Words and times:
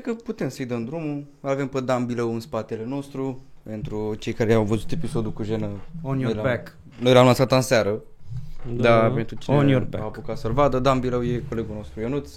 cred 0.00 0.16
că 0.16 0.22
putem 0.22 0.48
să-i 0.48 0.66
dăm 0.66 0.84
drumul. 0.84 1.24
Avem 1.40 1.66
pe 1.68 1.80
Dan 1.80 2.06
Bilău 2.06 2.32
în 2.34 2.40
spatele 2.40 2.84
nostru. 2.84 3.44
Pentru 3.62 4.14
cei 4.14 4.32
care 4.32 4.52
au 4.52 4.64
văzut 4.64 4.90
episodul 4.90 5.32
cu 5.32 5.42
jenă. 5.42 5.68
On 6.02 6.18
your 6.18 6.34
noi 6.34 6.42
back. 6.42 6.76
Noi 7.00 7.12
l-am 7.12 7.24
lansat 7.24 7.52
în 7.52 7.60
seară. 7.60 8.00
Da, 8.76 9.00
Da. 9.00 9.08
pentru 9.10 9.36
cine 9.36 9.56
On 9.56 9.68
your 9.68 9.82
a 9.82 9.86
back. 9.90 10.04
apucat 10.04 10.38
să-l 10.38 10.52
vadă. 10.52 10.78
Dan 10.78 11.00
Bilău 11.00 11.24
e 11.24 11.42
colegul 11.48 11.74
nostru 11.74 12.00
Ionuț. 12.00 12.30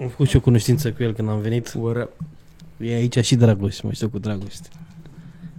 Am 0.00 0.08
făcut 0.08 0.28
și 0.28 0.36
o 0.36 0.40
cunoștință 0.40 0.92
cu 0.92 1.02
el 1.02 1.12
când 1.12 1.28
am 1.28 1.40
venit. 1.40 1.72
What 1.76 1.96
up? 2.02 2.10
E 2.76 2.94
aici 2.94 3.24
și 3.24 3.36
Dragoș, 3.36 3.80
mă 3.80 3.92
știu 3.92 4.08
cu 4.08 4.18
Dragoș. 4.18 4.54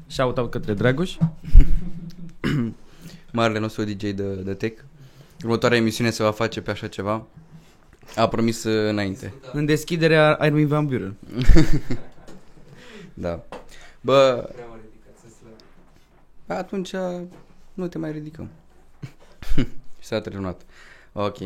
Shout 0.07 0.38
out 0.38 0.51
către 0.51 0.73
Dragoș. 0.73 1.17
Marele 3.33 3.59
nostru 3.59 3.83
DJ 3.83 3.95
de, 4.11 4.33
de 4.43 4.54
tech. 4.54 4.81
Următoarea 5.43 5.77
emisiune 5.77 6.09
se 6.09 6.23
va 6.23 6.31
face 6.31 6.61
pe 6.61 6.71
așa 6.71 6.88
ceva. 6.88 7.25
A 8.15 8.27
promis 8.27 8.63
uh, 8.63 8.89
înainte. 8.89 9.33
În 9.53 9.65
deschiderea 9.65 10.33
Armin 10.33 10.67
Van 10.67 10.85
Buren. 10.85 11.15
Da. 13.13 13.43
Bă, 14.01 14.50
atunci 16.47 16.91
nu 17.73 17.87
te 17.87 17.97
mai 17.97 18.11
ridicăm. 18.11 18.50
Și 20.00 20.07
s-a 20.07 20.21
terminat. 20.21 20.61
Ok. 21.14 21.37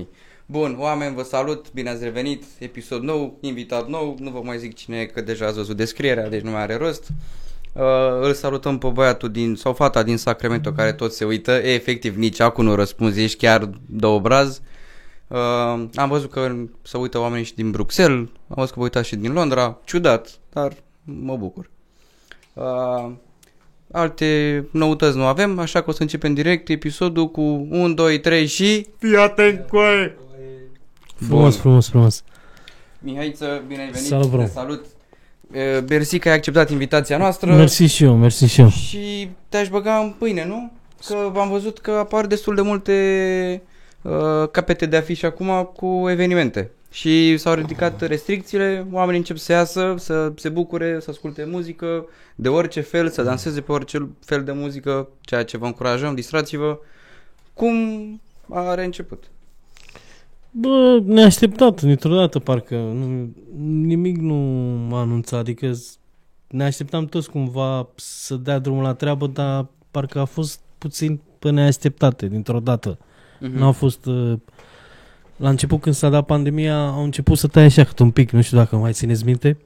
Bun, 0.45 0.75
oameni, 0.79 1.15
vă 1.15 1.23
salut, 1.23 1.71
bine 1.73 1.89
ați 1.89 2.03
revenit, 2.03 2.43
episod 2.59 3.01
nou, 3.01 3.37
invitat 3.41 3.87
nou, 3.87 4.17
nu 4.19 4.29
vă 4.29 4.41
mai 4.43 4.57
zic 4.57 4.75
cine 4.75 4.99
e, 4.99 5.05
că 5.05 5.21
deja 5.21 5.45
ați 5.45 5.55
văzut 5.55 5.77
descrierea, 5.77 6.29
deci 6.29 6.41
nu 6.41 6.51
mai 6.51 6.61
are 6.61 6.75
rost. 6.75 7.07
Uh, 7.73 7.81
îl 8.21 8.33
salutăm 8.33 8.77
pe 8.77 8.87
băiatul 8.87 9.31
din, 9.31 9.55
sau 9.55 9.73
fata 9.73 10.03
din 10.03 10.17
Sacramento 10.17 10.71
care 10.71 10.93
tot 10.93 11.13
se 11.13 11.25
uită, 11.25 11.51
e, 11.51 11.73
efectiv 11.73 12.15
nici 12.15 12.39
acum 12.39 12.65
nu 12.65 12.75
răspunzi, 12.75 13.21
ești 13.21 13.37
chiar 13.37 13.69
de 13.85 14.05
obraz. 14.05 14.57
Uh, 14.57 14.63
am 15.95 16.09
văzut 16.09 16.31
că 16.31 16.55
se 16.81 16.97
uită 16.97 17.19
oamenii 17.19 17.45
și 17.45 17.55
din 17.55 17.71
Bruxelles, 17.71 18.27
am 18.47 18.55
văzut 18.55 18.69
că 18.69 18.75
vă 18.77 18.83
uitați 18.83 19.07
și 19.07 19.15
din 19.15 19.33
Londra, 19.33 19.77
ciudat, 19.85 20.39
dar 20.53 20.73
mă 21.03 21.35
bucur. 21.35 21.69
Uh, 22.53 23.11
alte 23.91 24.65
noutăți 24.71 25.17
nu 25.17 25.25
avem, 25.25 25.59
așa 25.59 25.81
că 25.81 25.89
o 25.89 25.93
să 25.93 26.01
începem 26.01 26.33
direct 26.33 26.69
episodul 26.69 27.31
cu 27.31 27.41
1, 27.41 27.93
2, 27.93 28.19
3 28.19 28.45
și... 28.45 28.87
Fii 28.97 29.15
atent 29.15 29.67
cu 29.67 29.77
aia! 29.77 30.11
Frumos, 31.15 31.57
frumos, 31.57 31.89
frumos. 31.89 32.23
Mihaiță, 32.99 33.63
bine 33.67 33.81
ai 33.81 33.89
venit! 33.91 34.07
Salut, 34.07 34.29
bro. 34.29 34.41
Te 34.41 34.47
salut! 34.47 34.85
Uh, 35.51 35.83
Mersi 35.89 36.19
că 36.19 36.29
ai 36.29 36.35
acceptat 36.35 36.69
invitația 36.69 37.17
noastră 37.17 37.55
Mersi 37.55 37.83
și 37.83 38.03
eu, 38.03 38.15
mersi 38.15 38.45
și 38.45 38.61
eu. 38.61 38.69
și 38.69 39.29
te-aș 39.49 39.69
băga 39.69 39.95
în 39.97 40.13
pâine, 40.17 40.45
nu? 40.45 40.71
Că 41.07 41.39
am 41.39 41.49
văzut 41.49 41.79
că 41.79 41.91
apar 41.91 42.25
destul 42.25 42.55
de 42.55 42.61
multe 42.61 43.61
uh, 44.03 44.49
capete 44.51 44.85
de 44.85 44.97
afiș 44.97 45.23
acum 45.23 45.71
cu 45.75 46.05
evenimente. 46.09 46.71
Și 46.91 47.37
s-au 47.37 47.53
ridicat 47.53 48.01
restricțiile, 48.01 48.87
oamenii 48.91 49.19
încep 49.19 49.37
să 49.37 49.51
iasă, 49.51 49.95
să 49.97 50.31
se 50.35 50.49
bucure, 50.49 50.99
să 50.99 51.09
asculte 51.09 51.47
muzică 51.51 52.05
de 52.35 52.49
orice 52.49 52.81
fel, 52.81 53.09
să 53.09 53.23
danseze 53.23 53.61
pe 53.61 53.71
orice 53.71 54.09
fel 54.25 54.43
de 54.43 54.51
muzică, 54.51 55.09
ceea 55.21 55.43
ce 55.43 55.57
vă 55.57 55.65
încurajăm, 55.65 56.15
distrați-vă. 56.15 56.79
Cum 57.53 57.75
a 58.49 58.73
reînceput? 58.73 59.23
Bă, 60.51 60.99
neașteptat, 61.05 61.81
dintr-o 61.81 62.15
dată 62.15 62.39
parcă. 62.39 62.75
Nu, 62.75 63.29
nimic 63.65 64.17
nu 64.17 64.33
m-a 64.89 64.99
anunțat, 65.01 65.39
adică 65.39 65.71
s- 65.73 65.97
ne 66.47 66.63
așteptam 66.63 67.05
toți 67.05 67.29
cumva 67.29 67.87
să 67.95 68.35
dea 68.35 68.59
drumul 68.59 68.83
la 68.83 68.93
treabă, 68.93 69.27
dar 69.27 69.67
parcă 69.91 70.19
a 70.19 70.25
fost 70.25 70.59
puțin 70.77 71.19
pe 71.39 71.49
neașteptate, 71.49 72.27
dintr-o 72.27 72.59
dată. 72.59 72.89
Mhm. 72.99 73.11
Nu 73.39 73.65
a 73.65 73.71
fost... 73.71 74.05
uh, 74.05 74.33
La 75.37 75.49
început 75.49 75.81
când 75.81 75.95
s-a 75.95 76.09
dat 76.09 76.25
pandemia 76.25 76.87
au 76.87 77.03
început 77.03 77.37
să 77.37 77.47
taie 77.47 77.65
așa 77.65 77.83
cât 77.83 77.99
un 77.99 78.11
pic, 78.11 78.31
nu 78.31 78.41
știu 78.41 78.57
dacă 78.57 78.75
mai 78.75 78.91
țineți 78.93 79.25
minte. 79.25 79.57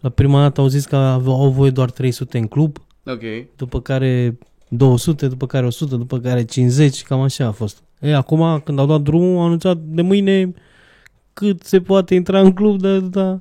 La 0.00 0.08
prima 0.08 0.40
dată 0.40 0.60
au 0.60 0.66
zis 0.66 0.84
că 0.86 0.96
aveau- 0.96 1.40
au 1.42 1.50
voie 1.50 1.70
doar 1.70 1.90
300 1.90 2.38
în 2.38 2.46
club, 2.46 2.76
Ok. 3.06 3.20
după 3.56 3.80
care 3.80 4.38
200, 4.68 5.26
după 5.28 5.46
care 5.46 5.66
100, 5.66 5.96
după 5.96 6.18
care 6.18 6.44
50, 6.44 7.02
cam 7.02 7.20
așa 7.20 7.46
a 7.46 7.50
fost. 7.50 7.82
E, 8.00 8.14
acum 8.14 8.60
când 8.64 8.78
au 8.78 8.86
dat 8.86 9.00
drumul, 9.00 9.36
au 9.38 9.44
anunțat 9.44 9.76
de 9.78 10.02
mâine 10.02 10.52
cât 11.32 11.62
se 11.62 11.80
poate 11.80 12.14
intra 12.14 12.40
în 12.40 12.52
club, 12.52 12.80
da, 12.80 12.98
da. 12.98 13.40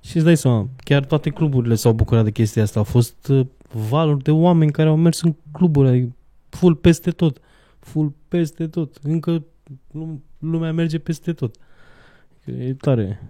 Și 0.00 0.16
îți 0.16 0.24
dai 0.24 0.36
seama, 0.36 0.68
chiar 0.84 1.04
toate 1.04 1.30
cluburile 1.30 1.74
s-au 1.74 1.92
bucurat 1.92 2.24
de 2.24 2.30
chestia 2.30 2.62
asta. 2.62 2.78
Au 2.78 2.84
fost 2.84 3.28
uh, 3.28 3.46
valuri 3.88 4.22
de 4.22 4.30
oameni 4.30 4.70
care 4.70 4.88
au 4.88 4.96
mers 4.96 5.20
în 5.22 5.34
cluburi, 5.52 5.88
adică 5.88 6.08
full 6.48 6.74
peste 6.74 7.10
tot. 7.10 7.38
Full 7.86 8.12
peste 8.28 8.66
tot. 8.68 8.96
Încă 9.02 9.44
lum- 9.92 10.22
lumea 10.38 10.72
merge 10.72 10.98
peste 10.98 11.32
tot. 11.32 11.56
E 12.44 12.74
tare. 12.74 13.22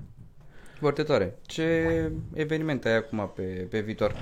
Foarte 0.78 1.02
tare. 1.02 1.38
Ce 1.46 1.62
evenimente 2.34 2.88
ai 2.88 2.96
acum 2.96 3.30
pe, 3.34 3.42
pe 3.42 3.80
viitor? 3.80 4.14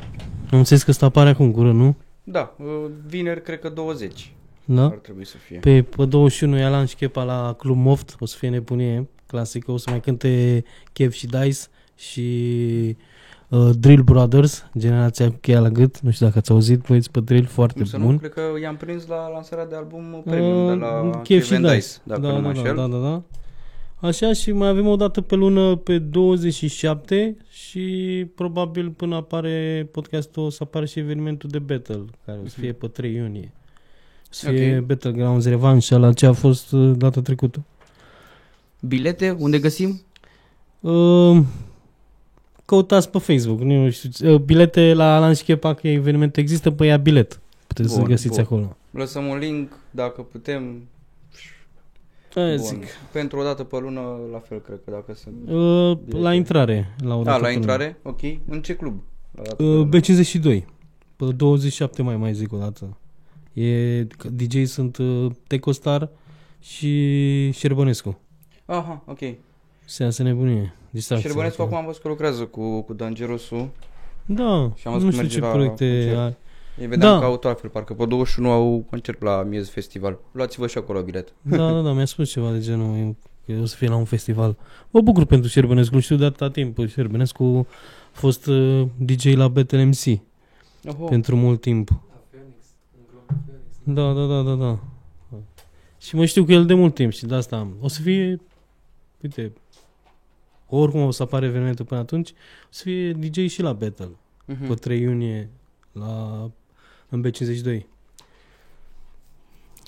Am 0.50 0.58
înțeles 0.58 0.82
că 0.82 0.90
ăsta 0.90 1.06
apare 1.06 1.28
acum 1.28 1.44
în 1.44 1.52
cură, 1.52 1.72
nu? 1.72 1.96
Da, 2.24 2.56
uh, 2.58 2.90
vineri 3.06 3.42
cred 3.42 3.58
că 3.60 3.68
20 3.68 4.32
Da? 4.64 4.84
ar 4.84 4.90
trebui 4.90 5.24
să 5.26 5.36
fie. 5.36 5.58
Pe, 5.58 5.82
pe 5.82 6.04
21 6.04 6.58
e 6.58 6.62
Alan 6.64 6.86
și 6.86 6.94
Chepa 6.96 7.22
la 7.24 7.54
Club 7.58 7.76
Moft, 7.76 8.16
o 8.20 8.26
să 8.26 8.36
fie 8.36 8.48
nebunie 8.48 9.08
clasică, 9.26 9.70
o 9.70 9.76
să 9.76 9.90
mai 9.90 10.00
cânte 10.00 10.64
Kev 10.92 11.12
și 11.12 11.26
Dice 11.26 11.66
și 11.96 12.96
uh, 13.48 13.70
Drill 13.78 14.02
Brothers, 14.02 14.64
generația 14.78 15.30
cu 15.30 15.36
cheia 15.40 15.60
la 15.60 15.68
gât, 15.70 16.00
nu 16.00 16.10
știu 16.10 16.26
dacă 16.26 16.38
ați 16.38 16.50
auzit, 16.50 16.80
băieți 16.86 17.10
pe 17.10 17.20
Drill, 17.20 17.46
foarte 17.46 17.78
Nu 17.78 17.84
să 17.84 17.96
nu, 17.96 18.04
bun. 18.04 18.18
cred 18.18 18.32
că 18.32 18.40
i-am 18.62 18.76
prins 18.76 19.06
la 19.06 19.28
lansarea 19.28 19.66
de 19.66 19.74
album 19.76 20.22
premium 20.24 20.66
de 20.66 20.72
la 20.84 21.00
Uh, 21.00 21.20
Kev 21.22 21.42
și 21.42 21.48
Kevin 21.48 21.62
Dice, 21.64 21.74
Dice, 21.76 21.88
dacă 22.02 22.20
da, 22.20 22.28
nu 22.32 22.34
mă 22.34 22.40
da, 22.40 22.52
da, 22.52 22.58
înșel. 22.58 22.74
da, 22.76 22.86
da, 22.86 22.98
da. 22.98 23.22
Așa 24.08 24.32
și 24.32 24.52
mai 24.52 24.68
avem 24.68 24.86
o 24.86 24.96
dată 24.96 25.20
pe 25.20 25.34
lună 25.34 25.76
pe 25.76 25.98
27 25.98 27.36
și 27.50 27.80
probabil 28.34 28.90
până 28.90 29.14
apare 29.14 29.88
podcastul 29.92 30.42
o 30.44 30.50
să 30.50 30.58
apară 30.62 30.84
și 30.84 30.98
evenimentul 30.98 31.48
de 31.50 31.58
battle, 31.58 32.04
care 32.26 32.38
o 32.44 32.48
să 32.48 32.58
fie 32.60 32.72
pe 32.72 32.86
3 32.86 33.14
iunie. 33.14 33.52
O 34.24 34.26
să 34.30 34.50
fie 34.50 34.76
Ok. 34.78 34.84
Battlegrounds 34.86 35.46
Revanche, 35.46 35.96
la 35.96 36.12
ce 36.12 36.26
a 36.26 36.32
fost 36.32 36.72
uh, 36.72 36.92
data 36.96 37.20
trecută. 37.20 37.64
Bilete, 38.80 39.36
unde 39.38 39.58
găsim? 39.58 40.00
Uh, 40.80 41.38
căutați 42.64 43.10
pe 43.10 43.18
Facebook, 43.18 43.60
nu 43.60 43.90
știu, 43.90 44.32
uh, 44.34 44.40
bilete 44.40 44.92
la 44.94 45.16
Alan 45.16 45.34
și 45.34 45.42
Chepa, 45.44 45.74
că 45.74 45.88
eveniment 45.88 46.36
există, 46.36 46.70
pe 46.70 46.86
ea 46.86 46.96
bilet. 46.96 47.40
Puteți 47.66 47.92
să 47.92 47.98
Bun, 47.98 48.08
găsiți 48.08 48.34
bun. 48.34 48.44
acolo. 48.44 48.76
Lăsăm 48.90 49.26
un 49.26 49.38
link, 49.38 49.72
dacă 49.90 50.22
putem. 50.22 50.82
Aia 52.34 52.56
Bun. 52.56 52.64
zic. 52.64 52.84
Pentru 53.12 53.38
o 53.38 53.42
dată 53.42 53.64
pe 53.64 53.78
lună, 53.78 54.00
la 54.32 54.38
fel, 54.38 54.60
cred 54.60 54.80
că 54.84 54.90
dacă 54.90 55.14
sunt... 55.14 55.34
Uh, 55.46 55.54
la 55.54 55.94
Bilete. 56.04 56.34
intrare. 56.36 56.94
La 57.04 57.14
o 57.14 57.22
Da, 57.22 57.30
dată 57.30 57.42
la 57.42 57.48
pe 57.48 57.52
intrare, 57.54 57.98
ok. 58.02 58.20
În 58.48 58.62
ce 58.62 58.74
club? 58.76 59.02
La 59.34 59.42
dată 59.42 59.54
pe 59.54 59.62
lună. 59.62 59.78
Uh, 59.78 59.88
lună. 60.40 60.58
B52. 60.60 60.64
Pe 61.16 61.24
27 61.24 62.02
mai 62.02 62.16
mai 62.16 62.34
zic 62.34 62.52
o 62.52 62.56
dată. 62.56 62.96
E, 63.52 64.02
DJ 64.30 64.64
sunt 64.66 64.96
uh, 64.96 65.30
Tecostar 65.46 66.08
și 66.60 67.50
Șerbănescu. 67.50 68.18
Aha, 68.64 69.02
ok. 69.06 69.18
Se 69.84 70.10
să 70.10 70.22
nebunie. 70.22 70.74
Distracție. 70.90 71.28
Șerbănescu 71.28 71.62
acum 71.62 71.76
am 71.76 71.84
văzut 71.84 72.02
că 72.02 72.08
lucrează 72.08 72.44
cu, 72.44 72.80
cu 72.82 72.92
Dangerosu. 72.92 73.72
Da, 74.26 74.72
Și 74.74 74.86
am 74.86 74.92
văzut 74.92 75.12
nu 75.12 75.18
că 75.18 75.22
știu 75.22 75.22
merge 75.22 75.34
ce 75.34 75.40
la 75.40 75.50
proiecte 75.50 75.86
concert. 75.90 76.16
are. 76.18 76.36
Îi 76.78 76.86
vedeam 76.86 77.12
Da. 77.12 77.18
că 77.18 77.24
au 77.24 77.40
altfel, 77.42 77.70
parcă 77.70 77.94
pe 77.94 78.04
21 78.06 78.50
au 78.50 78.84
concert 78.90 79.22
la 79.22 79.42
Miez 79.42 79.68
Festival. 79.68 80.18
Luați-vă 80.32 80.66
și 80.66 80.78
acolo 80.78 81.02
bilet. 81.02 81.32
Da, 81.42 81.72
da, 81.72 81.80
da, 81.80 81.92
mi-a 81.92 82.04
spus 82.04 82.30
ceva 82.30 82.50
de 82.52 82.60
genul 82.60 82.96
eu- 82.98 83.16
că 83.46 83.52
o 83.62 83.64
să 83.64 83.76
fie 83.76 83.88
la 83.88 83.96
un 83.96 84.04
festival. 84.04 84.56
Mă 84.90 85.00
bucur 85.00 85.24
pentru 85.24 85.48
Șerbănescu, 85.48 85.94
îl 85.94 86.00
știu 86.00 86.16
de 86.16 86.24
atâta 86.24 86.50
timp. 86.50 86.86
Șerbănescu 86.88 87.66
a 88.14 88.18
fost 88.18 88.46
uh, 88.46 88.86
DJ 88.96 89.24
la 89.34 89.48
Battle 89.48 89.84
MC 89.84 90.20
Oho. 90.88 91.04
pentru 91.04 91.36
mult 91.36 91.60
timp. 91.60 91.90
Da, 93.82 94.12
da, 94.12 94.26
da, 94.26 94.42
da, 94.42 94.54
da. 94.54 94.78
Și 96.00 96.16
mă 96.16 96.24
știu 96.24 96.44
cu 96.44 96.52
el 96.52 96.66
de 96.66 96.74
mult 96.74 96.94
timp 96.94 97.12
și 97.12 97.26
de 97.26 97.34
asta 97.34 97.56
am. 97.56 97.74
O 97.80 97.88
să 97.88 98.00
fie, 98.00 98.40
uite, 99.22 99.52
oricum 100.68 101.00
o 101.02 101.10
să 101.10 101.22
apare 101.22 101.46
evenimentul 101.46 101.84
până 101.84 102.00
atunci, 102.00 102.30
o 102.30 102.66
să 102.70 102.82
fie 102.84 103.12
DJ 103.12 103.50
și 103.50 103.62
la 103.62 103.72
Battle, 103.72 104.10
Mhm. 104.46 104.66
pe 104.68 104.74
3 104.74 105.00
iunie, 105.00 105.48
la, 105.92 106.50
în 107.08 107.20
B52. 107.26 107.86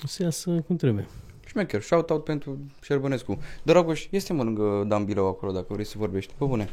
O 0.03 0.07
să 0.07 0.23
iasă 0.23 0.49
cum 0.67 0.75
trebuie. 0.75 1.07
Șmecher, 1.45 1.81
shout-out 1.81 2.23
pentru 2.23 2.57
Șerbănescu. 2.81 3.39
Dragoș, 3.63 4.07
este 4.09 4.33
mă 4.33 4.43
lângă 4.43 4.85
Dan 4.87 5.05
Bilău 5.05 5.27
acolo, 5.27 5.51
dacă 5.51 5.65
vrei 5.69 5.85
să 5.85 5.95
vorbești. 5.97 6.33
Pe 6.37 6.45
bune. 6.45 6.69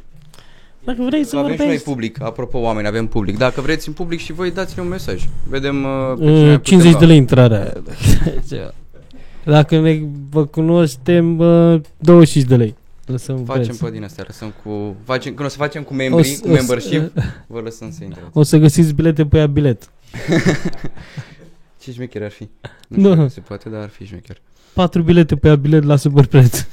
Dacă 0.84 1.02
vrei 1.02 1.25
să 1.25 1.37
avem 1.37 1.50
și 1.50 1.56
noi 1.56 1.67
vorbești... 1.67 1.88
public, 1.90 2.20
apropo 2.23 2.58
oameni, 2.58 2.87
avem 2.87 3.06
public. 3.06 3.37
Dacă 3.38 3.61
vreți 3.61 3.88
în 3.88 3.94
public 3.94 4.19
și 4.20 4.32
voi, 4.32 4.50
dați-ne 4.50 4.82
un 4.82 4.88
mesaj. 4.88 5.28
Vedem 5.49 5.84
uh, 5.84 6.12
pe 6.19 6.25
cine 6.25 6.52
Uh, 6.52 6.58
putem 6.58 6.61
50 6.62 6.90
lua. 6.90 7.00
de 7.00 7.06
lei 7.06 7.17
intrarea. 7.17 7.73
Dacă 9.44 9.81
ne 9.81 10.00
vă 10.31 10.46
cunoaștem, 10.46 11.38
uh, 11.38 11.81
25 11.99 12.49
de 12.49 12.56
lei. 12.56 12.75
Lăsăm 13.06 13.44
Facem 13.44 13.62
preț. 13.62 13.76
pe 13.78 13.90
din 13.90 14.04
astea, 14.04 14.24
lăsăm 14.26 14.52
cu... 14.62 14.96
Facem, 15.04 15.34
când 15.34 15.46
o 15.48 15.50
să 15.50 15.56
facem 15.56 15.82
cu 15.82 15.92
O 15.92 15.96
membrii, 15.96 16.24
să- 16.24 16.40
cu 16.40 16.48
o 16.48 16.54
să- 16.54 16.56
membership, 16.56 17.12
vă 17.46 17.60
lăsăm 17.60 17.92
să 17.92 18.04
intrați. 18.04 18.26
O 18.32 18.42
să 18.42 18.56
găsiți 18.58 18.92
bilete 18.94 19.26
pe 19.26 19.38
ea 19.38 19.46
bilet. 19.46 19.90
Ce 21.80 21.92
șmecher 21.92 22.22
ar 22.22 22.30
fi? 22.30 22.48
Nu 22.88 22.96
știu 22.98 23.08
Da. 23.08 23.14
dacă 23.14 23.28
se 23.28 23.40
poate, 23.40 23.68
dar 23.68 23.80
ar 23.82 23.88
fi 23.88 24.04
șmecher. 24.04 24.40
4 24.72 25.02
bilete 25.02 25.36
pe 25.36 25.48
ea 25.48 25.56
bilet 25.56 25.82
la 25.84 25.96
super 25.96 26.26
preț. 26.26 26.60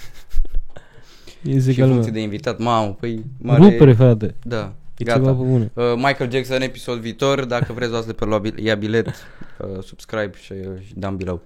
Este 1.44 1.72
și 1.72 1.78
ca 1.78 1.84
în 1.84 1.90
lumea. 1.90 2.04
funcție 2.04 2.12
de 2.12 2.20
invitat. 2.22 2.60
Mamă, 2.60 2.94
păi 3.00 3.24
mare... 3.42 3.64
Rupere, 3.64 3.94
frate. 3.94 4.36
Da, 4.44 4.74
E 4.98 5.04
ceva 5.04 5.18
gata. 5.20 5.32
pe 5.32 5.44
bune. 5.44 5.72
Uh, 5.74 5.84
Michael 5.96 6.32
Jackson, 6.32 6.62
episod 6.62 7.00
viitor. 7.00 7.46
Dacă 7.46 7.74
vreți, 7.74 7.92
luați 7.92 8.08
de 8.08 8.14
pe 8.14 8.26
la 8.26 8.38
bil- 8.38 8.60
ia 8.64 8.76
bilet, 8.76 9.08
uh, 9.08 9.84
subscribe 9.84 10.32
și, 10.42 10.54
și 10.86 10.94
down 10.96 11.16
below. 11.16 11.42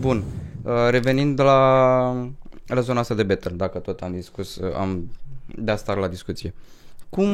Bun. 0.00 0.22
Uh, 0.62 0.72
revenind 0.90 1.40
la, 1.40 2.10
la 2.66 2.80
zona 2.80 3.00
asta 3.00 3.14
de 3.14 3.22
better, 3.22 3.52
dacă 3.52 3.78
tot 3.78 4.00
am 4.00 4.12
discus, 4.12 4.56
uh, 4.56 4.74
am 4.76 5.10
dat 5.58 5.78
start 5.78 6.00
la 6.00 6.08
discuție. 6.08 6.54
Cum 7.08 7.28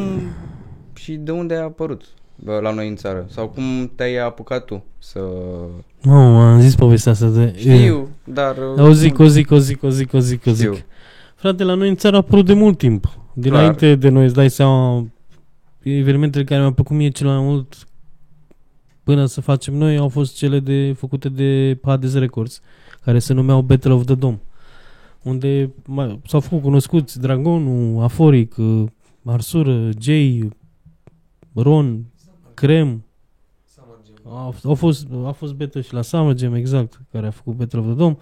și 0.94 1.12
de 1.12 1.31
unde 1.31 1.55
a 1.55 1.62
apărut 1.62 2.03
uh, 2.47 2.61
la 2.61 2.71
noi 2.71 2.88
în 2.88 2.97
țară? 2.97 3.27
Sau 3.31 3.49
cum 3.49 3.93
te-ai 3.94 4.17
apucat 4.17 4.65
tu 4.65 4.85
să... 4.99 5.21
Mamă, 6.03 6.43
am 6.43 6.61
zis 6.61 6.75
povestea 6.75 7.12
asta 7.12 7.29
de... 7.29 7.55
Știu, 7.56 8.09
dar... 8.25 8.56
uh, 8.56 8.85
O 8.85 8.93
zic, 8.93 9.19
o 9.19 9.27
zic, 9.27 9.50
o 9.50 9.59
zic, 9.59 9.82
o 9.82 9.88
zic, 9.88 10.12
o 10.12 10.19
zic, 10.19 10.47
o 10.47 10.53
Știu. 10.53 10.75
zic. 10.75 10.85
Frate, 11.35 11.65
la 11.65 11.75
noi 11.75 11.88
în 11.88 11.97
țară 11.97 12.17
a 12.17 12.19
apărut 12.19 12.47
de 12.47 12.55
mult 12.55 12.79
timp. 12.79 13.19
Dinainte 13.32 13.94
de 13.94 14.09
noi, 14.09 14.25
îți 14.25 14.35
dai 14.35 14.50
seama, 14.50 15.06
evenimentele 15.82 16.44
care 16.44 16.61
mi-au 16.61 16.73
plăcut 16.73 16.97
mie 16.97 17.09
cel 17.09 17.27
mai 17.27 17.38
mult 17.38 17.75
până 19.03 19.27
să 19.27 19.41
facem 19.41 19.75
noi 19.75 19.97
au 19.97 20.09
fost 20.09 20.37
cele 20.37 20.61
de 20.61 20.94
făcute 20.99 21.29
de 21.29 21.79
Hades 21.82 22.15
Records, 22.15 22.61
care 23.05 23.19
se 23.19 23.32
numeau 23.32 23.61
Battle 23.61 23.93
of 23.93 24.05
the 24.05 24.15
Dome. 24.15 24.41
Unde 25.22 25.70
mai, 25.87 26.20
s-au 26.26 26.40
făcut 26.40 26.62
cunoscuți 26.62 27.20
Dragonul, 27.20 28.02
Aforic, 28.02 28.56
uh, 28.56 28.84
Arsură, 29.25 29.88
Jay, 30.00 30.49
Ron, 31.55 32.05
Crem. 32.55 33.05
A, 34.26 34.55
au 34.64 34.75
fost, 34.75 35.06
a 35.25 35.31
fost 35.31 35.52
battle 35.55 35.81
și 35.81 35.94
la 35.94 36.02
Summer 36.02 36.37
Jam, 36.38 36.55
exact, 36.55 37.00
care 37.12 37.26
a 37.26 37.31
făcut 37.31 37.55
Battle 37.55 37.78
of 37.78 37.84
the 37.84 37.94
Dome. 37.94 38.17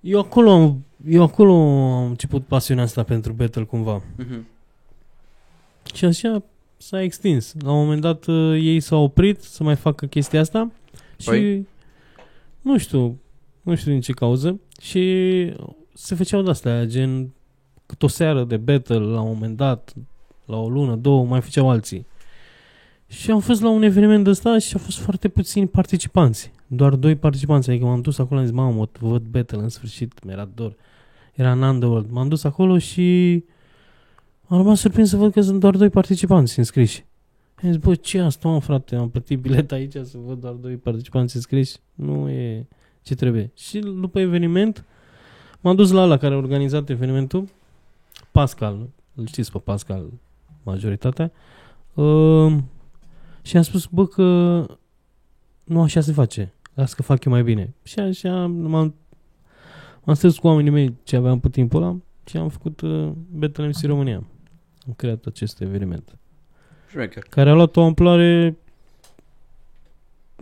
Eu 0.00 0.18
acolo 0.18 0.50
am, 0.50 0.84
eu 1.08 1.22
acolo 1.22 1.52
am 1.92 2.08
început 2.08 2.44
pasiunea 2.44 2.84
asta 2.84 3.02
pentru 3.02 3.32
battle 3.32 3.62
cumva. 3.64 4.02
Mhm. 4.16 4.46
Și 5.94 6.04
așa 6.04 6.42
s-a 6.76 7.02
extins. 7.02 7.54
La 7.58 7.72
un 7.72 7.78
moment 7.78 8.00
dat 8.00 8.26
uh, 8.26 8.52
ei 8.60 8.80
s-au 8.80 9.02
oprit 9.02 9.40
să 9.40 9.62
mai 9.62 9.76
facă 9.76 10.06
chestia 10.06 10.40
asta 10.40 10.70
și 11.16 11.28
Păi? 11.28 11.66
nu 12.60 12.78
știu, 12.78 13.18
nu 13.62 13.74
știu 13.74 13.90
din 13.90 14.00
ce 14.00 14.12
cauză 14.12 14.60
și 14.80 15.54
se 15.92 16.14
făceau 16.14 16.42
de-astea, 16.42 16.84
gen 16.84 17.30
cât 17.86 18.02
o 18.02 18.06
seară 18.06 18.44
de 18.44 18.56
battle 18.56 18.98
la 18.98 19.20
un 19.20 19.32
moment 19.32 19.56
dat, 19.56 19.94
la 20.44 20.56
o 20.56 20.68
lună, 20.68 20.96
două, 20.96 21.24
mai 21.24 21.40
făceau 21.40 21.70
alții. 21.70 22.06
Și 23.06 23.30
am 23.30 23.40
fost 23.40 23.62
la 23.62 23.70
un 23.70 23.82
eveniment 23.82 24.24
de 24.24 24.30
ăsta 24.30 24.58
și 24.58 24.74
au 24.74 24.80
fost 24.84 24.98
foarte 24.98 25.28
puțini 25.28 25.68
participanți. 25.68 26.52
Doar 26.66 26.94
doi 26.94 27.16
participanți. 27.16 27.70
Adică 27.70 27.84
m-am 27.84 28.00
dus 28.00 28.18
acolo, 28.18 28.40
am 28.40 28.46
zis, 28.46 28.54
mamă, 28.54 28.88
văd 28.98 29.22
battle 29.22 29.58
în 29.58 29.68
sfârșit, 29.68 30.24
mi-era 30.24 30.48
dor. 30.54 30.76
Era 31.34 31.52
în 31.52 31.62
Underworld. 31.62 32.10
M-am 32.10 32.28
dus 32.28 32.44
acolo 32.44 32.78
și 32.78 33.44
am 34.46 34.56
rămas 34.56 34.80
surprins 34.80 35.08
să 35.08 35.16
văd 35.16 35.32
că 35.32 35.40
sunt 35.40 35.60
doar 35.60 35.76
doi 35.76 35.90
participanți 35.90 36.58
înscriși. 36.58 37.04
Am 37.62 37.70
zis, 37.70 37.80
bă, 37.80 37.94
ce 37.94 38.18
e 38.18 38.22
asta, 38.22 38.48
mă, 38.48 38.60
frate? 38.60 38.96
Am 38.96 39.10
plătit 39.10 39.38
bilet 39.38 39.72
aici 39.72 39.92
să 39.92 40.18
văd 40.26 40.40
doar 40.40 40.52
doi 40.52 40.76
participanți 40.76 41.36
înscriși. 41.36 41.76
Nu 41.94 42.28
e 42.28 42.66
ce 43.02 43.14
trebuie. 43.14 43.50
Și 43.56 43.78
după 43.78 44.20
eveniment, 44.20 44.84
m-am 45.60 45.76
dus 45.76 45.90
la 45.90 46.02
ăla 46.02 46.16
care 46.16 46.34
a 46.34 46.36
organizat 46.36 46.88
evenimentul, 46.88 47.48
Pascal, 48.30 48.88
îl 49.14 49.26
știți 49.26 49.52
pe 49.52 49.58
Pascal, 49.58 50.04
majoritatea, 50.62 51.32
uh, 51.94 52.56
și 53.42 53.56
am 53.56 53.62
spus, 53.62 53.86
bă, 53.86 54.06
că 54.06 54.22
nu 55.64 55.82
așa 55.82 56.00
se 56.00 56.12
face. 56.12 56.52
Las 56.74 56.94
că 56.94 57.02
fac 57.02 57.24
eu 57.24 57.32
mai 57.32 57.42
bine. 57.42 57.74
Și 57.82 57.98
așa 57.98 58.46
m-am, 58.46 58.94
m-am 60.04 60.14
strâns 60.14 60.38
cu 60.38 60.46
oamenii 60.46 60.70
mei 60.70 60.96
ce 61.02 61.16
aveam 61.16 61.40
pe 61.40 61.48
timpul 61.48 61.82
ăla 61.82 61.96
și 62.26 62.36
am 62.36 62.48
făcut 62.48 62.80
uh, 62.80 63.12
Battle 63.30 63.66
MC 63.66 63.82
România. 63.82 64.24
Am 64.86 64.92
creat 64.96 65.24
acest 65.24 65.60
eveniment. 65.60 66.16
Șmecher. 66.90 67.22
Care 67.22 67.50
a 67.50 67.54
luat 67.54 67.76
o 67.76 67.82
amploare 67.82 68.56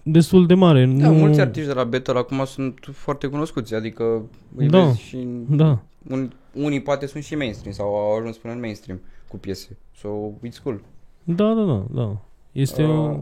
destul 0.04 0.46
de 0.46 0.54
mare. 0.54 0.84
Da, 0.86 1.08
nu... 1.10 1.14
mulți 1.18 1.40
artiști 1.40 1.68
de 1.68 1.74
la 1.74 1.84
Battle 1.84 2.18
acum 2.18 2.44
sunt 2.44 2.88
foarte 2.92 3.26
cunoscuți, 3.26 3.74
adică 3.74 4.22
îi 4.56 4.68
Da. 4.68 4.84
vezi 4.84 5.00
și 5.00 5.16
în- 5.16 5.56
Da. 5.56 5.82
un, 6.08 6.30
unii 6.54 6.82
poate 6.82 7.06
sunt 7.06 7.22
și 7.24 7.34
mainstream 7.34 7.74
sau 7.74 7.94
au 7.94 8.16
ajuns 8.18 8.36
până 8.36 8.52
în 8.52 8.60
mainstream 8.60 9.00
cu 9.28 9.38
piese. 9.38 9.76
So, 9.96 10.08
it's 10.48 10.62
cool. 10.62 10.82
Da, 11.24 11.54
da, 11.54 11.62
da, 11.62 11.84
da. 11.90 12.20
Este 12.52 12.84
Uh. 12.84 13.10
uh... 13.10 13.18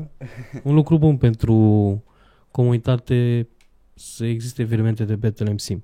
un 0.64 0.74
lucru 0.74 0.98
bun 0.98 1.16
pentru 1.16 1.54
comunitate 2.50 3.48
să 3.94 4.24
existe 4.26 4.62
evenimente 4.62 5.04
de 5.04 5.16
Battle 5.16 5.50
MC. 5.52 5.82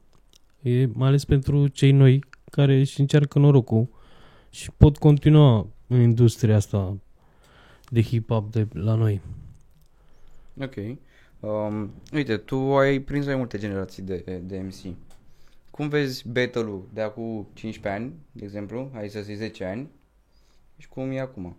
E 0.62 0.86
mai 0.92 1.08
ales 1.08 1.24
pentru 1.24 1.68
cei 1.68 1.90
noi 1.90 2.24
care 2.50 2.78
își 2.78 3.00
încearcă 3.00 3.38
norocul 3.38 3.88
și 4.50 4.70
pot 4.76 4.96
continua 4.98 5.66
în 5.86 6.00
industria 6.00 6.56
asta 6.56 6.96
de 7.90 8.02
hip-hop 8.02 8.50
de 8.50 8.66
la 8.72 8.94
noi. 8.94 9.20
Ok. 10.60 10.74
Um, 11.40 11.90
uite, 12.12 12.36
tu 12.36 12.56
ai 12.76 12.98
prins 12.98 13.26
mai 13.26 13.36
multe 13.36 13.58
generații 13.58 14.02
de, 14.02 14.42
de 14.44 14.58
MC. 14.66 14.94
Cum 15.70 15.88
vezi 15.88 16.28
battle-ul 16.28 16.88
de 16.94 17.00
acum 17.00 17.46
15 17.54 18.02
ani, 18.02 18.12
de 18.32 18.44
exemplu, 18.44 18.90
hai 18.92 19.08
să 19.08 19.20
zic 19.20 19.36
10 19.36 19.64
ani, 19.64 19.88
și 20.78 20.88
cum 20.88 21.10
e 21.10 21.20
acum? 21.20 21.56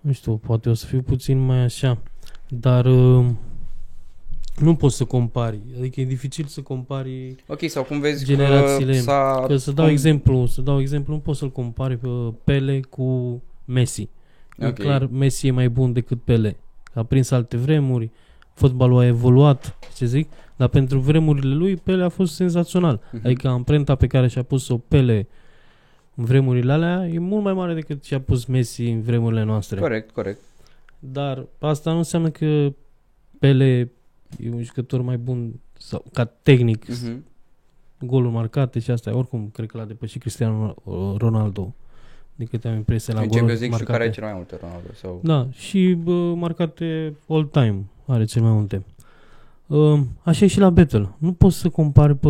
Nu 0.00 0.12
știu, 0.12 0.36
poate 0.36 0.68
o 0.68 0.74
să 0.74 0.86
fiu 0.86 1.02
puțin 1.02 1.38
mai 1.38 1.58
așa, 1.58 1.98
dar 2.48 2.84
uh, 2.86 3.26
nu 4.58 4.74
poți 4.76 4.96
să 4.96 5.04
compari. 5.04 5.60
Adică 5.78 6.00
e 6.00 6.04
dificil 6.04 6.44
să 6.44 6.60
compari 6.62 7.36
Ok, 7.46 7.68
sau 7.68 7.84
cum 7.84 8.00
vezi 8.00 8.24
Generațiile, 8.24 8.92
că 8.92 8.98
s-a... 9.00 9.44
Că 9.46 9.56
să 9.56 9.72
dau 9.72 9.84
cum- 9.84 9.92
exemplu, 9.94 10.46
să 10.46 10.60
dau 10.60 10.80
exemplu, 10.80 11.12
nu 11.14 11.20
poți 11.20 11.38
să-l 11.38 11.50
compari 11.50 11.96
pe 11.96 12.08
Pele 12.44 12.80
cu 12.80 13.42
Messi. 13.64 14.08
E 14.58 14.66
Ok. 14.66 14.74
clar, 14.78 15.06
Messi 15.06 15.46
e 15.46 15.50
mai 15.50 15.68
bun 15.68 15.92
decât 15.92 16.22
Pele. 16.22 16.56
A 16.94 17.02
prins 17.02 17.30
alte 17.30 17.56
vremuri, 17.56 18.10
fotbalul 18.54 18.98
a 18.98 19.06
evoluat, 19.06 19.78
ce 19.96 20.06
zic, 20.06 20.30
dar 20.56 20.68
pentru 20.68 20.98
vremurile 20.98 21.54
lui 21.54 21.76
Pele 21.76 22.04
a 22.04 22.08
fost 22.08 22.34
senzațional. 22.34 23.00
Mhm. 23.12 23.20
Adică 23.26 23.48
amprenta 23.48 23.94
pe 23.94 24.06
care 24.06 24.26
și-a 24.28 24.42
pus-o 24.42 24.78
Pele 24.78 25.28
în 26.14 26.24
vremurile 26.24 26.72
alea 26.72 27.08
e 27.08 27.18
mult 27.18 27.42
mai 27.44 27.52
mare 27.52 27.74
decât 27.74 28.04
și-a 28.04 28.20
pus 28.20 28.44
Messi 28.44 28.82
în 28.88 29.02
vremurile 29.02 29.42
noastre. 29.42 29.80
Corect, 29.80 30.10
corect. 30.10 30.40
Dar 30.98 31.46
asta 31.58 31.90
nu 31.92 31.96
înseamnă 31.98 32.30
că 32.30 32.72
Pele 33.38 33.92
e 34.38 34.50
un 34.52 34.62
jucător 34.62 35.00
mai 35.02 35.16
bun 35.16 35.60
sau 35.78 36.04
ca 36.12 36.24
tehnic, 36.24 36.86
Mhm. 36.88 37.24
goluri 38.00 38.32
marcate 38.32 38.78
și 38.78 38.90
asta. 38.90 39.16
Oricum, 39.16 39.50
cred 39.52 39.68
că 39.68 39.78
l-a 39.78 39.84
depășit 39.84 40.20
Cristiano 40.20 40.74
Ronaldo. 41.18 41.74
Din 42.34 42.46
câte 42.46 42.68
am 42.68 42.74
impresia 42.74 43.14
la 43.14 43.20
În 43.20 43.28
Champions 43.28 43.58
goluri 43.60 43.68
League 43.70 43.78
știu 43.78 43.92
marcate. 43.92 43.92
care 43.92 44.04
ai 44.04 44.10
cel 44.10 44.24
mai 44.24 44.32
multe 44.32 44.56
Ronaldo. 44.60 44.88
Sau... 44.94 45.20
Da, 45.22 45.48
și 45.52 45.94
bă, 46.02 46.34
marcate 46.34 47.16
all 47.28 47.44
time 47.44 47.84
are 48.06 48.24
cel 48.24 48.42
mai 48.42 48.52
multe. 48.52 48.84
Uh, 49.66 50.00
așa 50.22 50.44
e 50.44 50.48
și 50.48 50.58
la 50.58 50.70
Battle. 50.70 51.14
Nu 51.18 51.32
poți 51.32 51.58
să 51.58 51.68
compari 51.68 52.14
pe 52.14 52.28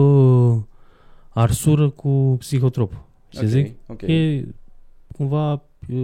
Arsură 1.29 1.91
cu 1.91 2.37
Psihotrop. 2.39 2.93
Ce 3.29 3.41
Ok, 3.41 3.47
zic? 3.47 3.75
ok. 3.87 4.03
E 4.03 4.45
cumva 5.17 5.63
e, 5.89 5.95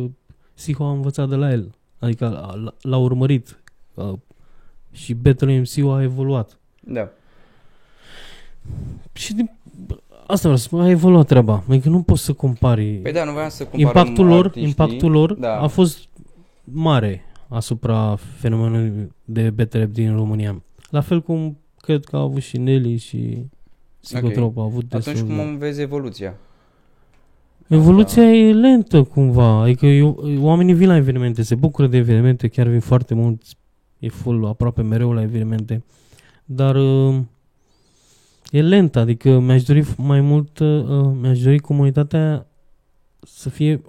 Psiho 0.55 0.85
a 0.85 0.91
învățat 0.91 1.29
de 1.29 1.35
la 1.35 1.51
el. 1.51 1.75
Adică 1.99 2.29
l-a, 2.29 2.75
l-a 2.81 2.97
urmărit. 2.97 3.63
Uh, 3.95 4.13
și 4.93 5.15
Battle 5.15 5.59
MC-ul 5.59 5.93
a 5.93 6.03
evoluat. 6.03 6.59
Da. 6.81 7.09
Și 9.13 9.35
din, 9.35 9.51
asta 10.31 10.41
vreau 10.43 10.57
să 10.57 10.63
spun, 10.63 10.81
a 10.81 10.89
evoluat 10.89 11.27
treaba. 11.27 11.63
Adică 11.69 11.89
nu 11.89 12.03
poți 12.03 12.25
să 12.25 12.33
compari. 12.33 12.85
Păi 12.93 13.13
da, 13.13 13.25
nu 13.25 13.33
voiam 13.33 13.49
să 13.49 13.65
comparăm 13.65 13.87
impactul 13.87 14.27
lor, 14.27 14.45
artiștii. 14.45 14.69
impactul 14.69 15.11
lor 15.11 15.35
Da. 15.35 15.57
a 15.61 15.67
fost 15.67 16.09
mare 16.65 17.23
asupra 17.49 18.17
fenomenului 18.37 19.13
de 19.25 19.51
BTRP 19.51 19.93
din 19.93 20.15
România. 20.15 20.63
La 20.91 21.01
fel 21.01 21.21
cum 21.23 21.59
cred 21.77 22.05
că 22.05 22.17
au 22.17 22.23
avut 22.25 22.43
și 22.43 22.59
Nelly 22.59 22.97
și 22.97 23.47
Psicotrop 24.01 24.57
au 24.59 24.65
avut 24.65 24.85
destul 24.89 25.13
Atunci 25.13 25.29
de- 25.29 25.35
cum 25.43 25.57
vezi 25.59 25.81
evoluția? 25.81 26.35
Evoluția 27.69 28.23
e 28.35 28.53
lentă 28.53 29.03
cumva, 29.03 29.61
adică 29.61 29.87
eu, 29.87 30.25
oamenii 30.41 30.75
vin 30.75 30.89
la 30.89 30.97
evenimente, 30.97 31.43
se 31.43 31.55
bucură 31.55 31.87
de 31.87 31.97
evenimente, 31.97 32.49
chiar 32.49 32.67
vin 32.67 32.81
foarte 32.81 33.15
mulți, 33.15 33.57
e 33.99 34.09
full 34.09 34.47
aproape 34.47 34.83
mereu 34.83 35.13
la 35.13 35.23
evenimente, 35.23 35.85
dar 36.45 36.75
uh, 36.77 37.15
e 38.51 38.63
lent, 38.63 38.97
adică 38.97 39.39
mi-aș 39.39 39.63
dori 39.63 39.85
mai 39.97 40.21
mult, 40.21 40.59
uh, 40.59 41.11
mi-aș 41.21 41.43
dori 41.43 41.59
comunitatea 41.59 42.47
să 43.21 43.49
fie, 43.49 43.83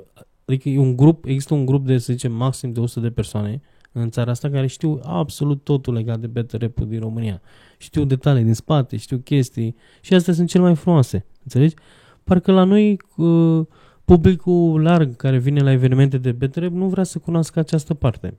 adică 0.46 0.70
e 0.70 0.80
un 0.80 0.96
grup, 0.96 1.26
există 1.26 1.54
un 1.54 1.66
grup 1.66 1.86
de, 1.86 1.98
să 1.98 2.14
zicem, 2.14 2.32
maxim 2.32 2.72
de 2.72 2.80
100 2.80 3.00
de 3.00 3.10
persoane 3.10 3.62
în 3.92 4.10
țara 4.10 4.32
asta 4.32 4.50
care 4.50 4.68
știu 4.68 5.00
absolut 5.04 5.64
totul 5.64 5.94
legat 5.94 6.20
de 6.20 6.28
battle 6.28 6.58
rap 6.58 6.80
din 6.80 7.00
România. 7.00 7.42
Știu 7.78 8.04
detalii 8.04 8.44
din 8.44 8.54
spate, 8.54 8.98
știu 8.98 9.18
chestii 9.18 9.76
și 10.02 10.14
astea 10.14 10.34
sunt 10.34 10.50
cele 10.50 10.64
mai 10.64 10.76
frumoase, 10.76 11.26
înțelegi? 11.44 11.76
Parcă 12.24 12.52
la 12.52 12.64
noi 12.64 12.98
uh, 13.16 13.66
publicul 14.06 14.82
larg 14.82 15.16
care 15.16 15.38
vine 15.38 15.62
la 15.62 15.72
evenimente 15.72 16.18
de 16.18 16.32
battle 16.32 16.62
rap 16.62 16.72
nu 16.72 16.88
vrea 16.88 17.04
să 17.04 17.20
cunoască 17.20 17.60
această 17.60 17.94
parte. 17.94 18.38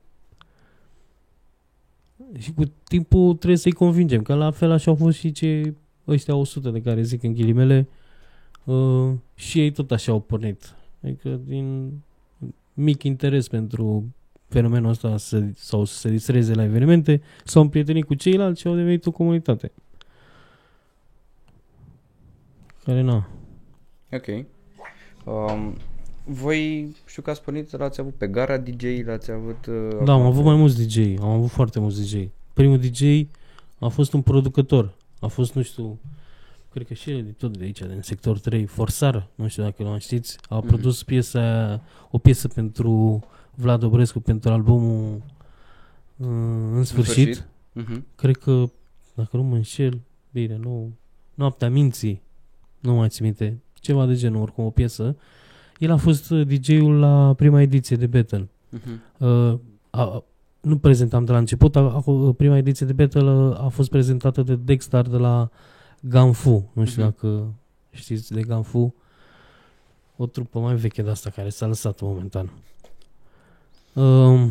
Și 2.38 2.52
cu 2.52 2.62
timpul 2.84 3.34
trebuie 3.34 3.58
să-i 3.58 3.72
convingem, 3.72 4.22
că 4.22 4.34
la 4.34 4.50
fel 4.50 4.70
așa 4.70 4.90
au 4.90 4.96
fost 4.96 5.18
și 5.18 5.32
ce 5.32 5.74
ăștia 6.08 6.34
100 6.34 6.70
de 6.70 6.80
care 6.80 7.02
zic 7.02 7.22
în 7.22 7.32
ghilimele 7.32 7.88
Uh, 8.64 9.12
și 9.34 9.60
ei 9.60 9.70
tot 9.70 9.90
așa 9.90 10.12
au 10.12 10.20
pornit. 10.20 10.74
Adică 11.04 11.40
din 11.46 11.92
mic 12.74 13.02
interes 13.02 13.48
pentru 13.48 14.04
fenomenul 14.48 14.90
ăsta 14.90 15.16
să, 15.16 15.42
sau 15.54 15.84
să 15.84 15.98
se 15.98 16.08
distreze 16.10 16.54
la 16.54 16.62
evenimente, 16.62 17.22
s-au 17.44 17.62
împrietenit 17.62 18.04
cu 18.04 18.14
ceilalți 18.14 18.60
și 18.60 18.66
au 18.66 18.74
devenit 18.74 19.06
o 19.06 19.10
comunitate. 19.10 19.72
Care 22.84 23.00
na. 23.00 23.28
Ok. 24.12 24.26
Um, 25.24 25.76
voi 26.24 26.88
știu 27.06 27.22
că 27.22 27.30
ați 27.30 27.42
pornit, 27.42 27.76
l-ați 27.76 28.00
avut 28.00 28.14
pe 28.14 28.26
gara 28.26 28.58
DJ, 28.58 29.04
l-ați 29.04 29.30
avut... 29.30 29.66
Uh, 29.66 30.04
Da, 30.04 30.12
am 30.12 30.22
avut 30.22 30.44
mai 30.44 30.56
mulți 30.56 30.86
DJ, 30.86 31.18
am 31.20 31.28
avut 31.28 31.50
foarte 31.50 31.80
mulți 31.80 32.02
DJ. 32.02 32.28
Primul 32.52 32.78
DJ 32.78 33.26
a 33.78 33.88
fost 33.88 34.12
un 34.12 34.22
producător. 34.22 34.94
A 35.22 35.26
fost, 35.26 35.54
nu 35.54 35.62
știu, 35.62 35.98
cred 36.70 36.86
că 36.86 36.94
și 36.94 37.10
el 37.10 37.16
e 37.18 37.22
de 37.22 37.30
tot 37.30 37.56
de 37.56 37.64
aici, 37.64 37.78
din 37.78 38.00
sector 38.00 38.38
3, 38.38 38.66
Forsar, 38.66 39.28
nu 39.34 39.48
știu 39.48 39.62
dacă 39.62 39.82
l 39.82 39.98
știți, 39.98 40.38
a 40.48 40.56
Mhm. 40.58 40.66
produs 40.66 41.02
piesa, 41.02 41.80
o 42.10 42.18
piesă 42.18 42.48
pentru 42.48 43.20
Vlad 43.54 43.82
Obrescu 43.82 44.20
pentru 44.20 44.50
albumul 44.52 45.22
uh, 46.16 46.26
În 46.74 46.84
sfârșit. 46.84 47.12
sfârșit. 47.12 47.46
Mhm. 47.72 48.06
Cred 48.16 48.36
că, 48.36 48.64
dacă 49.14 49.36
nu 49.36 49.42
mă 49.42 49.54
înșel, 49.54 50.00
bine, 50.30 50.56
nu, 50.56 50.92
Noaptea 51.34 51.70
Minții, 51.70 52.22
nu 52.80 52.94
mai 52.94 53.08
țin 53.08 53.24
minte, 53.24 53.58
ceva 53.74 54.06
de 54.06 54.14
genul, 54.14 54.42
oricum 54.42 54.64
o 54.64 54.70
piesă. 54.70 55.16
El 55.78 55.90
a 55.90 55.96
fost 55.96 56.30
uh, 56.30 56.46
DJ-ul 56.46 56.98
la 56.98 57.34
prima 57.34 57.60
ediție 57.62 57.96
de 57.96 58.06
Battle. 58.06 58.48
Mhm. 58.68 59.00
Uh, 59.18 59.58
a, 59.90 60.00
a- 60.02 60.24
nu 60.62 60.78
prezentam 60.78 61.24
de 61.24 61.32
la 61.32 61.38
început, 61.38 61.76
a, 61.76 61.80
a, 61.80 62.32
prima 62.36 62.56
ediție 62.56 62.86
de 62.86 62.92
Battle 62.92 63.30
uh, 63.32 63.60
a 63.60 63.68
fost 63.68 63.90
prezentată 63.90 64.42
de 64.42 64.56
Dexter 64.56 65.08
de 65.08 65.16
la 65.16 65.50
Ganfu. 66.00 66.70
Nu 66.72 66.84
știu 66.84 67.02
Mhm. 67.02 67.10
dacă 67.10 67.54
știți 67.90 68.32
de 68.32 68.42
Ganfu. 68.42 68.94
O 70.16 70.26
trupă 70.26 70.58
mai 70.58 70.74
veche 70.74 71.02
de 71.02 71.10
asta 71.10 71.30
care 71.30 71.48
s-a 71.48 71.66
lăsat 71.66 72.00
momentan. 72.00 72.50
Um, 73.94 74.50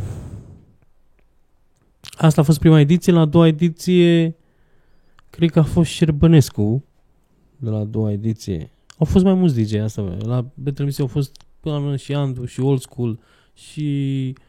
asta 2.17 2.41
a 2.41 2.43
fost 2.43 2.59
prima 2.59 2.79
ediție. 2.79 3.13
La 3.13 3.19
a 3.19 3.25
doua 3.25 3.47
ediție 3.47 4.35
cred 5.29 5.49
că 5.51 5.59
a 5.59 5.63
fost 5.63 5.89
Șerbănescu 5.89 6.83
de 7.57 7.69
la 7.69 7.77
a 7.77 7.83
doua 7.83 8.11
ediție. 8.11 8.71
Au 8.97 9.05
fost 9.05 9.23
mai 9.23 9.33
mulți 9.33 9.61
DJ 9.61 9.73
asta. 9.73 10.01
La 10.01 10.45
Battle 10.53 10.85
Mission 10.85 11.07
au 11.07 11.13
fost 11.13 11.45
până 11.59 11.75
la 11.75 11.81
urmă 11.81 11.95
și 11.95 12.13
Andu 12.13 12.45
și 12.45 12.59
Old 12.59 12.79
School 12.81 13.19
și 13.53 14.35
uh, 14.37 14.43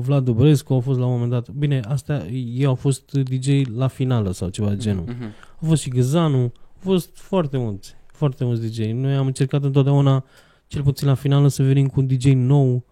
Vlad 0.00 0.24
Dobrescu 0.24 0.72
au 0.72 0.80
fost 0.80 0.98
la 0.98 1.04
un 1.06 1.12
moment 1.12 1.30
dat. 1.30 1.50
Bine, 1.50 1.80
astea, 1.88 2.26
ei 2.30 2.64
au 2.64 2.74
fost 2.74 3.12
DJ 3.12 3.62
la 3.76 3.86
finală 3.86 4.30
sau 4.32 4.48
ceva 4.48 4.68
de 4.68 4.76
genul. 4.76 5.04
Mhm. 5.06 5.32
A 5.60 5.66
fost 5.66 5.82
și 5.82 5.88
Găzanu, 5.88 6.38
au 6.40 6.52
fost 6.78 7.18
foarte 7.18 7.56
mulți, 7.58 7.94
foarte 8.06 8.44
mulți 8.44 8.66
DJ. 8.68 8.78
Noi 8.92 9.14
am 9.14 9.26
încercat 9.26 9.64
întotdeauna, 9.64 10.24
cel 10.66 10.82
puțin 10.82 11.08
la 11.08 11.14
finală, 11.14 11.48
să 11.48 11.62
venim 11.62 11.86
cu 11.86 12.00
un 12.00 12.06
DJ 12.06 12.24
nou 12.24 12.84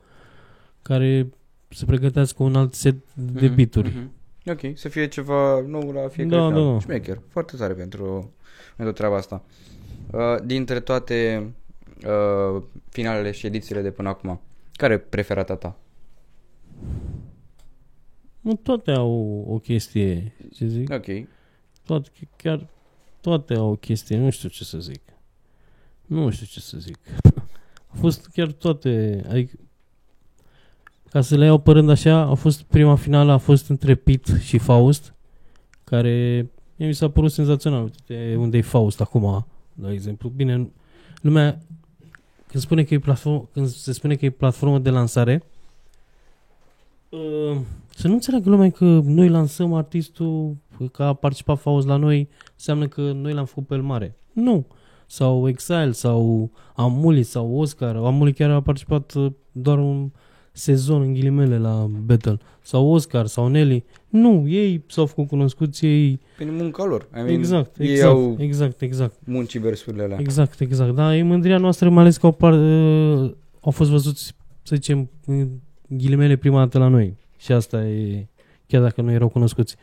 care 0.82 1.28
să 1.68 1.84
pregătească 1.84 2.42
un 2.42 2.54
alt 2.56 2.74
set 2.74 2.96
de 3.14 3.46
Mhm. 3.46 3.54
bituri. 3.54 3.88
Mhm. 3.96 4.10
Ok, 4.46 4.76
să 4.78 4.88
fie 4.88 5.08
ceva 5.08 5.60
nou 5.66 5.90
la 5.90 6.08
fiecare 6.08 6.40
Da, 6.42 6.46
final. 6.48 6.72
da. 6.72 6.78
Șmecher, 6.78 7.20
foarte 7.28 7.56
tare 7.56 7.72
pentru, 7.72 8.32
pentru 8.76 8.94
treaba 8.94 9.16
asta. 9.16 9.42
Uh, 10.12 10.20
dintre 10.44 10.80
toate 10.80 11.48
uh, 12.56 12.62
finalele 12.88 13.30
și 13.30 13.46
edițiile 13.46 13.82
de 13.82 13.90
până 13.90 14.08
acum, 14.08 14.40
care 14.72 14.92
e 14.94 14.98
preferata 14.98 15.56
ta? 15.56 15.76
Nu 18.40 18.54
toate 18.54 18.90
au 18.90 19.44
o 19.48 19.58
chestie, 19.58 20.32
ce 20.54 20.66
zic? 20.66 20.90
Ok. 20.90 21.06
Toate, 21.84 22.10
chiar 22.36 22.66
toate 23.20 23.54
au 23.54 23.70
o 23.70 23.76
chestie, 23.76 24.18
nu 24.18 24.30
știu 24.30 24.48
ce 24.48 24.64
să 24.64 24.78
zic. 24.78 25.00
Nu 26.06 26.30
știu 26.30 26.46
ce 26.46 26.60
să 26.60 26.78
zic. 26.78 26.98
A 27.92 27.96
fost 27.96 28.26
chiar 28.26 28.52
toate, 28.52 29.24
adică 29.28 29.58
ca 31.10 31.20
să 31.20 31.36
le 31.36 31.44
iau 31.44 31.58
părând 31.58 31.90
așa, 31.90 32.18
a 32.20 32.34
fost 32.34 32.62
prima 32.62 32.96
finală 32.96 33.32
a 33.32 33.36
fost 33.36 33.68
între 33.68 33.94
Pit 33.94 34.26
și 34.40 34.58
Faust, 34.58 35.14
care 35.84 36.50
mie 36.76 36.88
mi 36.88 36.94
s-a 36.94 37.10
părut 37.10 37.32
senzațional. 37.32 37.82
Uite 37.82 38.36
unde 38.38 38.56
e 38.56 38.62
Faust 38.62 39.00
acum, 39.00 39.46
de 39.72 39.90
exemplu. 39.92 40.28
Bine, 40.28 40.70
lumea 41.20 41.62
când 42.46 42.62
spune 42.62 42.84
că 42.84 42.94
e 42.94 42.98
platformă, 42.98 43.48
când 43.52 43.68
se 43.68 43.92
spune 43.92 44.14
că 44.14 44.24
e 44.24 44.30
platformă 44.30 44.78
de 44.78 44.90
lansare, 44.90 45.42
uh, 45.42 45.53
să 47.88 48.06
nu 48.06 48.12
înțeleagă 48.12 48.50
lumea 48.50 48.70
că 48.70 49.00
noi 49.04 49.28
lansăm 49.28 49.74
artistul, 49.74 50.56
că 50.92 51.02
a 51.02 51.12
participat 51.12 51.58
Faust 51.58 51.86
la 51.86 51.96
noi, 51.96 52.28
înseamnă 52.52 52.88
că 52.88 53.00
noi 53.00 53.32
l-am 53.32 53.44
făcut 53.44 53.66
pe 53.66 53.74
el 53.74 53.82
mare. 53.82 54.16
Nu. 54.32 54.66
Sau 55.06 55.48
Exile, 55.48 55.92
sau 55.92 56.50
Amuli, 56.74 57.22
sau 57.22 57.54
Oscar. 57.54 57.96
Amuli 57.96 58.32
chiar 58.32 58.50
a 58.50 58.60
participat 58.60 59.12
uh, 59.12 59.32
doar 59.52 59.78
un 59.78 60.10
sezon 60.52 61.02
în 61.02 61.12
ghilimele 61.12 61.58
la 61.58 61.90
Battle. 62.04 62.38
Sau 62.60 62.92
Oscar, 62.92 63.26
sau 63.26 63.48
Nelly. 63.48 63.84
Nu, 64.08 64.44
ei 64.48 64.84
s-au 64.86 65.06
făcut 65.06 65.28
cunoscuți, 65.28 65.86
ei... 65.86 66.20
Prin 66.36 66.54
munca 66.54 66.84
lor. 66.84 67.08
I 67.10 67.14
mean, 67.14 67.28
Exact, 67.28 67.78
Ei 67.78 67.90
exact, 67.90 68.12
au 68.12 68.36
exact, 68.38 68.80
exact. 68.80 69.14
muncii 69.24 69.60
versurile 69.60 70.02
alea. 70.02 70.16
Exact, 70.20 70.60
exact. 70.60 70.94
Da, 70.94 71.16
e 71.16 71.22
mândria 71.22 71.58
noastră, 71.58 71.90
mai 71.90 72.02
ales 72.02 72.16
că 72.16 72.26
au, 72.26 72.32
par, 72.32 72.52
uh, 72.52 73.32
au 73.60 73.70
fost 73.70 73.90
văzuți, 73.90 74.34
să 74.62 74.74
zicem, 74.74 75.10
în 75.26 75.48
ghilimele 75.88 76.36
prima 76.36 76.58
dată 76.58 76.78
la 76.78 76.88
noi. 76.88 77.16
Și 77.38 77.52
asta 77.52 77.86
e, 77.86 78.26
chiar 78.66 78.82
dacă 78.82 79.02
nu 79.02 79.10
erau 79.10 79.28
cunoscuți. 79.28 79.76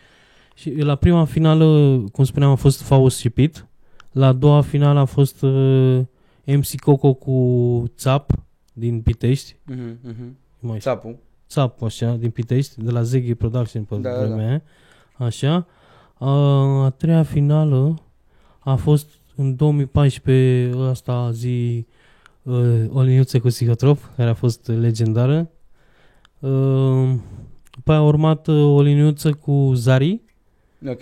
Și 0.56 0.72
la 0.72 0.96
prima 0.96 1.26
finală, 1.26 1.98
cum 2.12 2.24
spuneam, 2.24 2.52
a 2.52 2.56
fost 2.56 2.82
Faust 2.82 3.18
și 3.20 3.30
Pit. 3.30 3.66
La 4.12 4.28
a 4.28 4.34
doua 4.34 4.62
finală 4.62 5.00
a 5.00 5.06
fost 5.06 5.42
uh, 5.42 6.02
MC 6.46 6.80
Coco 6.80 7.14
cu 7.14 7.84
Țap 7.96 8.32
din 8.74 9.02
Pitești. 9.02 9.56
Mhm, 9.66 10.00
mhm. 10.04 10.38
Mai 10.60 10.80
știu. 10.80 10.92
Țapul. 10.92 11.18
Țap, 11.48 11.82
așa, 11.82 12.16
din 12.16 12.30
Pitești, 12.30 12.84
de 12.84 12.92
la 12.92 13.02
Zeghi 13.02 13.36
Production 13.36 13.84
pe 13.84 13.96
Da, 13.96 14.10
da, 14.10 14.20
da, 14.20 14.26
vremea 14.26 14.48
aia. 14.48 14.62
Așa. 15.18 15.68
A, 16.18 16.30
a 16.84 16.90
treia 16.90 17.24
finală 17.24 18.02
a 18.60 18.76
fost 18.76 19.10
în 19.36 19.56
2014, 19.56 20.78
asta 20.90 21.32
zi 21.32 21.86
uh, 22.42 22.84
o 22.90 23.02
liniuță 23.02 23.40
cu 23.40 23.48
psihotrop, 23.48 23.98
care 24.16 24.30
a 24.30 24.34
fost 24.34 24.68
legendară. 24.68 25.50
Uh, 26.42 27.14
după 27.76 27.92
aia 27.92 28.00
a 28.00 28.04
urmat 28.04 28.48
uh, 28.48 28.56
o 28.76 28.82
liniuță 28.82 29.32
cu 29.34 29.72
Zari, 29.76 30.22
Ok. 30.88 31.02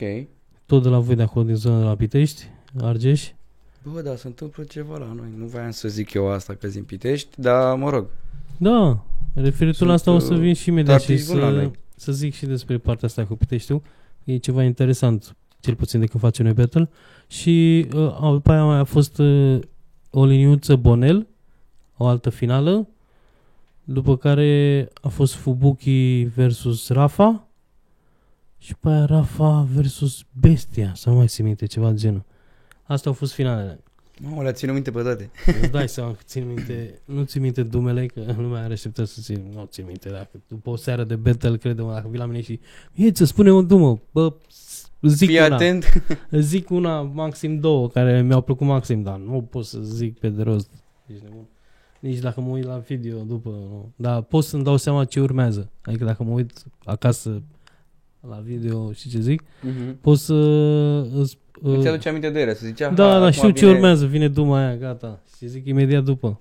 tot 0.66 0.84
de 0.84 0.90
la 0.90 1.00
voi 1.00 1.16
de 1.16 1.22
acolo, 1.22 1.46
din 1.46 1.56
zona 1.56 1.78
de 1.80 1.84
la 1.86 1.96
Pitești, 1.96 2.44
Argeș. 2.82 3.30
Bă, 3.94 4.02
da, 4.02 4.16
se 4.16 4.28
întâmplă 4.28 4.64
ceva 4.64 4.98
la 4.98 5.14
noi. 5.16 5.28
Nu 5.38 5.46
voiam 5.46 5.72
să 5.72 5.88
zic 5.88 6.14
eu 6.14 6.30
asta 6.32 6.54
că 6.54 6.68
din 6.68 6.84
Pitești, 6.84 7.42
dar 7.42 7.76
mă 7.78 7.90
rog. 7.90 8.06
Da, 8.58 9.04
referitor 9.34 9.74
Sunt, 9.76 9.88
la 9.90 9.94
asta 9.96 10.12
o 10.12 10.20
să 10.20 10.34
uh, 10.34 10.40
vin 10.40 10.54
și 10.54 10.70
imediat 10.70 11.02
și 11.02 11.12
artiști 11.12 11.30
buni 11.32 11.42
la 11.44 11.50
să, 11.50 11.56
noi. 11.56 11.72
să 11.96 12.12
zic 12.12 12.34
și 12.34 12.46
despre 12.46 12.78
partea 12.78 13.08
asta 13.08 13.26
cu 13.26 13.36
Piteștiu. 13.36 13.82
E 14.24 14.38
ceva 14.38 14.64
interesant, 14.64 15.36
cel 15.60 15.76
puțin 15.76 16.00
de 16.00 16.06
când 16.06 16.24
facem 16.24 16.46
noi 16.46 16.54
battle. 16.54 16.90
Și 17.28 17.88
uh, 17.96 18.18
a- 18.22 18.32
după 18.32 18.52
aia 18.52 18.64
mai 18.64 18.78
a 18.80 18.84
fost 18.84 19.18
uh, 19.18 19.60
o 20.10 20.26
liniuță 20.26 20.76
Bonel, 20.76 21.28
o 21.98 22.06
altă 22.06 22.30
finală, 22.30 22.88
după 23.94 24.18
care 24.18 24.88
a 25.02 25.08
fost 25.08 25.34
Fubuki 25.34 26.24
versus 26.24 26.90
Rafa 26.90 27.48
și 28.58 28.72
după 28.72 28.90
aia 28.90 29.06
Rafa 29.06 29.68
versus 29.74 30.24
Bestia, 30.40 30.92
să 30.96 31.10
nu 31.10 31.16
mai 31.16 31.28
țin 31.28 31.46
minte, 31.46 31.66
ceva 31.66 31.90
de 31.92 31.98
genul. 31.98 32.24
Astea 32.84 33.12
au 33.12 33.18
fost 33.18 33.34
finalele. 33.34 33.80
Mamă, 34.22 34.42
le-a 34.42 34.52
ținut 34.52 34.74
minte 34.74 34.92
pe 34.92 35.02
toate. 35.02 35.30
Îți 35.62 35.72
dai 35.72 35.90
seama 35.90 36.12
că 36.12 36.20
țin 36.24 36.48
minte, 36.48 37.00
nu 37.06 37.24
țin 37.24 37.42
minte 37.42 37.64
dumele, 37.64 38.06
că 38.06 38.22
lumea 38.38 38.64
are 38.64 38.74
așteptat 38.74 39.08
să 39.08 39.22
țin, 39.22 39.52
nu 39.54 39.66
țin 39.66 39.86
minte, 39.86 40.10
dacă 40.10 40.30
după 40.48 40.70
o 40.70 40.76
seară 40.76 41.04
de 41.04 41.16
battle, 41.16 41.58
crede-mă, 41.58 41.94
dacă 41.94 42.08
vii 42.10 42.20
la 42.20 42.26
mine 42.26 42.42
și 42.42 42.60
e, 42.96 43.14
să 43.14 43.26
spune 43.26 43.52
un 43.52 43.68
dumă, 43.68 44.00
bă, 44.12 44.34
s- 44.48 44.92
zic 45.02 45.28
Fii 45.28 45.38
una, 45.46 45.56
atent. 45.56 46.04
zic 46.32 46.70
una, 46.70 47.02
maxim 47.02 47.60
două, 47.60 47.90
care 47.90 48.22
mi-au 48.22 48.42
plăcut 48.42 48.68
maxim, 48.68 49.02
dar 49.02 49.18
nu 49.18 49.42
pot 49.42 49.66
să 49.66 49.80
zic 49.82 50.20
pe 50.20 50.30
de 50.30 50.42
rost. 50.44 50.70
Ești 51.08 51.24
nebun. 51.24 51.48
Nici 52.00 52.18
dacă 52.20 52.42
mă 52.42 52.50
uit 52.50 52.66
la 52.66 52.78
video 52.78 53.18
după, 53.18 53.50
nu. 53.50 53.92
Dar 53.96 54.22
pot 54.22 54.44
să-mi 54.44 54.64
dau 54.64 54.78
seama 54.78 55.06
ce 55.06 55.20
urmează. 55.20 55.70
Adică 55.82 56.06
dacă 56.06 56.24
mă 56.24 56.32
uit 56.34 56.52
acasă 56.84 57.42
la 58.30 58.36
video 58.44 58.92
și 58.92 59.10
ce 59.10 59.20
zic, 59.20 59.44
Mhm. 59.62 59.98
pot 60.02 60.18
să... 60.18 60.34
Îți, 61.16 61.38
Îți 61.62 61.78
uh, 61.78 61.88
aduce 61.88 62.10
aminte 62.10 62.30
de 62.30 62.40
ele, 62.42 62.54
să 62.54 62.66
zicea, 62.66 62.90
da, 62.90 63.04
"Ha, 63.04 63.10
da, 63.10 63.16
acum 63.20 63.32
știu 63.32 63.50
ce 63.50 63.66
vine- 63.66 63.72
urmează, 63.78 64.06
vine 64.06 64.28
Duma 64.28 64.58
aia, 64.66 64.76
gata. 64.76 65.20
Și 65.38 65.48
zic 65.48 65.66
imediat 65.68 66.04
după. 66.04 66.40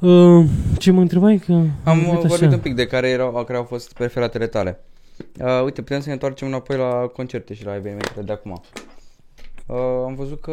Uh, 0.00 0.44
ce 0.78 0.90
mă 0.90 1.00
întrebai? 1.00 1.38
Că 1.38 1.52
Am 1.84 1.98
uit 1.98 2.06
vorbit 2.06 2.32
așa. 2.46 2.54
un 2.54 2.58
pic 2.60 2.74
de 2.74 2.86
care, 2.86 3.08
erau, 3.08 3.44
care 3.44 3.58
au 3.58 3.64
fost 3.64 3.92
preferatele 3.92 4.46
tale. 4.46 4.80
Uh, 5.40 5.62
uite, 5.64 5.80
putem 5.82 6.00
să 6.00 6.06
ne 6.06 6.12
întoarcem 6.12 6.46
înapoi 6.48 6.76
la 6.76 7.10
concerte 7.12 7.54
și 7.54 7.64
la 7.64 7.74
evenimentele 7.74 8.22
de 8.24 8.32
acum. 8.32 8.62
Uh, 9.66 9.76
am 10.06 10.14
văzut 10.14 10.40
că 10.40 10.52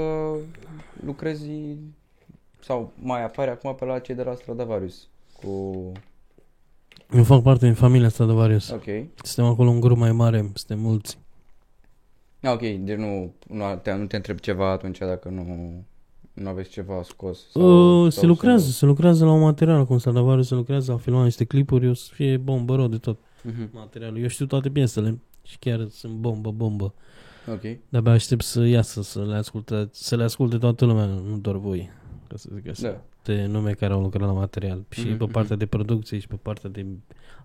lucrezi 1.05 1.50
sau 2.59 2.93
mai 3.01 3.23
apare 3.23 3.49
acum 3.51 3.75
pe 3.75 3.85
la 3.85 3.99
cei 3.99 4.15
de 4.15 4.23
la 4.23 4.33
Stradivarius 4.35 5.07
cu... 5.41 5.91
Eu 7.13 7.23
fac 7.23 7.41
parte 7.41 7.65
din 7.65 7.73
familia 7.73 8.07
asta 8.07 8.25
de 8.25 8.31
varios. 8.33 8.69
Ok. 8.69 8.83
Suntem 9.23 9.51
acolo 9.51 9.69
un 9.69 9.79
grup 9.79 9.97
mai 9.97 10.11
mare, 10.11 10.51
suntem 10.53 10.79
mulți. 10.79 11.17
Ah, 12.41 12.51
ok, 12.51 12.61
deci 12.61 12.97
nu, 12.97 13.33
nu, 13.47 13.63
te, 13.81 13.93
nu 13.93 14.05
te 14.05 14.15
întreb 14.15 14.39
ceva 14.39 14.71
atunci 14.71 14.97
dacă 14.97 15.29
nu 15.29 15.43
Nu 16.33 16.49
aveți 16.49 16.69
ceva 16.69 17.01
scos? 17.03 17.53
Uh, 17.53 18.11
se 18.11 18.25
lucrează, 18.25 18.69
se 18.71 18.85
lucrează 18.85 19.25
la 19.25 19.31
un 19.31 19.39
material 19.41 19.85
cu 19.85 19.97
Salvador, 19.97 20.41
se 20.43 20.53
lucrează 20.55 20.91
la 20.91 20.97
filma 20.97 21.23
niște 21.23 21.43
clipuri, 21.45 21.89
o 21.89 21.93
să 21.93 22.09
fie 22.13 22.37
bombă 22.37 22.75
rău 22.75 22.87
de 22.87 22.97
tot 22.97 23.17
Uh-huh. 23.17 23.71
materialul. 23.71 24.21
Eu 24.21 24.27
știu 24.27 24.45
toate 24.45 24.69
piesele 24.69 25.19
și 25.43 25.57
chiar 25.59 25.87
sunt 25.89 26.13
bombă, 26.13 26.51
bombă. 26.51 26.93
Ok. 27.51 27.61
De-abia 27.89 28.11
aștept 28.11 28.43
să 28.43 28.65
iasă, 28.65 29.01
să 29.01 29.25
le 29.25 29.35
asculte, 29.35 29.89
să 29.91 30.15
le 30.15 30.23
asculte 30.23 30.57
toată 30.57 30.85
lumea, 30.85 31.05
nu 31.05 31.37
doar 31.37 31.55
voi. 31.55 31.89
Ca 32.29 32.36
să 32.38 32.50
zic 32.53 32.67
așa. 32.69 32.81
Da. 32.81 33.01
De 33.24 33.46
nume 33.46 33.72
care 33.72 33.93
au 33.93 34.01
lucrat 34.01 34.27
la 34.27 34.34
material. 34.34 34.86
Și 34.89 35.00
Mhm, 35.07 35.17
pe 35.17 35.24
mhm. 35.24 35.31
partea 35.34 35.55
de 35.55 35.65
producție 35.65 36.19
și 36.19 36.27
pe 36.27 36.36
partea 36.41 36.69
de 36.69 36.86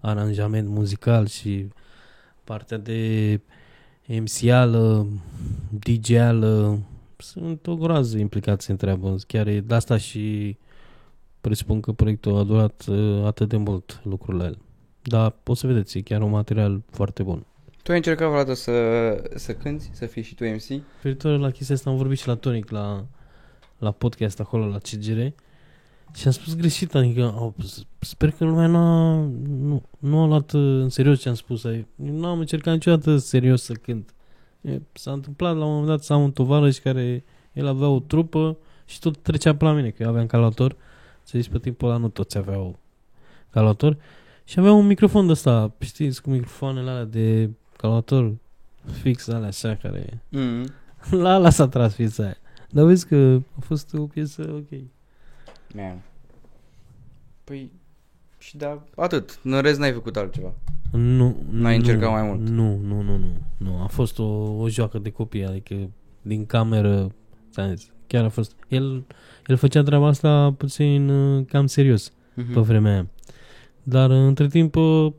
aranjament 0.01 0.69
muzical 0.69 1.27
și 1.27 1.69
partea 2.45 2.79
de 2.79 3.41
MC-ală, 4.07 5.07
DJ-ală. 5.71 6.79
Sunt 7.17 7.67
o 7.67 7.77
groază 7.77 8.19
implicați 8.19 8.71
în 8.71 8.77
treabă. 8.77 9.17
Chiar 9.27 9.47
e 9.47 9.61
de 9.61 9.75
asta 9.75 9.97
și 9.97 10.57
presupun 11.41 11.81
că 11.81 11.93
proiectul 11.93 12.37
a 12.37 12.43
durat 12.43 12.85
uh, 12.89 13.25
atât 13.25 13.49
de 13.49 13.57
mult 13.57 14.01
lucrul 14.05 14.37
la 14.37 14.45
el. 14.45 14.59
Dar 15.03 15.35
o 15.47 15.55
să 15.55 15.67
vedeți, 15.67 15.99
e 15.99 16.01
chiar 16.01 16.23
un 16.23 16.31
material 16.31 16.83
foarte 16.91 17.23
bun. 17.23 17.47
Tu 17.83 17.91
ai 17.91 17.97
încercat 17.97 18.29
vreodată 18.29 18.55
să, 18.55 18.73
să 19.35 19.53
cânti, 19.55 19.91
să 19.93 20.07
fii 20.07 20.23
și 20.23 20.35
tu 20.35 20.45
MC? 20.45 20.83
Referitor 20.95 21.39
la 21.39 21.51
chestia 21.51 21.75
asta 21.75 21.91
am 21.91 21.97
vorbit 21.97 22.19
și 22.19 22.27
la 22.27 22.35
Tonic 22.35 22.71
la, 22.71 23.07
la 23.83 23.91
podcast 23.91 24.41
acolo 24.41 24.67
la 24.67 24.79
CGR 24.79 25.21
și 26.15 26.27
am 26.27 26.33
spus 26.33 26.57
greșit, 26.57 26.95
adică 26.95 27.23
au, 27.23 27.55
sper 27.99 28.31
că 28.31 28.45
lumea 28.45 28.67
n-a, 28.67 29.15
nu, 29.49 29.83
nu 29.99 30.23
a 30.23 30.27
luat 30.27 30.53
uh, 30.53 30.61
în 30.61 30.89
serios 30.89 31.21
ce 31.21 31.29
am 31.29 31.35
spus. 31.35 31.65
Eu 31.65 31.85
nu 31.97 32.27
am 32.27 32.39
încercat 32.39 32.73
niciodată 32.73 33.17
serios 33.17 33.63
să 33.63 33.73
cânt. 33.73 34.15
E, 34.61 34.81
S-a 34.93 35.13
întâmplat 35.13 35.57
la 35.57 35.65
un 35.65 35.71
moment 35.71 35.89
dat 35.89 36.03
să 36.03 36.13
am 36.13 36.23
un 36.23 36.33
tovarăș 36.33 36.79
care 36.79 37.25
el 37.53 37.67
avea 37.67 37.89
o 37.89 38.01
trupă 38.01 38.57
și 38.87 38.99
tot 38.99 39.17
trecea 39.17 39.55
pe 39.55 39.65
la 39.65 39.73
mine, 39.73 39.91
că 39.91 40.03
eu 40.03 40.09
aveam 40.09 40.27
calator. 40.27 40.77
Să 41.23 41.39
zici, 41.39 41.51
pe 41.51 41.59
timpul 41.59 41.89
ăla 41.89 41.99
nu 41.99 42.09
toți 42.09 42.39
aveau 42.39 42.79
calator. 43.51 43.97
Și 44.45 44.59
avea 44.59 44.73
un 44.73 44.87
microfon 44.87 45.27
de 45.27 45.33
ăsta, 45.33 45.73
știți, 45.79 46.23
cu 46.23 46.31
microfoanele 46.31 46.91
alea 46.91 47.05
de 47.05 47.51
calator 47.77 48.33
fix 49.01 49.29
alea 49.29 49.49
așa 49.49 49.75
care 49.75 50.23
Mm. 50.29 50.67
la 51.23 51.35
ala 51.35 51.51
s-a 51.51 51.69
tras 51.69 51.95
piesa 51.95 52.23
aia. 52.23 52.37
Dar 52.73 52.85
vezi 52.85 53.07
că 53.07 53.41
a 53.59 53.61
fost 53.61 53.95
o 53.95 54.07
piesă 54.07 54.43
ok. 54.53 54.81
Man. 55.75 56.03
Păi, 57.45 57.71
și 58.39 58.57
da, 58.57 58.83
atât. 58.97 59.41
În 59.45 59.61
rest 59.61 59.79
n-ai 59.79 59.93
făcut 59.93 60.17
altceva. 60.17 60.53
Nu, 60.93 61.37
N-ai 61.51 61.77
nu, 61.77 61.83
încercat 61.83 62.11
mai 62.11 62.23
mult? 62.23 62.49
Nu, 62.49 62.77
nu, 62.77 63.01
nu, 63.01 63.17
nu. 63.17 63.27
nu. 63.57 63.83
A 63.83 63.87
fost 63.87 64.19
o, 64.19 64.25
o 64.57 64.69
joacă 64.69 64.99
de 64.99 65.11
copii, 65.11 65.45
adică 65.47 65.91
din 66.23 66.47
cameră, 66.47 67.13
ți-am 67.51 67.75
zis, 67.75 67.91
chiar 68.07 68.25
a 68.25 68.29
fost. 68.29 68.57
El, 68.69 69.05
el 69.47 69.57
făcea 69.57 69.83
treaba 69.83 70.07
asta 70.07 70.53
puțin 70.53 71.09
uh, 71.09 71.47
cam 71.47 71.67
serios 71.67 72.13
Mhm. 72.35 72.53
pe 72.53 72.61
vremea 72.61 72.93
aia. 72.93 73.07
Dar 73.83 74.11
uh, 74.11 74.17
între 74.17 74.47
timp 74.47 74.75
uh, 74.77 75.13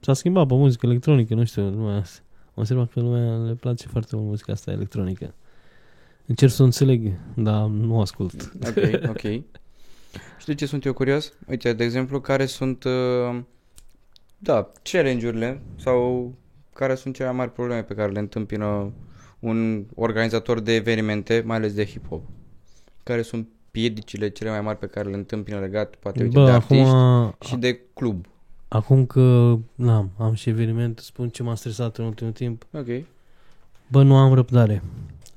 s-a 0.00 0.12
schimbat 0.12 0.46
pe 0.46 0.54
muzică 0.54 0.86
electronică, 0.86 1.34
nu 1.34 1.44
știu, 1.44 1.62
lumea, 1.70 1.94
am 1.96 2.02
observat 2.54 2.90
că 2.90 3.00
lumea 3.00 3.36
le 3.36 3.54
place 3.54 3.86
foarte 3.88 4.16
mult 4.16 4.28
muzica 4.28 4.52
asta 4.52 4.70
electronică. 4.70 5.34
Încerc 6.30 6.52
să 6.52 6.62
o 6.62 6.64
înțeleg, 6.64 7.12
dar 7.34 7.66
nu 7.66 8.00
ascult. 8.00 8.52
Ok, 8.66 9.08
ok. 9.08 9.20
Și 10.40 10.46
de 10.46 10.54
ce 10.54 10.66
sunt 10.66 10.84
eu 10.84 10.92
curios? 10.92 11.32
Uite, 11.48 11.72
de 11.72 11.84
exemplu, 11.84 12.20
care 12.20 12.46
sunt, 12.46 12.84
uh, 12.84 13.40
da, 14.38 14.70
challenge-urile 14.82 15.60
sau 15.76 16.32
care 16.74 16.94
sunt 16.94 17.14
cele 17.14 17.28
mai 17.28 17.36
mari 17.36 17.52
probleme 17.52 17.82
pe 17.82 17.94
care 17.94 18.12
le 18.12 18.18
întâmpină 18.18 18.92
un 19.38 19.84
organizator 19.94 20.60
de 20.60 20.74
evenimente, 20.74 21.42
mai 21.46 21.56
ales 21.56 21.74
de 21.74 21.86
hip-hop? 21.86 22.20
Care 23.02 23.22
sunt 23.22 23.48
piedicile 23.70 24.28
cele 24.28 24.50
mai 24.50 24.60
mari 24.60 24.78
pe 24.78 24.86
care 24.86 25.08
le 25.08 25.16
întâmpină 25.16 25.58
legat, 25.58 25.94
poate, 25.94 26.22
uite, 26.22 26.38
Bă, 26.38 26.44
de 26.44 26.50
acum, 26.50 26.84
artiști 26.84 27.48
și 27.48 27.56
de 27.56 27.80
club? 27.94 28.26
acum 28.68 29.06
că 29.06 29.56
na, 29.74 30.08
am 30.18 30.34
și 30.34 30.48
eveniment, 30.48 30.98
spun 30.98 31.28
ce 31.28 31.42
m-a 31.42 31.54
stresat 31.54 31.96
în 31.96 32.04
ultimul 32.04 32.32
timp. 32.32 32.66
Ok. 32.72 32.86
Bă, 33.88 34.02
nu 34.02 34.16
am 34.16 34.34
răbdare. 34.34 34.82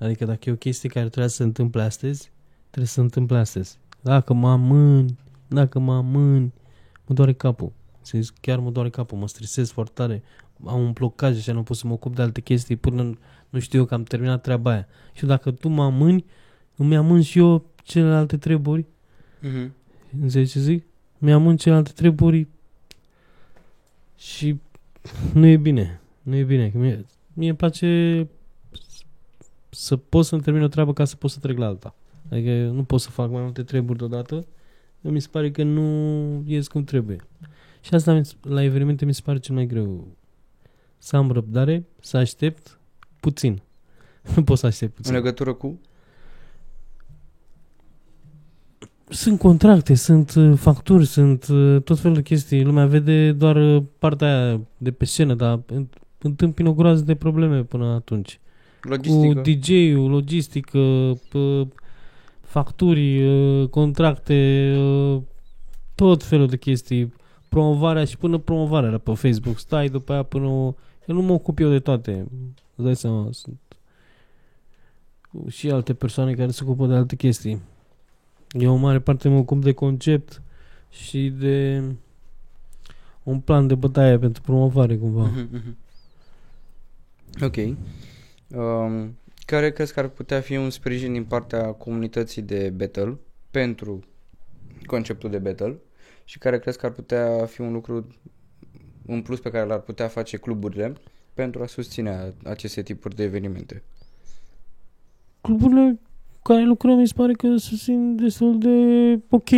Adică 0.04 0.26
dacă 0.26 0.50
e 0.50 0.52
o 0.52 0.56
chestie 0.56 0.90
care 0.90 1.08
trebuie 1.08 1.30
să 1.30 1.36
se 1.36 1.44
întâmple 1.44 1.82
astăzi, 1.82 2.32
trebuie 2.62 2.88
să 2.88 2.94
se 2.94 3.02
întâmple 3.02 3.38
astăzi. 3.38 3.78
Dacă 4.02 4.34
mă 4.34 4.50
amâni, 4.50 5.18
dacă 5.48 5.80
mă 5.80 5.94
amâni, 5.94 6.54
mă 7.06 7.16
doare 7.16 7.34
capul. 7.34 7.72
Să 8.02 8.18
zic, 8.22 8.34
chiar 8.42 8.60
mă 8.60 8.72
doare 8.72 8.90
capul, 8.90 9.18
mă 9.18 9.28
stresez 9.28 9.72
foarte 9.72 9.92
tare. 9.96 10.24
Am 10.66 10.80
un 10.80 10.92
blocaj 10.92 11.42
și 11.42 11.52
nu 11.52 11.64
pot 11.64 11.78
să 11.78 11.88
mă 11.88 11.94
ocup 11.94 12.16
de 12.16 12.22
alte 12.22 12.42
chestii 12.42 12.76
până 12.76 13.18
nu 13.50 13.60
știu 13.60 13.80
eu 13.80 13.86
că 13.86 13.94
am 13.94 14.04
terminat 14.04 14.42
treaba 14.42 14.72
aia. 14.72 14.88
Și 15.14 15.26
dacă 15.26 15.52
tu 15.52 15.70
mă 15.70 15.84
amâni, 15.84 16.26
îmi 16.76 16.96
amân 16.96 17.22
și 17.22 17.40
eu 17.40 17.66
celelalte 17.84 18.38
treburi. 18.38 18.86
Mm-hmm. 19.42 19.70
Înțelegi 20.22 20.52
ce 20.52 20.60
zic? 20.60 20.86
Mi-amân 21.18 21.58
celelalte 21.58 21.92
treburi 21.92 22.48
și 24.18 24.60
nu 25.34 25.46
e 25.46 25.58
bine. 25.58 26.02
Nu 26.22 26.36
e 26.36 26.44
bine. 26.44 26.70
Că 26.70 26.78
Mie, 26.78 27.06
mie 27.34 27.50
îmi 27.50 27.58
place 27.58 28.28
să 29.74 29.96
pot 29.98 30.26
să-mi 30.26 30.42
termin 30.42 30.64
o 30.64 30.68
treabă 30.68 30.94
ca 30.94 31.06
să 31.06 31.16
pot 31.16 31.30
să 31.32 31.40
trec 31.40 31.58
la 31.58 31.66
alta. 31.66 31.96
Adică 32.32 32.50
eu 32.50 32.72
nu 32.74 32.84
pot 32.84 33.02
să 33.02 33.10
fac 33.10 33.30
mai 33.32 33.42
multe 33.42 33.64
treburi 33.64 33.98
deodată. 33.98 34.46
Mi 35.02 35.20
se 35.22 35.28
pare 35.32 35.52
că 35.52 35.64
nu 35.64 36.44
ies 36.46 36.68
cum 36.68 36.84
trebuie. 36.84 37.18
Și 37.82 37.94
asta 37.94 38.14
mi- 38.14 38.52
la 38.54 38.64
evenimente 38.64 39.06
mi 39.06 39.14
se 39.14 39.22
pare 39.24 39.40
cel 39.40 39.56
mai 39.56 39.66
greu. 39.66 40.08
Să 40.98 41.16
am 41.16 41.32
răbdare, 41.32 41.86
să 42.00 42.18
aștept 42.18 42.80
puțin. 43.20 43.62
Nu 44.36 44.44
pot 44.44 44.58
să 44.58 44.66
aștept 44.66 44.92
În 44.92 45.02
puțin. 45.02 45.14
legătură 45.14 45.54
cu? 45.54 45.80
Sunt 49.10 49.40
contracte, 49.40 49.94
sunt 49.96 50.34
uh, 50.36 50.58
facturi, 50.58 51.06
sunt 51.06 51.48
uh, 51.48 51.82
tot 51.82 52.00
felul 52.00 52.16
de 52.16 52.22
chestii. 52.22 52.64
Lumea 52.64 52.86
vede 52.86 53.32
doar 53.32 53.56
uh, 53.56 53.84
partea 54.00 54.28
aia 54.46 54.60
de 54.78 54.92
pe 54.92 55.06
scenă, 55.06 55.34
dar 55.34 55.60
în- 55.66 55.88
întâmpină 56.22 56.70
o 56.70 56.74
groază 56.74 57.04
de 57.04 57.16
probleme 57.16 57.64
până 57.64 57.86
atunci. 57.86 58.40
Logistică? 58.84 59.34
Cu 59.42 59.50
DJ-ul, 59.50 60.10
logistică, 60.10 61.14
p- 61.30 61.68
facturi, 62.42 63.24
uh, 63.28 63.68
contracte, 63.70 64.74
uh, 64.78 65.22
tot 65.96 66.24
felul 66.24 66.48
de 66.48 66.58
chestii. 66.58 67.14
Promovarea 67.50 68.06
și 68.06 68.18
până 68.18 68.38
promovarea 68.38 68.90
era 68.90 68.98
pe 68.98 69.14
Facebook. 69.14 69.58
Stai 69.60 69.90
după 69.90 70.12
aia 70.14 70.24
până 70.24 70.46
o... 70.48 70.74
Eu 71.08 71.16
nu 71.16 71.22
mă 71.22 71.34
ocup 71.34 71.60
eu 71.60 71.70
de 71.70 71.80
toate. 71.80 72.26
Îți 72.76 72.86
dai 72.86 72.96
seama, 72.96 73.28
sunt 73.32 73.58
și 75.50 75.70
alte 75.70 75.94
persoane 75.94 76.34
care 76.34 76.52
se 76.52 76.64
ocupă 76.64 76.88
de 76.88 76.94
alte 76.94 77.16
chestii. 77.16 77.62
Eu 78.52 78.74
în 78.76 78.80
mare 78.80 79.00
parte 79.00 79.30
mă 79.30 79.38
ocup 79.38 79.64
de 79.64 79.72
concept 79.72 80.42
și 80.90 81.30
de 81.30 81.84
un 83.24 83.40
plan 83.40 83.68
de 83.68 83.76
bătaie 83.76 84.18
pentru 84.20 84.42
promovare 84.42 84.98
cumva. 84.98 85.22
Mhm, 85.24 85.48
mhm. 85.52 85.78
Ok. 87.42 87.78
Um, 88.56 89.18
care 89.46 89.72
crezi 89.72 89.94
că 89.94 90.00
ar 90.00 90.08
putea 90.08 90.42
fi 90.42 90.56
un 90.56 90.70
sprijin 90.70 91.14
din 91.14 91.24
partea 91.24 91.72
comunității 91.72 92.42
de 92.42 92.70
battle 92.70 93.18
pentru 93.52 94.00
conceptul 94.86 95.30
de 95.30 95.38
battle 95.38 95.80
și 96.24 96.38
care 96.38 96.60
crezi 96.60 96.78
că 96.78 96.86
ar 96.86 96.92
putea 96.92 97.46
fi 97.46 97.62
un 97.62 97.74
lucru 97.74 98.08
un 99.06 99.22
plus 99.22 99.40
pe 99.40 99.50
care 99.50 99.66
l-ar 99.66 99.80
putea 99.80 100.08
face 100.08 100.38
cluburile 100.38 100.94
pentru 101.34 101.64
a 101.64 101.66
susține 101.66 102.34
aceste 102.44 102.82
tipuri 102.82 103.16
de 103.16 103.24
evenimente? 103.24 103.84
Cluburile 105.42 106.00
cu 106.34 106.40
care 106.42 106.64
lucrăm 106.64 106.98
mi 106.98 107.08
se 107.08 107.14
pare 107.16 107.34
că 107.34 107.56
susțin 107.58 108.16
destul 108.16 108.60
de 108.60 109.20
ok 109.30 109.50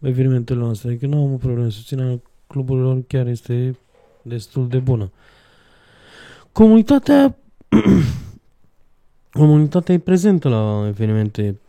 evenimentele 0.00 0.58
noastre. 0.58 0.88
Adică 0.88 1.06
nu 1.06 1.24
am 1.24 1.32
o 1.32 1.36
problemă. 1.36 1.68
Susținerea 1.68 2.20
cluburilor 2.46 3.04
chiar 3.06 3.26
este 3.26 3.76
destul 4.22 4.68
de 4.68 4.78
bună. 4.78 5.12
Comunitatea 6.52 7.38
comunitatea 9.32 9.94
e 9.94 9.98
prezentă 9.98 10.48
la 10.48 10.84
evenimente. 10.86 11.60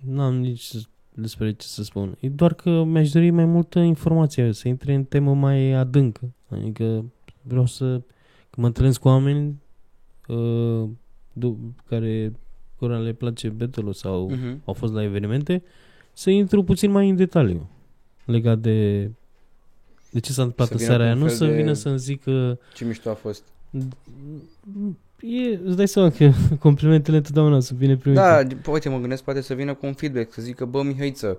N-am 0.00 0.34
nici 0.36 0.70
despre 1.14 1.52
ce 1.52 1.66
să 1.66 1.82
spun. 1.82 2.16
E 2.20 2.28
doar 2.28 2.54
că 2.54 2.82
mi-aș 2.84 3.10
dori 3.10 3.30
mai 3.30 3.44
multă 3.44 3.78
informație, 3.78 4.52
să 4.52 4.68
intre 4.68 4.94
în 4.94 5.04
temă 5.04 5.34
mai 5.34 5.72
adâncă. 5.72 6.20
Adică 6.48 7.04
vreau 7.42 7.66
să, 7.66 7.84
când 7.86 8.56
mă 8.56 8.66
întâlnesc 8.66 9.00
cu 9.00 9.08
oameni 9.08 9.60
uh, 10.28 10.88
du- 11.32 11.58
care 11.88 12.32
cărora 12.78 12.98
le 12.98 13.12
place 13.12 13.48
battle 13.48 13.92
sau 13.92 14.28
Mhm. 14.30 14.62
au 14.64 14.72
fost 14.74 14.92
la 14.92 15.02
evenimente, 15.02 15.62
să 16.12 16.30
intru 16.30 16.64
puțin 16.64 16.90
mai 16.90 17.08
în 17.08 17.16
detaliu 17.16 17.68
legat 18.24 18.58
de 18.58 19.10
de 20.10 20.20
ce 20.20 20.32
s-a 20.32 20.42
întâmplat 20.42 20.66
Să 20.68 20.72
în 20.74 20.78
vină 20.78 20.90
seara 20.90 21.02
cu 21.04 21.08
aia. 21.10 21.16
un 21.16 21.22
Nu 21.22 21.26
fel 21.28 21.36
să 21.36 21.46
de- 21.46 21.56
vină 21.56 21.72
să-mi 21.72 21.98
zică 21.98 22.58
Ce 22.74 22.84
mișto 22.84 23.10
a 23.10 23.14
fost. 23.14 23.42
E, 25.24 25.60
îți 25.64 25.76
dai 25.76 25.88
seama 25.88 26.10
că 26.10 26.30
complimentele 26.66 27.16
întotdeauna 27.16 27.60
sunt 27.60 27.78
bine 27.78 27.96
primite. 27.96 28.20
Da, 28.20 28.70
uite, 28.70 28.88
mă 28.88 28.98
gândesc 28.98 29.22
poate 29.22 29.40
să 29.40 29.54
vină 29.54 29.74
cu 29.74 29.86
un 29.86 29.92
feedback, 29.92 30.32
să 30.32 30.42
zică, 30.42 30.64
bă, 30.64 30.82
Mihăiță, 30.82 31.38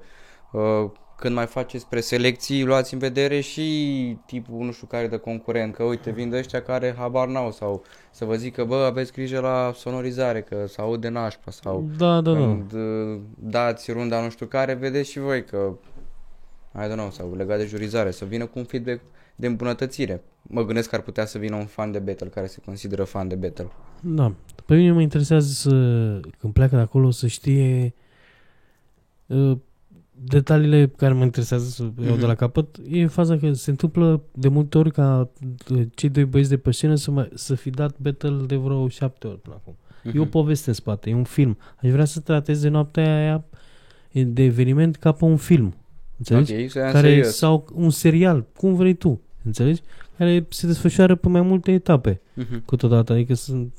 uh, 0.51 0.89
când 1.17 1.35
mai 1.35 1.45
faceți 1.45 1.87
preselecții, 1.87 2.63
luați 2.63 2.93
în 2.93 2.99
vedere 2.99 3.39
și 3.39 4.17
tipul 4.25 4.65
nu 4.65 4.71
știu 4.71 4.87
care 4.87 5.07
de 5.07 5.17
concurent, 5.17 5.73
că 5.73 5.83
uite, 5.83 6.11
vin 6.11 6.29
de 6.29 6.37
ăștia 6.37 6.61
care 6.61 6.95
habar 6.97 7.27
n-au 7.27 7.51
sau 7.51 7.83
să 8.11 8.25
vă 8.25 8.35
zic 8.35 8.53
că 8.53 8.63
bă, 8.63 8.75
aveți 8.75 9.11
grijă 9.11 9.39
la 9.39 9.71
sonorizare, 9.75 10.41
că 10.41 10.65
se 10.67 10.81
aude 10.81 11.09
nașpa 11.09 11.51
sau 11.51 11.89
Da, 11.97 12.21
da, 12.21 12.31
da. 12.31 12.37
când 12.37 12.73
uh, 12.73 13.19
dați 13.39 13.91
runda 13.91 14.21
nu 14.21 14.29
știu 14.29 14.45
care, 14.45 14.73
vedeți 14.73 15.09
și 15.09 15.19
voi 15.19 15.43
că 15.45 15.77
I 16.75 16.87
don't 16.87 16.93
know, 16.93 17.11
sau 17.11 17.35
legat 17.35 17.57
de 17.57 17.65
jurizare, 17.65 18.11
să 18.11 18.25
vină 18.25 18.45
cu 18.45 18.59
un 18.59 18.65
feedback 18.65 18.99
de 19.35 19.47
îmbunătățire. 19.47 20.23
Mă 20.41 20.65
gândesc 20.65 20.89
că 20.89 20.95
ar 20.95 21.01
putea 21.01 21.25
să 21.25 21.37
vină 21.37 21.55
un 21.55 21.65
fan 21.65 21.91
de 21.91 21.99
battle 21.99 22.27
care 22.27 22.47
se 22.47 22.61
consideră 22.65 23.03
fan 23.03 23.27
de 23.27 23.35
battle. 23.35 23.67
Da. 24.01 24.33
Pe 24.65 24.75
mine 24.75 24.91
mă 24.91 25.01
interesează 25.01 25.47
să, 25.51 25.69
când 26.39 26.53
pleacă 26.53 26.75
de 26.75 26.81
acolo, 26.81 27.11
să 27.11 27.27
știe 27.27 27.93
uh, 29.25 29.57
detaliile 30.23 30.87
care 30.97 31.13
mă 31.13 31.23
interesează 31.23 31.65
să 31.69 31.81
iau 31.83 31.91
de 31.97 32.11
Mhm. 32.11 32.25
la 32.25 32.35
capăt. 32.35 32.77
E 32.89 33.05
faza 33.07 33.37
că 33.37 33.53
se 33.53 33.69
întâmplă 33.69 34.21
de 34.31 34.47
multe 34.47 34.77
ori 34.77 34.91
ca 34.91 35.29
uh, 35.71 35.81
cei 35.95 36.09
doi 36.09 36.25
băieți 36.25 36.49
de 36.49 36.57
pe 36.57 36.71
scenă 36.71 36.95
să, 36.95 37.11
mai, 37.11 37.29
să 37.33 37.55
fi 37.55 37.69
dat 37.69 37.99
battle 37.99 38.43
de 38.47 38.55
vreo 38.55 38.87
șapte 38.87 39.27
ori 39.27 39.39
până 39.41 39.55
acum. 39.55 39.75
E 40.13 40.19
o 40.19 40.21
Mhm. 40.21 40.29
poveste 40.29 40.69
în 40.69 40.75
spate, 40.75 41.09
e 41.09 41.13
un 41.15 41.23
film. 41.23 41.57
Aș 41.81 41.89
vrea 41.91 42.05
să 42.05 42.19
trateze 42.19 42.67
noaptea 42.69 43.15
aia 43.17 43.43
de 44.11 44.43
eveniment 44.43 44.95
ca 44.95 45.11
pe 45.11 45.25
un 45.25 45.37
film. 45.37 45.75
Înțelegi? 46.17 46.53
Ok, 46.63 46.69
să 46.69 46.79
ia 46.79 46.85
în 46.85 46.91
care 46.91 47.07
serios. 47.09 47.35
sau 47.35 47.67
un 47.73 47.89
serial, 47.89 48.45
cum 48.57 48.73
vrei 48.75 48.93
tu, 48.93 49.21
înțelegi? 49.45 49.81
Care 50.17 50.45
se 50.49 50.67
desfășoară 50.67 51.15
pe 51.15 51.27
mai 51.27 51.41
multe 51.41 51.71
etape 51.71 52.21
Mhm. 52.33 52.65
câteodată, 52.65 53.13
adică 53.13 53.33
sunt 53.33 53.73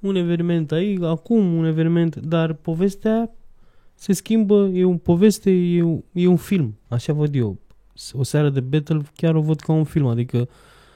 un 0.00 0.16
eveniment 0.16 0.72
aici, 0.72 1.02
acum 1.02 1.54
un 1.54 1.64
eveniment, 1.64 2.16
dar 2.16 2.52
povestea 2.52 3.30
se 3.94 4.12
schimbă, 4.12 4.68
e 4.72 4.84
un 4.84 4.98
poveste, 4.98 5.50
e 5.50 5.82
un, 5.82 6.02
e 6.12 6.26
un 6.26 6.36
film, 6.36 6.78
așa 6.88 7.12
văd 7.12 7.34
eu. 7.34 7.58
O 8.12 8.22
seară 8.22 8.50
de 8.50 8.60
battle 8.60 9.00
chiar 9.14 9.34
o 9.34 9.40
văd 9.40 9.60
ca 9.60 9.72
un 9.72 9.84
film, 9.84 10.06
adică 10.06 10.48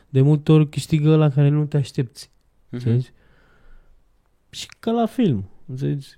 de 0.09 0.20
multe 0.20 0.53
ori 0.53 0.68
câștigă 0.68 1.16
la 1.16 1.29
care 1.31 1.49
nu 1.49 1.64
te 1.64 1.77
aștepți, 1.77 2.31
Mhm. 2.64 2.75
înțelegi? 2.75 3.11
Și 4.51 4.66
ca 4.79 4.90
la 4.90 5.07
film, 5.07 5.44
înțelegi? 5.66 6.09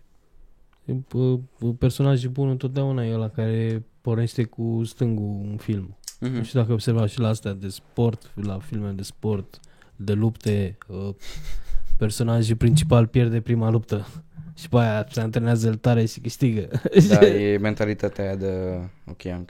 E, 0.84 0.92
pă, 0.92 1.38
pă, 1.58 1.66
Personajul 1.66 2.30
bun 2.30 2.48
întotdeauna 2.48 3.04
e 3.06 3.14
ăla 3.14 3.28
care 3.28 3.84
pornește 4.00 4.44
cu 4.44 4.80
stângul 4.84 5.24
un 5.50 5.56
film. 5.56 5.96
Mhm. 6.28 6.34
Nu 6.36 6.42
știu 6.42 6.60
dacă 6.60 6.72
observați 6.72 7.12
și 7.12 7.18
la 7.20 7.28
astea 7.28 7.52
de 7.52 7.68
sport, 7.68 8.30
la 8.34 8.58
filme 8.58 8.90
de 8.90 9.02
sport, 9.02 9.60
de 9.96 10.12
lupte, 10.12 10.78
uh, 10.86 11.08
personajul 11.98 12.56
principal 12.56 13.06
pierde 13.06 13.40
prima 13.40 13.70
luptă 13.70 14.06
și 14.60 14.68
pe 14.68 14.76
aia 14.78 15.06
se 15.10 15.20
antrenează 15.20 15.66
el 15.66 15.74
tare 15.74 16.04
și 16.04 16.20
câștigă. 16.20 16.68
Da, 17.08 17.26
e 17.50 17.56
mentalitatea 17.58 18.24
aia 18.24 18.36
de, 18.36 18.78
ok, 19.06 19.24
am, 19.26 19.46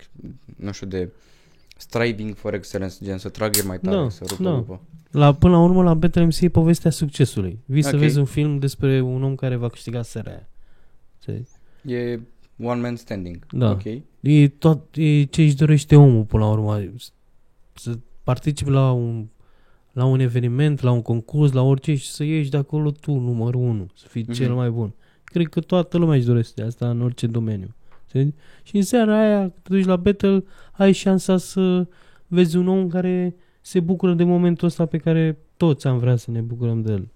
nu 0.56 0.72
știu, 0.72 0.86
de 0.86 1.08
striving 1.76 2.34
for 2.36 2.54
excellence, 2.54 2.94
gen 3.04 3.18
să 3.18 3.28
trag 3.28 3.56
el 3.56 3.64
mai 3.64 3.78
tare, 3.78 3.96
Da, 3.96 4.08
să 4.08 4.24
rupă, 4.28 4.42
da. 4.42 4.50
rupă. 4.50 4.80
La, 5.10 5.34
până 5.34 5.52
la 5.52 5.62
urmă, 5.62 5.82
la 5.82 5.94
Battle 5.94 6.24
MC 6.24 6.40
e 6.40 6.48
povestea 6.48 6.90
succesului. 6.90 7.58
Vii 7.64 7.82
să 7.82 7.94
Ok. 7.94 8.00
vezi 8.00 8.18
un 8.18 8.24
film 8.24 8.58
despre 8.58 9.00
un 9.00 9.22
om 9.22 9.34
care 9.34 9.56
va 9.56 9.68
câștiga 9.68 10.02
seara 10.02 10.30
aia. 10.30 10.48
Înțelegi? 11.18 11.50
E 11.96 12.20
one 12.62 12.80
man 12.80 12.96
standing. 12.96 13.46
Da. 13.50 13.70
Ok. 13.70 13.82
E, 14.20 14.48
tot, 14.48 14.96
e 14.96 15.22
ce 15.24 15.42
își 15.42 15.56
dorește 15.56 15.96
omul 15.96 16.22
până 16.24 16.44
la 16.44 16.50
urmă. 16.50 16.80
Să 17.74 17.98
participi 18.22 18.70
la 18.70 18.92
un, 18.92 19.26
la 19.92 20.04
un 20.04 20.20
eveniment, 20.20 20.80
la 20.80 20.90
un 20.90 21.02
concurs, 21.02 21.52
la 21.52 21.62
orice 21.62 21.94
și 21.94 22.10
să 22.10 22.24
ieși 22.24 22.50
de 22.50 22.56
acolo 22.56 22.90
tu, 22.90 23.12
numărul 23.12 23.60
unu, 23.62 23.86
să 23.94 24.06
fii 24.08 24.22
Mhm. 24.22 24.32
cel 24.32 24.54
mai 24.54 24.70
bun. 24.70 24.92
Cred 25.24 25.46
că 25.46 25.60
toată 25.60 25.98
lumea 25.98 26.16
își 26.16 26.26
dorește 26.26 26.62
asta 26.62 26.90
în 26.90 27.00
orice 27.02 27.26
domeniu. 27.26 27.74
Înțelegi? 28.02 28.34
Și 28.62 28.76
în 28.76 28.82
seara 28.82 29.18
aia, 29.20 29.38
când 29.40 29.52
te 29.62 29.72
duci 29.74 29.84
la 29.84 29.96
battle, 29.96 30.44
ai 30.72 30.92
șansa 30.92 31.36
să 31.36 31.86
vezi 32.26 32.56
un 32.56 32.68
om 32.68 32.88
care 32.88 33.34
se 33.60 33.80
bucură 33.80 34.14
de 34.14 34.24
momentul 34.24 34.66
ăsta 34.68 34.86
pe 34.86 34.98
care 34.98 35.38
toți 35.56 35.86
am 35.86 35.98
vrea 35.98 36.16
să 36.16 36.30
ne 36.30 36.40
bucurăm 36.40 36.82
de 36.82 36.92
el. 36.92 37.08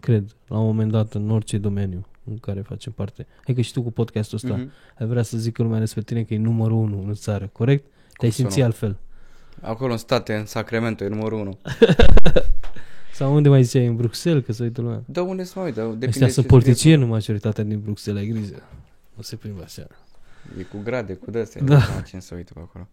Cred, 0.00 0.36
la 0.48 0.58
un 0.58 0.66
moment 0.66 0.90
dat, 0.90 1.14
în 1.14 1.30
orice 1.30 1.58
domeniu 1.58 2.06
în 2.28 2.38
care 2.38 2.60
facem 2.60 2.92
parte. 2.92 3.26
Adică 3.42 3.60
și 3.60 3.72
tu 3.72 3.82
cu 3.82 3.90
podcastul 3.90 4.38
ăsta. 4.42 4.56
Mhm. 4.56 4.70
Ai 4.98 5.06
vrea 5.06 5.22
să 5.22 5.36
zică 5.38 5.62
lumea 5.62 5.78
despre 5.78 6.02
tine 6.02 6.22
că 6.22 6.34
e 6.34 6.38
numărul 6.38 6.76
unu 6.76 7.04
în 7.06 7.14
țară, 7.14 7.48
corect? 7.52 7.84
Te-ai 8.16 8.30
să 8.30 8.36
simți 8.36 8.58
nu? 8.58 8.64
altfel. 8.64 8.96
Acolo 9.60 9.92
în 9.92 9.98
state, 9.98 10.34
în 10.34 10.46
Sacramento, 10.46 11.04
e 11.04 11.08
numărul 11.08 11.38
1. 11.38 11.58
Sau 13.12 13.34
unde 13.34 13.48
mai 13.48 13.62
ziceai, 13.62 13.86
în 13.86 13.96
Bruxelles, 13.96 14.44
că 14.44 14.52
se 14.52 14.62
uită 14.62 14.80
lumea. 14.80 15.02
Da, 15.06 15.22
unde 15.22 15.44
să 15.44 15.52
mă 15.58 15.64
uit, 15.64 15.74
da, 15.74 15.82
depinde 15.82 16.06
Ăștia 16.06 16.26
ce 16.26 16.32
sunt 16.32 16.44
scrie 16.46 16.58
politicieni, 16.60 17.04
majoritatea 17.04 17.64
din 17.64 17.80
Bruxelles, 17.80 18.22
ai 18.22 18.28
grijă. 18.28 18.62
Nu 19.14 19.22
se 19.22 19.36
plimbă 19.36 19.62
așa. 19.64 19.82
acolo. 19.82 20.60
E 20.60 20.62
cu 20.62 20.76
grade, 20.84 21.14
cu 21.14 21.30
dăstea, 21.30 21.62
Da. 21.62 21.74
da. 21.76 22.00
cine 22.06 22.20
să 22.20 22.34
uite 22.34 22.52
pe 22.54 22.60
acolo. 22.62 22.88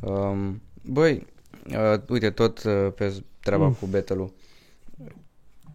Um, 0.00 0.62
băi, 0.82 1.26
uh, 1.70 2.00
uite, 2.08 2.30
tot 2.30 2.62
uh, 2.62 2.72
pe 2.94 3.22
treaba 3.40 3.66
Mm. 3.66 3.72
cu 3.72 3.86
battle 3.86 4.30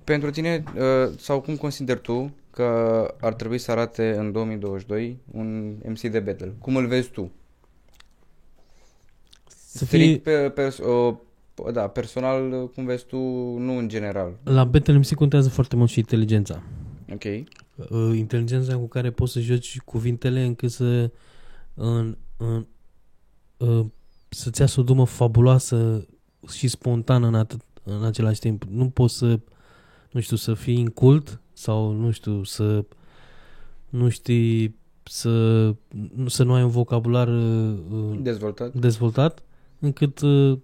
Pentru 0.05 0.29
tine, 0.29 0.63
uh, 0.75 1.13
sau 1.17 1.41
cum 1.41 1.55
consideri 1.55 2.01
tu 2.01 2.33
că 2.49 2.65
ar 3.19 3.33
trebui 3.33 3.57
să 3.57 3.71
arate 3.71 4.15
în 4.17 4.31
2022 4.31 5.17
un 5.31 5.75
MC 5.87 5.99
de 5.99 6.19
battle? 6.19 6.53
Cum 6.59 6.75
îl 6.75 6.87
vezi 6.87 7.09
tu? 7.09 7.31
Să 9.47 9.85
Strict 9.85 10.23
fie, 10.23 10.33
pe, 10.33 10.49
pe, 10.49 10.83
uh, 10.83 11.15
da, 11.73 11.87
personal, 11.87 12.51
uh, 12.51 12.69
cum 12.75 12.85
vezi 12.85 13.05
tu, 13.05 13.17
nu 13.57 13.77
în 13.77 13.87
general. 13.87 14.37
la 14.43 14.63
Battle 14.63 14.97
MC 14.97 15.13
contează 15.13 15.49
foarte 15.49 15.75
mult 15.75 15.89
și 15.89 15.99
inteligența. 15.99 16.63
Ok. 17.13 17.23
Uh, 17.23 18.17
Inteligența 18.17 18.75
cu 18.75 18.87
care 18.87 19.11
poți 19.11 19.31
să 19.31 19.39
joci 19.39 19.79
cuvintele 19.79 20.43
încât 20.43 20.71
să 20.71 21.11
în, 21.73 22.17
în, 22.37 22.65
uh, 23.57 23.85
să-ți 24.29 24.61
iasă 24.61 24.79
o 24.79 24.83
dumă 24.83 25.05
fabuloasă 25.05 26.07
și 26.51 26.67
spontană 26.67 27.27
în, 27.27 27.35
atât, 27.35 27.61
în 27.83 28.03
același 28.03 28.39
timp. 28.39 28.63
Nu 28.69 28.89
poți 28.89 29.17
să, 29.17 29.39
nu 30.15 30.21
știu, 30.21 30.35
să 30.35 30.53
fii 30.53 30.77
incult 30.79 31.41
sau, 31.53 31.91
nu 31.91 32.11
știu, 32.11 32.43
să 32.43 32.85
nu 33.89 34.09
știi 34.09 34.75
să, 35.03 35.29
nu- 36.15 36.27
să 36.27 36.43
nu 36.43 36.53
ai 36.53 36.63
un 36.63 36.69
vocabular 36.69 37.27
uh, 37.27 37.77
uh, 37.91 38.19
Dezvoltat. 38.21 38.73
dezvoltat 38.73 39.43
încât 39.79 40.19
uh, 40.21 40.57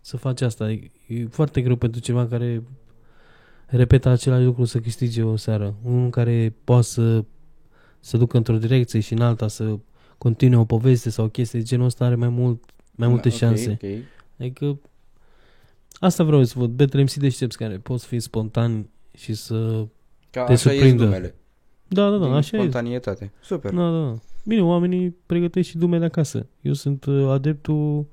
să 0.00 0.16
faci 0.16 0.40
asta. 0.40 0.70
E, 0.72 0.90
e 1.06 1.26
foarte 1.26 1.62
greu 1.62 1.76
pentru 1.76 2.00
cineva 2.00 2.26
care 2.26 2.62
repetă 3.66 4.08
același 4.08 4.44
lucru 4.44 4.64
să 4.64 4.80
câștige 4.80 5.22
o 5.22 5.36
seară. 5.36 5.74
Unul 5.82 6.10
care 6.10 6.54
poate 6.64 6.82
să 6.86 7.24
să 8.00 8.16
ducă 8.16 8.36
într-o 8.36 8.56
direcție 8.58 9.00
și 9.00 9.12
în 9.12 9.20
alta 9.20 9.48
să 9.48 9.78
continue 10.18 10.58
o 10.58 10.64
poveste 10.64 11.10
sau 11.10 11.24
o 11.24 11.28
chestie 11.28 11.58
de 11.58 11.64
genul 11.64 11.86
ăsta 11.86 12.04
are 12.04 12.14
mai 12.14 12.28
mult 12.28 12.64
mai 12.94 13.08
multe 13.08 13.28
Da, 13.28 13.34
ok, 13.34 13.40
șanse. 13.40 13.78
ok. 13.82 13.90
Adică 14.40 14.78
asta 16.00 16.24
vreau 16.24 16.44
să 16.44 16.58
văd. 16.58 16.70
Battle 16.70 17.02
MC 17.02 17.12
deștepți 17.12 17.56
care 17.56 17.78
pot 17.78 18.02
fi 18.02 18.18
spontani 18.20 18.88
și 19.16 19.34
să... 19.34 19.86
Ca 20.30 20.44
Te 20.44 20.52
așa 20.52 20.72
e 20.72 20.76
surprindă. 20.76 21.04
numele. 21.04 21.34
Da, 21.88 22.10
da, 22.10 22.16
da, 22.16 22.24
Din 22.24 22.34
așa 22.34 22.56
e. 22.56 22.60
Spontanietate. 22.60 23.32
Super. 23.42 23.72
Da, 23.72 23.90
da, 23.90 24.00
da. 24.04 24.14
Bine, 24.44 24.62
oamenii 24.62 25.14
pregătesc 25.26 25.68
și 25.68 25.78
dume 25.78 25.98
de 25.98 26.04
acasă. 26.04 26.46
Eu 26.60 26.72
sunt 26.72 27.04
uh, 27.04 27.28
adeptul 27.30 28.06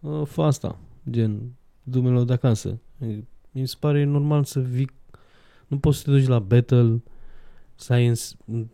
uh, 0.00 0.22
fă 0.26 0.42
asta, 0.42 0.78
gen 1.10 1.40
dumelor 1.82 2.24
de 2.24 2.32
acasă. 2.32 2.78
E- 2.98 3.24
Mi 3.50 3.68
se 3.68 3.74
pare 3.80 4.04
normal 4.04 4.44
să 4.44 4.60
vii, 4.60 4.90
nu 5.66 5.78
poți 5.78 5.98
să 5.98 6.04
te 6.04 6.10
duci 6.10 6.26
la 6.26 6.38
battle, 6.38 7.02
să 7.74 7.92
ai 7.92 8.06
în, 8.06 8.14
s- 8.14 8.36
în 8.46 8.66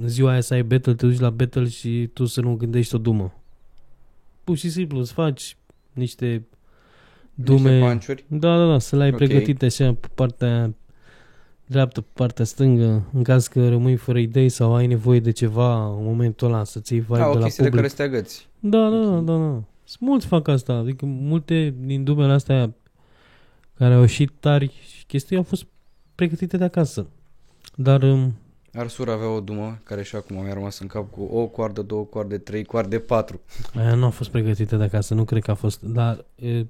în 0.00 0.08
ziua 0.08 0.30
aia 0.30 0.40
să 0.40 0.54
ai 0.54 0.62
battle, 0.62 0.94
te 0.94 1.06
duci 1.06 1.18
la 1.18 1.30
battle 1.30 1.68
și 1.68 2.10
tu 2.12 2.24
să 2.24 2.40
nu 2.40 2.54
gândești 2.56 2.94
o 2.94 2.98
dumă. 2.98 3.34
Pur 4.44 4.56
și 4.56 4.70
simplu 4.70 4.98
îți 4.98 5.12
faci 5.12 5.56
niște 5.92 6.46
dume... 7.34 7.70
Niște 7.70 7.78
panciuri. 7.86 8.24
Da, 8.28 8.56
da, 8.58 8.66
da, 8.66 8.78
să 8.78 8.96
le 8.96 9.02
ai 9.02 9.10
Ok. 9.10 9.16
pregătite 9.16 9.64
așa 9.64 9.94
pe 9.94 10.08
partea 10.14 10.74
dreaptă, 11.66 12.00
pe 12.00 12.06
partea 12.12 12.44
stângă, 12.44 13.02
în 13.12 13.22
caz 13.22 13.46
că 13.46 13.68
rămâi 13.68 13.96
fără 13.96 14.18
idei 14.18 14.48
sau 14.48 14.74
ai 14.74 14.86
nevoie 14.86 15.20
de 15.20 15.30
ceva 15.30 15.86
în 15.86 16.04
momentul 16.04 16.48
ăla, 16.48 16.64
să 16.64 16.80
ții 16.80 16.98
vibe 17.00 17.16
Da, 17.18 17.30
de 17.30 17.36
o 17.36 17.38
la 17.38 17.44
chestie 17.44 17.64
de 17.64 17.70
public. 17.70 17.74
care 17.74 17.88
să 17.88 17.96
te 17.96 18.02
agăți. 18.16 18.48
Da, 18.60 18.88
da, 18.88 18.98
da, 19.04 19.16
Ok. 19.16 19.24
da, 19.24 19.32
da. 19.36 19.62
Sunt 19.84 20.00
mulți 20.00 20.26
fac 20.26 20.48
asta, 20.48 20.72
adică 20.72 21.04
multe 21.06 21.74
din 21.80 22.04
dumele 22.04 22.32
astea 22.32 22.74
care 23.74 23.94
au 23.94 24.00
ieșit 24.00 24.30
tari 24.40 24.72
și 24.96 25.04
chestii 25.06 25.36
au 25.36 25.42
fost 25.42 25.66
pregătite 26.14 26.56
de 26.56 26.64
acasă. 26.64 27.06
Dar 27.74 28.02
um, 28.02 28.34
Arsur 28.74 29.08
avea 29.08 29.28
o 29.30 29.40
dumă 29.40 29.78
care 29.84 30.02
și 30.02 30.16
acum 30.16 30.42
mi-a 30.42 30.52
rămas 30.52 30.78
în 30.78 30.86
cap 30.86 31.10
cu 31.10 31.22
o 31.22 31.46
coardă, 31.46 31.82
două 31.82 32.04
coarde, 32.04 32.38
trei 32.38 32.64
coarde, 32.64 32.98
patru. 32.98 33.40
aia 33.74 33.94
nu 33.94 34.04
a 34.04 34.08
fost 34.08 34.30
pregătită 34.30 34.76
de 34.76 34.84
acasă, 34.84 35.14
nu 35.14 35.24
cred 35.24 35.42
că 35.42 35.50
a 35.50 35.54
fost. 35.54 35.82
Dar 35.82 36.24
e, 36.34 36.66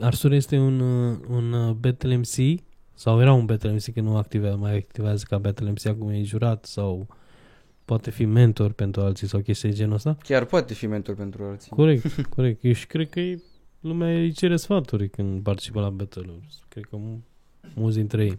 Arsur 0.00 0.32
este 0.32 0.56
un, 0.58 0.80
uh, 0.80 1.16
un 1.28 1.52
uh, 1.52 1.74
Battle 1.74 2.16
MC 2.16 2.60
sau 2.94 3.20
era 3.20 3.32
un 3.32 3.44
Battle 3.44 3.70
MC 3.72 3.92
că 3.92 4.00
nu 4.00 4.16
activează, 4.16 4.56
mai 4.56 4.76
activează 4.76 5.24
ca 5.28 5.38
Battle 5.38 5.70
MC, 5.70 5.86
acum 5.86 6.08
e 6.08 6.22
jurat 6.22 6.64
sau 6.64 7.06
poate 7.84 8.10
fi 8.10 8.24
mentor 8.24 8.72
pentru 8.72 9.00
alții 9.00 9.26
sau 9.26 9.40
chestii 9.40 9.68
de 9.68 9.74
genul 9.74 9.94
ăsta. 9.94 10.16
Chiar 10.22 10.44
poate 10.44 10.74
fi 10.74 10.86
mentor 10.86 11.14
pentru 11.14 11.44
alții. 11.44 11.70
Corect, 11.70 12.22
corect. 12.36 12.64
Eu 12.64 12.72
și 12.72 12.86
cred 12.86 13.08
că 13.08 13.20
e, 13.20 13.42
lumea 13.80 14.18
îi 14.18 14.32
cere 14.32 14.56
sfaturi 14.56 15.08
când 15.08 15.42
participă 15.42 15.80
la 15.80 15.90
battle-uri. 15.90 16.48
Cred 16.68 16.84
că 16.84 16.96
mu- 16.96 17.22
mulți 17.74 17.96
dintre 17.96 18.24
ei. 18.24 18.38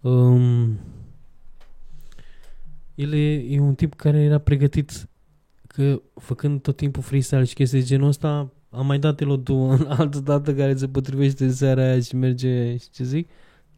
Um, 0.00 0.78
el 2.94 3.12
e, 3.12 3.34
e 3.34 3.60
un 3.60 3.74
tip 3.74 3.94
care 3.94 4.20
era 4.20 4.38
pregătit 4.38 5.08
că 5.66 6.02
făcând 6.14 6.62
tot 6.62 6.76
timpul 6.76 7.02
freestyle 7.02 7.44
și 7.44 7.54
chestii 7.54 7.78
de 7.78 7.84
genul 7.84 8.08
ăsta, 8.08 8.52
am 8.70 8.86
mai 8.86 8.98
dat 8.98 9.20
elotul 9.20 9.70
în 9.78 9.86
altă 9.88 10.20
dată 10.20 10.54
care 10.54 10.76
se 10.76 10.88
potrivește 10.88 11.44
în 11.44 11.52
seara 11.52 11.82
aia 11.82 12.00
și 12.00 12.16
merge, 12.16 12.76
și 12.76 12.90
ce 12.90 13.04
zic? 13.04 13.26
Și 13.28 13.34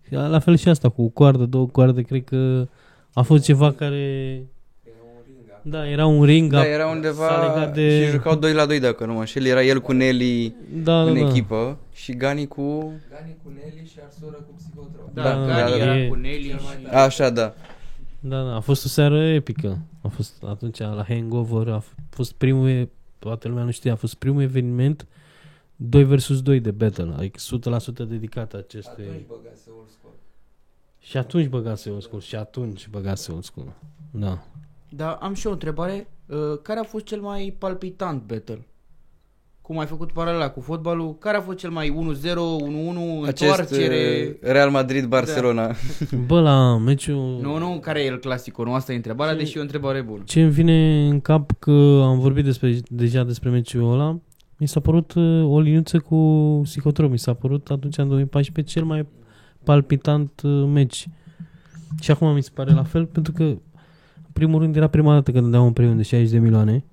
La 0.08 0.38
fel 0.38 0.56
și 0.56 0.68
asta, 0.68 0.88
cu 0.88 1.08
coardă, 1.08 1.44
două 1.44 1.66
coarde, 1.66 2.02
cred 2.02 2.24
că 2.24 2.68
a 3.12 3.22
fost 3.22 3.44
ceva 3.44 3.72
care... 3.72 4.42
Da, 5.66 5.88
era 5.88 6.06
un 6.06 6.24
ring. 6.24 6.52
Da, 6.52 6.58
a- 6.60 6.64
era 6.66 6.82
s-a 6.84 6.90
undeva 6.90 7.46
legat 7.54 7.74
de... 7.74 8.04
și 8.04 8.10
jucau 8.10 8.34
2 8.36 8.52
la 8.52 8.66
2 8.66 8.80
dacă 8.80 9.06
nu 9.06 9.12
mă 9.12 9.18
înșel. 9.18 9.44
Era 9.44 9.62
el 9.62 9.80
cu 9.80 9.92
Nelly 9.92 10.54
da, 10.82 10.92
da, 11.04 11.10
în 11.10 11.14
da. 11.14 11.20
echipă 11.28 11.78
și 11.94 12.12
Gani 12.12 12.46
cu... 12.46 12.92
Gani 13.10 13.36
cu 13.42 13.50
Nelly 13.54 13.88
și 13.92 13.98
Arsoră 14.04 14.36
cu 14.46 14.54
psihotrop. 14.56 15.14
Da, 15.14 15.22
Da, 15.22 15.30
da, 15.34 15.46
da, 15.46 15.54
Gani 15.54 15.70
da. 15.70 15.76
era 15.84 15.98
E- 15.98 16.08
cu 16.08 16.14
Nelly 16.14 16.46
cel 16.48 16.58
mai 16.64 16.74
și... 16.78 16.84
tare. 16.84 16.96
Așa, 16.96 17.30
da. 17.30 17.54
Da, 18.20 18.42
da, 18.42 18.54
a 18.56 18.60
fost 18.60 18.84
o 18.84 18.88
seară 18.88 19.22
epică. 19.24 19.78
A 20.02 20.08
fost 20.08 20.32
atunci 20.48 20.78
la 20.78 21.04
Hangover, 21.08 21.68
a 21.72 21.82
f- 21.82 22.04
fost 22.10 22.32
primul, 22.32 22.88
toată 23.18 23.48
lumea 23.48 23.64
nu 23.64 23.70
știa, 23.70 23.92
a 23.92 23.96
fost 23.96 24.14
primul 24.14 24.42
eveniment 24.42 25.06
2 25.88 26.04
versus 26.04 26.42
2 26.42 26.60
de 26.60 26.70
battle, 26.70 27.12
adică 27.16 27.38
100% 28.04 28.08
dedicat 28.08 28.52
acestui... 28.54 29.04
Atunci 29.04 29.26
băgase 29.28 29.70
old 29.78 29.88
school. 29.98 30.12
Și 31.00 31.16
atunci 31.16 31.48
băgase 31.48 31.90
old 31.90 32.02
school, 32.02 32.20
și 32.20 32.34
atunci 32.36 32.88
băgase 32.88 33.32
old 33.32 33.44
school. 33.44 33.72
Da. 34.10 34.42
Dar 34.88 35.18
am 35.20 35.34
și 35.34 35.46
o 35.46 35.50
întrebare. 35.50 36.08
Uh, 36.26 36.36
Care 36.62 36.80
a 36.80 36.82
fost 36.84 37.04
cel 37.04 37.20
mai 37.20 37.56
palpitant 37.58 38.22
battle? 38.26 38.66
Cum 39.62 39.78
ai 39.78 39.86
făcut 39.86 40.12
paralela 40.12 40.50
cu 40.50 40.60
fotbalul? 40.60 41.18
Care 41.18 41.36
a 41.36 41.40
fost 41.40 41.58
cel 41.58 41.70
mai 41.70 41.88
1-0, 41.90 41.94
1-1, 43.24 43.26
Acest 43.26 43.50
întoarcere? 43.50 44.28
uh, 44.42 44.50
Real 44.50 44.70
Madrid-Barcelona. 44.70 45.74
Bă, 46.26 46.40
la 46.40 46.76
meciul... 46.78 47.38
Nu, 47.40 47.58
nu, 47.58 47.78
care 47.80 48.00
e 48.02 48.06
el 48.06 48.18
clasico? 48.18 48.64
Nu, 48.64 48.74
asta 48.74 48.92
e 48.92 48.96
întrebarea, 48.96 49.32
Ce- 49.32 49.38
deși 49.38 49.56
e 49.56 49.58
o 49.58 49.62
întrebare 49.62 50.00
bună. 50.02 50.22
Ce 50.26 50.42
îmi 50.42 50.50
vine 50.50 51.06
în 51.08 51.20
cap 51.20 51.50
că 51.58 52.00
am 52.04 52.18
vorbit 52.18 52.44
despre, 52.44 52.78
deja 52.88 53.24
despre 53.24 53.50
meciul 53.50 53.92
ăla, 53.92 54.18
mi 54.64 54.70
s-a 54.70 54.80
părut 54.80 55.12
uh, 55.14 55.44
o 55.44 55.60
liniuță 55.60 55.98
cu 55.98 56.16
psihotrop. 56.62 57.10
Mi 57.10 57.18
s-a 57.18 57.34
părut 57.34 57.70
atunci 57.70 57.98
în 57.98 58.08
2014 58.08 58.74
cel 58.74 58.84
mai 58.86 59.06
palpitant 59.64 60.40
uh, 60.44 60.64
meci. 60.72 61.08
Și 62.00 62.10
acum 62.10 62.34
mi 62.34 62.42
se 62.42 62.50
pare 62.54 62.72
la 62.72 62.82
fel 62.82 63.06
pentru 63.06 63.32
că 63.32 63.42
în 63.42 64.30
primul 64.32 64.60
rând 64.60 64.76
era 64.76 64.86
prima 64.86 65.12
dată 65.12 65.30
când 65.32 65.50
dau 65.50 65.64
un 65.66 65.72
premiu 65.72 65.94
de 65.94 66.02
60 66.02 66.30
de 66.30 66.38
milioane 66.38 66.84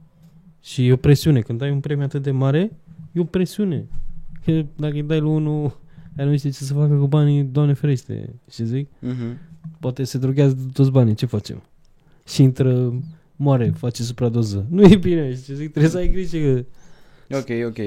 și 0.61 0.87
e 0.87 0.93
o 0.93 0.95
presiune. 0.95 1.39
Când 1.41 1.59
dai 1.59 1.71
un 1.71 1.79
premiu 1.79 2.03
atât 2.03 2.21
de 2.23 2.31
mare, 2.31 2.71
e 3.11 3.19
o 3.19 3.23
presiune. 3.23 3.85
Că 4.45 4.65
dacă 4.75 4.93
îi 4.93 5.03
dai 5.03 5.19
lui 5.19 5.31
unul 5.31 5.79
care 6.15 6.29
nu 6.29 6.37
știe 6.37 6.49
ce 6.49 6.63
să 6.63 6.73
facă 6.73 6.93
cu 6.95 7.07
banii, 7.07 7.43
doamne 7.43 7.73
ferește, 7.73 8.33
și 8.51 8.65
zic, 8.65 8.87
Mhm. 8.99 9.37
poate 9.79 10.03
se 10.03 10.17
droghează 10.17 10.53
de 10.53 10.69
toți 10.73 10.91
banii, 10.91 11.13
ce 11.15 11.25
facem? 11.25 11.61
Și 12.27 12.43
intră, 12.43 12.93
moare, 13.35 13.69
face 13.77 14.03
supradoză. 14.03 14.65
Nu 14.69 14.81
e 14.83 14.95
bine, 14.95 15.29
și 15.33 15.55
zic, 15.55 15.69
trebuie 15.69 15.91
să 15.91 15.97
ai 15.97 16.09
grijă 16.11 16.37
că... 16.37 16.65
Ok, 17.33 17.49
ok. 17.67 17.77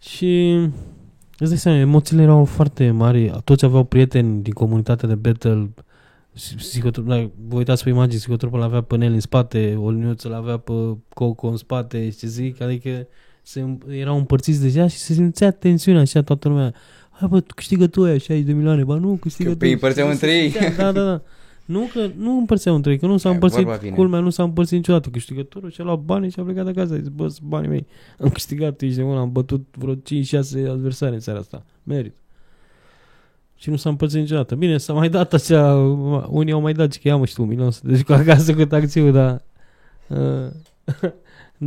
Și 0.00 0.52
îți 1.38 1.48
dai 1.50 1.58
seama, 1.58 1.78
emoțiile 1.78 2.22
erau 2.22 2.44
foarte 2.44 2.90
mari, 2.90 3.32
toți 3.44 3.64
aveau 3.64 3.84
prieteni 3.84 4.42
din 4.42 4.52
comunitatea 4.52 5.08
de 5.08 5.14
battle, 5.14 5.70
psihotrop, 6.56 7.06
da, 7.06 7.30
vă 7.48 7.56
uitați 7.56 7.82
pe 7.82 7.88
imagini, 7.88 8.18
psihotropul 8.18 8.62
avea 8.62 8.80
pe 8.80 8.96
Nel 8.96 9.12
în 9.12 9.20
spate, 9.20 9.76
o 9.80 9.90
liniuță 9.90 10.34
avea 10.36 10.56
pe 10.56 10.72
Coco 11.08 11.46
în 11.48 11.56
spate, 11.56 12.10
și 12.10 12.16
ce 12.16 12.26
zic, 12.26 12.60
adică 12.60 13.06
se, 13.42 13.76
erau 13.88 14.16
împărțiți 14.16 14.60
deja 14.60 14.86
și 14.86 14.96
se 14.96 15.12
simțea 15.12 15.50
tensiunea 15.50 16.00
așa 16.00 16.22
toată 16.22 16.48
lumea. 16.48 16.74
Hai 17.10 17.28
bă, 17.28 17.40
tu 17.40 17.54
câștigă 17.54 17.86
tu 17.86 18.02
aia 18.02 18.18
60 18.18 18.46
de 18.46 18.52
milioane, 18.52 18.84
ba 18.84 18.94
nu, 18.94 19.18
câștigă 19.20 19.48
Că 19.48 19.54
tu. 19.54 19.58
pe 19.60 19.66
ei 19.66 19.72
împărțeau 19.72 20.06
Se 20.06 20.12
între 20.12 20.32
ei. 20.34 20.50
simțea, 20.50 20.70
Da, 20.76 20.92
da, 20.92 21.04
da. 21.04 21.22
Nu 21.66 21.88
că 21.92 22.10
nu 22.16 22.38
împărțeau 22.38 22.74
între 22.74 22.92
ei, 22.92 22.98
că 22.98 23.06
nu 23.06 23.16
s-a 23.16 23.28
E, 23.28 23.32
împărțit, 23.32 23.62
vorba 23.62 23.78
vine. 23.78 23.94
culmea 23.94 24.20
nu 24.20 24.30
s-a 24.30 24.42
împărțit 24.42 24.76
niciodată. 24.76 25.08
Câștigătorul 25.08 25.70
și-a 25.70 25.84
luat 25.84 25.98
banii 25.98 26.30
și 26.30 26.40
a 26.40 26.42
plecat 26.42 26.66
acasă. 26.66 26.92
A 26.92 26.96
zis, 26.96 27.08
bă, 27.08 27.28
sunt 27.28 27.48
banii 27.48 27.68
mei. 27.68 27.86
Am 28.20 28.28
câștigat, 28.28 28.80
ești 28.80 28.96
de 28.96 29.02
mână, 29.02 29.18
am 29.18 29.32
bătut 29.32 29.64
vreo 29.78 29.94
5-6 29.94 29.98
adversari 30.70 31.14
în 31.14 31.20
seara 31.20 31.38
asta. 31.38 31.64
Merit. 31.82 32.14
Și 33.56 33.70
nu 33.70 33.76
s-a 33.76 33.88
împărțit 33.88 34.20
niciodată. 34.20 34.54
Bine, 34.54 34.78
s-a 34.78 34.92
mai 34.92 35.08
dat 35.08 35.32
așa, 35.32 35.74
unii 36.28 36.52
au 36.52 36.60
mai 36.60 36.72
dat, 36.72 36.92
zic 36.92 37.02
că 37.02 37.08
ia 37.08 37.16
mă 37.16 37.24
și 37.26 37.34
tu 37.34 37.42
un 37.42 37.48
milion 37.48 37.70
să 37.70 37.80
te 37.82 37.88
duci 37.88 38.02
cu 38.02 38.12
acasă 38.12 38.54
cu 38.54 38.64
taxiul, 38.64 39.12
dar... 39.12 39.42
Uh, 40.06 40.50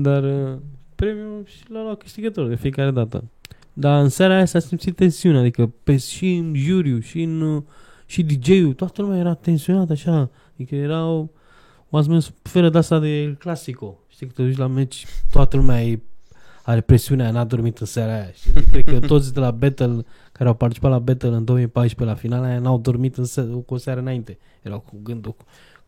dar 0.06 0.24
uh, 0.24 0.58
premiul 0.96 1.44
și 1.46 1.64
l-a 1.68 1.82
luat 1.82 1.98
câștigătorul 1.98 2.50
de 2.50 2.56
fiecare 2.56 2.92
dată. 2.92 3.24
Dar 3.74 4.02
în 4.02 4.10
seara 4.10 4.36
aia 4.36 4.46
s-a 4.46 4.60
simțit 4.60 4.96
tensiune, 4.96 5.38
adică 5.38 5.72
pe, 5.84 5.98
și 5.98 6.36
în 6.36 6.54
juriu, 6.56 7.00
și 7.00 7.22
în 7.22 7.42
uh, 7.42 7.64
și 8.10 8.24
DJ-ul, 8.24 8.74
toată 8.74 9.02
lumea 9.02 9.18
era 9.18 9.34
tensionată 9.34 9.92
așa, 9.92 10.30
adică 10.54 10.76
era 10.76 11.06
o, 11.08 11.28
o 11.90 11.98
atmosferă 11.98 12.70
de 12.70 12.78
asta 12.78 13.00
de 13.00 13.08
El 13.22 13.36
Clasico. 13.36 14.00
Știi 14.08 14.28
că 14.28 14.34
te 14.36 14.44
duci 14.44 14.58
la 14.58 14.68
meci, 14.68 15.06
toată 15.32 15.58
lumea 15.58 15.84
e, 15.84 16.00
are 16.64 16.82
presiunea, 16.82 17.32
n-a 17.32 17.44
dormit 17.44 17.78
în 17.78 17.86
seara 17.86 18.14
aia. 18.14 18.32
Știi? 18.32 18.64
Cred 18.72 18.84
că 18.84 19.00
toți 19.08 19.34
de 19.34 19.40
la 19.40 19.52
Battle, 19.52 20.06
care 20.32 20.50
au 20.50 20.56
participat 20.56 20.92
la 20.92 21.00
Battle 21.00 21.30
în 21.30 21.44
2014 21.46 22.16
la 22.16 22.22
finala 22.22 22.48
aia, 22.48 22.60
n-au 22.60 22.78
dormit 22.80 23.18
în 23.18 23.24
se- 23.26 23.42
cu 23.66 23.74
o 23.74 23.78
seară 23.78 24.00
înainte. 24.00 24.38
Erau 24.62 24.80
cu 24.80 24.96
gândul, 25.04 25.36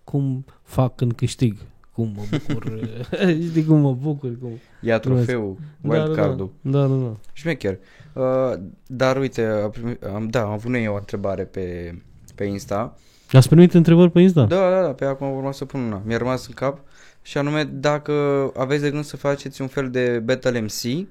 cum 0.03 0.45
fac 0.63 0.95
când 0.95 1.13
câștig, 1.13 1.57
cum 1.93 2.13
mă 2.15 2.21
bucur, 2.31 2.79
știi 3.49 3.65
cum 3.65 3.79
mă 3.79 3.93
bucur, 3.93 4.37
cum... 4.39 4.49
Ia 4.81 4.99
trofeul, 4.99 5.57
Da, 5.81 5.95
da, 5.97 6.03
wildcard-ul. 6.03 6.51
da, 6.61 6.79
da, 6.79 6.87
da, 6.87 6.95
da. 6.95 7.15
Șmecher. 7.33 7.77
Uh, 8.13 8.59
dar 8.87 9.17
uite, 9.17 9.43
a 9.45 9.69
primit- 9.69 10.03
am, 10.13 10.27
da, 10.29 10.41
am 10.41 10.51
avut 10.51 10.71
noi 10.71 10.87
o 10.87 10.95
întrebare 10.95 11.43
pe, 11.43 11.95
pe 12.41 12.47
Insta. 12.47 12.97
Ați 13.31 13.49
primit 13.49 13.73
întrebări 13.73 14.11
pe 14.11 14.19
Insta? 14.21 14.45
Da, 14.45 14.69
da, 14.69 14.81
da, 14.81 14.93
pe 14.93 15.05
acum 15.05 15.35
urma 15.35 15.51
să 15.51 15.65
pun 15.65 15.81
una. 15.81 16.01
Mi-a 16.05 16.17
rămas 16.17 16.47
în 16.47 16.53
cap 16.53 16.79
și 17.21 17.37
anume 17.37 17.63
dacă 17.63 18.13
aveți 18.57 18.81
de 18.81 18.91
gând 18.91 19.03
să 19.03 19.17
faceți 19.17 19.61
un 19.61 19.67
fel 19.67 19.89
de 19.89 20.19
Battle 20.25 20.59
MC 20.59 21.07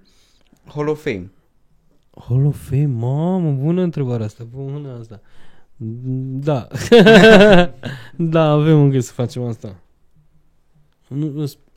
Hall 0.65 0.89
of 0.89 1.03
Fame. 1.03 1.31
Hall 2.29 2.47
of 2.47 2.69
Fame, 2.69 2.87
mamă, 2.87 3.51
bună 3.51 3.83
întrebarea 3.83 4.27
asta, 4.27 4.45
bună 4.51 4.97
asta. 5.01 5.21
Da. 6.47 6.69
da, 8.35 8.43
avem 8.51 8.81
în 8.83 8.91
gând 8.91 9.03
să 9.03 9.13
facem 9.13 9.43
asta. 9.43 9.77
Nu, 11.09 11.31
nu, 11.31 11.47
sp- 11.47 11.73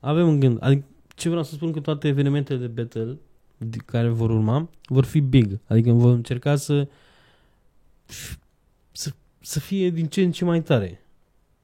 avem 0.00 0.28
în 0.28 0.40
gând. 0.40 0.58
Adică, 0.60 0.84
ce 1.14 1.28
vreau 1.28 1.44
să 1.44 1.54
spun 1.54 1.72
că 1.72 1.80
toate 1.80 2.08
evenimentele 2.08 2.58
de 2.58 2.66
battle 2.66 3.18
de- 3.56 3.78
care 3.84 4.08
vor 4.08 4.30
urma 4.30 4.68
vor 4.86 5.04
fi 5.04 5.20
big. 5.20 5.58
Adică 5.66 5.90
vom 5.90 6.10
încerca 6.10 6.56
să 6.56 6.88
să, 9.40 9.52
să 9.52 9.60
fie 9.60 9.90
din 9.90 10.06
ce 10.06 10.22
în 10.22 10.32
ce 10.32 10.44
mai 10.44 10.62
tare. 10.62 11.02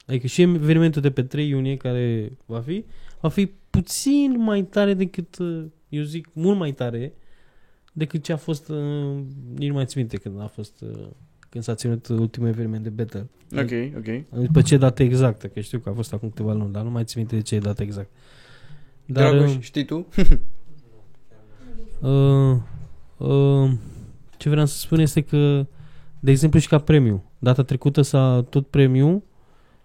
Adică 0.06 0.26
și 0.26 0.42
evenimentul 0.42 1.02
de 1.02 1.10
pe 1.10 1.22
3 1.22 1.48
iunie 1.48 1.76
care 1.76 2.32
va 2.46 2.60
fi, 2.60 2.84
va 3.20 3.28
fi 3.28 3.46
puțin 3.70 4.36
mai 4.38 4.62
tare 4.62 4.94
decât, 4.94 5.38
uh, 5.38 5.64
eu 5.88 6.02
zic, 6.02 6.28
mult 6.32 6.58
mai 6.58 6.72
tare 6.72 7.12
decât 7.92 8.22
ce 8.22 8.32
a 8.32 8.36
fost, 8.36 8.68
uh, 8.68 9.22
nici 9.54 9.68
nu 9.68 9.74
mai 9.74 9.86
țin 9.86 10.00
minte 10.00 10.16
când 10.16 10.40
a 10.40 10.46
fost, 10.46 10.80
uh, 10.80 11.06
când 11.48 11.64
s-a 11.64 11.74
ținut 11.74 12.08
ultimul 12.08 12.48
eveniment 12.48 12.82
de 12.82 12.88
battle. 12.88 13.28
Ok, 13.56 13.70
ok. 13.96 14.50
Pe 14.52 14.62
ce 14.62 14.76
dată 14.76 15.02
exactă, 15.02 15.46
că 15.46 15.60
știu 15.60 15.78
că 15.78 15.88
a 15.88 15.92
fost 15.92 16.12
acum 16.12 16.28
câteva 16.28 16.52
luni, 16.52 16.72
dar 16.72 16.82
nu 16.82 16.90
mai 16.90 17.04
țin 17.04 17.20
minte 17.20 17.36
de 17.36 17.42
ce 17.42 17.58
dată 17.58 17.82
exact. 17.82 18.10
Dar, 19.06 19.30
Dragoș, 19.32 19.54
uh, 19.54 19.60
știi 19.60 19.84
tu? 19.84 20.06
Uh, 22.00 22.56
uh, 23.16 23.72
ce 24.36 24.48
vreau 24.48 24.66
să 24.66 24.78
spun 24.78 24.98
este 24.98 25.20
că, 25.20 25.66
de 26.20 26.30
exemplu, 26.30 26.58
și 26.58 26.68
ca 26.68 26.78
premiu. 26.78 27.24
Data 27.44 27.62
trecută 27.62 28.02
s-a 28.02 28.44
tot 28.50 28.66
premiu 28.66 29.22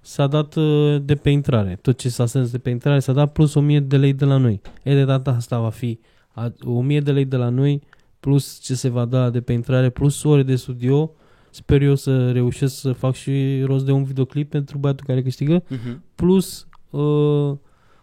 s-a 0.02 0.28
dat 0.28 0.56
uh, 0.56 1.02
de 1.04 1.15
pe 1.15 1.30
intrare. 1.30 1.80
Tot 1.82 1.98
ce 1.98 2.10
s-a 2.10 2.26
strâns 2.26 2.52
de 2.52 2.58
pe 2.58 2.69
intrare 2.69 3.00
s-a 3.00 3.13
dat 3.13 3.32
plus 3.32 3.54
1000 3.54 3.80
de 3.80 3.98
lei 3.98 4.13
de 4.13 4.26
la 4.26 4.38
noi. 4.38 4.62
E 4.84 4.93
de 4.93 5.06
data 5.06 5.32
asta 5.32 5.60
va 5.60 5.69
fi 5.69 6.00
a, 6.28 6.54
1000 6.65 7.00
de 7.00 7.12
lei 7.12 7.26
de 7.26 7.36
la 7.36 7.50
noi 7.50 7.82
plus 8.19 8.60
ce 8.60 8.76
se 8.76 8.89
va 8.89 9.06
da 9.06 9.30
de 9.30 9.41
pe 9.41 9.54
intrare 9.54 9.89
plus 9.89 10.24
ore 10.24 10.43
de 10.43 10.56
studio. 10.56 11.12
Sper 11.50 11.82
eu 11.82 11.95
să 11.95 12.32
reușesc 12.32 12.80
să 12.80 12.91
fac 12.91 13.13
și 13.13 13.62
rost 13.65 13.86
de 13.86 13.91
un 13.91 14.04
videoclip 14.04 14.50
pentru 14.50 14.78
băiatul 14.78 15.06
care 15.06 15.22
câștigă. 15.22 15.63
Mhm. 15.67 16.04
Plus 16.15 16.67
uh, 16.89 17.58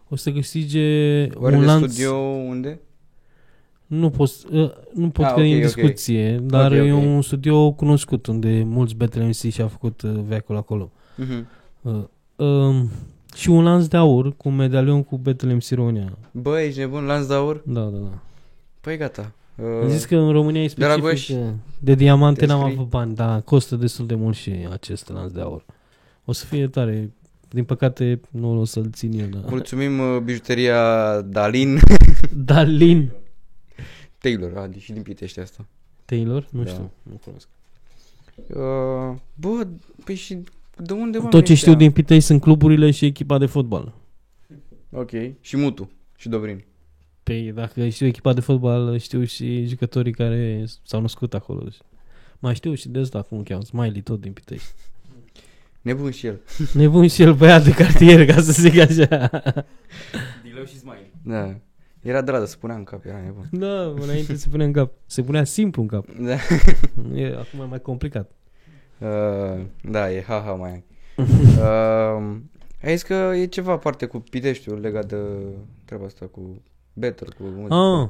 o 0.09 0.17
să 0.17 0.33
câștige 0.33 1.29
Ore 1.35 1.55
un 1.55 1.61
de 1.61 1.67
lanț... 1.67 1.93
studio 1.93 2.15
unde? 2.49 2.81
Nu 3.87 4.11
pot, 4.11 4.31
uh, 4.51 4.71
nu 4.95 5.09
pot 5.09 5.25
Ah, 5.25 5.33
că 5.35 5.41
e 5.41 5.45
ok, 5.45 5.51
în 5.51 5.57
ok. 5.69 5.75
discuție, 5.75 6.39
dar 6.43 6.71
Ok, 6.73 6.77
e 6.79 6.93
ok. 6.93 7.03
un 7.03 7.23
studio 7.23 7.73
cunoscut 7.73 8.27
unde 8.27 8.63
mulți 8.67 8.95
Battle 8.95 9.25
MC 9.27 9.53
și-a 9.53 9.67
făcut 9.67 10.03
uh, 10.03 10.11
veacul 10.27 10.57
acolo. 10.57 10.91
Mhm. 11.17 11.47
Uh, 11.83 12.47
um, 12.47 12.91
și 13.35 13.51
un 13.51 13.63
lanț 13.65 13.87
de 13.87 13.97
aur 13.97 14.37
cu 14.37 14.49
un 14.49 14.57
medalion 14.57 15.03
cu 15.03 15.17
Battle 15.19 15.53
MC 15.55 15.69
România. 15.71 16.19
Bă, 16.31 16.61
ești 16.61 16.79
nebun, 16.79 17.05
lanț 17.05 17.27
de 17.27 17.35
aur? 17.35 17.63
Da, 17.67 17.81
da, 17.81 17.99
da. 17.99 18.19
Păi 18.81 18.97
gata. 18.97 19.33
Am 19.59 19.65
Uh, 19.83 19.89
zis 19.89 20.05
că 20.05 20.17
în 20.17 20.33
România 20.33 20.63
e 20.63 20.69
specific. 20.69 21.01
Dragoș, 21.01 21.29
uh, 21.29 21.37
de 21.79 21.95
diamante 21.95 22.41
te 22.41 22.47
n-am 22.47 22.61
scrii? 22.61 22.75
avut 22.75 22.89
bani, 22.89 23.15
dar 23.15 23.41
costă 23.41 23.77
destul 23.77 24.07
de 24.07 24.15
mult 24.15 24.37
și 24.37 24.53
acest 24.73 25.11
lanț 25.13 25.31
de 25.33 25.41
aur. 25.41 25.65
O 26.25 26.33
să 26.33 26.45
fie 26.45 26.67
tare. 26.69 27.11
Din 27.49 27.65
păcate 27.65 28.21
nu 28.31 28.61
o 28.61 28.65
să-l 28.65 28.89
țin 28.93 29.19
eu, 29.21 29.27
da. 29.27 29.39
mulțumim 29.49 29.99
uh, 29.99 30.19
bijuteria 30.25 30.81
Dalin 31.21 31.79
Dalin 32.45 33.11
Taylor, 34.27 34.57
a, 34.57 34.69
și 34.79 34.93
din 34.93 35.03
Pitești 35.03 35.41
asta. 35.41 35.67
Taylor? 36.05 36.47
Nu 36.51 36.63
Da. 36.63 36.71
știu, 36.71 36.91
nu 37.03 37.21
cunosc. 37.25 37.49
Uh, 38.47 39.21
bă, 39.35 39.67
păi 40.05 40.15
și 40.15 40.39
de 40.77 40.93
unde 40.93 41.19
bani 41.19 41.31
Tot 41.31 41.45
ce 41.45 41.53
ăștia? 41.53 41.73
știu 41.73 41.75
din 41.75 41.93
Pitei 41.93 42.21
sunt 42.21 42.41
cluburile 42.41 42.91
și 42.91 43.05
echipa 43.05 43.39
de 43.39 43.47
fotbal. 43.47 43.93
Ok. 44.91 45.11
Și 45.41 45.57
Mutu. 45.57 45.91
Și 46.17 46.29
Dobrin. 46.29 46.65
Păi 47.23 47.53
dacă 47.53 47.89
știu 47.89 48.07
echipa 48.07 48.33
de 48.33 48.41
fotbal, 48.41 48.99
știu 48.99 49.25
și 49.25 49.65
jucătorii 49.67 50.13
care 50.13 50.65
s-au 50.83 51.01
născut 51.01 51.35
acolo. 51.35 51.69
Mai 52.39 52.55
știu 52.55 52.75
și 52.75 52.89
de 52.89 53.01
ăsta, 53.01 53.23
cum 53.23 53.39
îl 53.39 53.45
cheamă, 53.45 53.63
Smiley, 53.63 54.01
tot 54.01 54.21
din 54.21 54.33
Pitești. 54.33 54.69
Nebun 55.81 56.11
și 56.11 56.27
el. 56.27 56.41
Nebun 56.73 57.09
și 57.09 57.23
el 57.23 57.35
băiat 57.35 57.65
de 57.65 57.71
cartier, 57.71 58.27
ca 58.27 58.41
să 58.41 58.53
zic 58.53 58.79
așa. 58.79 59.31
Dileu 60.43 60.65
și 60.65 60.79
Smiley. 60.79 61.11
Da. 61.23 61.57
Era 62.07 62.21
de 62.23 62.31
la 62.31 62.39
de 62.39 62.47
să 62.47 62.57
punea 62.57 62.77
în 62.77 62.85
cap, 62.85 63.05
era 63.05 63.21
nebun. 63.21 63.49
Da, 63.51 63.83
înainte 64.05 64.35
se 64.37 64.49
punea 64.49 64.67
în 64.67 64.73
cap. 64.73 64.93
Se 65.07 65.23
punea 65.23 65.45
simplu 65.45 65.83
în 65.83 65.89
cap. 65.89 66.07
Da. 66.21 66.35
E, 67.21 67.27
acum 67.27 67.61
e 67.61 67.65
mai 67.69 67.81
complicat. 67.81 68.31
Uh, 68.99 69.65
da, 69.83 70.13
e 70.13 70.23
haha 70.23 70.53
mai 70.53 70.71
ai. 70.71 70.85
uh, 71.59 72.37
ai 72.83 72.93
zis 72.93 73.03
că 73.03 73.15
e 73.35 73.47
ceva 73.47 73.73
aparte 73.73 74.07
cu 74.07 74.19
Piteștiul 74.19 74.81
legat 74.81 75.07
de 75.09 75.17
treaba 75.85 76.05
asta 76.05 76.27
cu 76.27 76.63
Better, 76.93 77.29
cu 77.29 77.43
muzică. 77.43 77.75
Ah. 77.75 78.09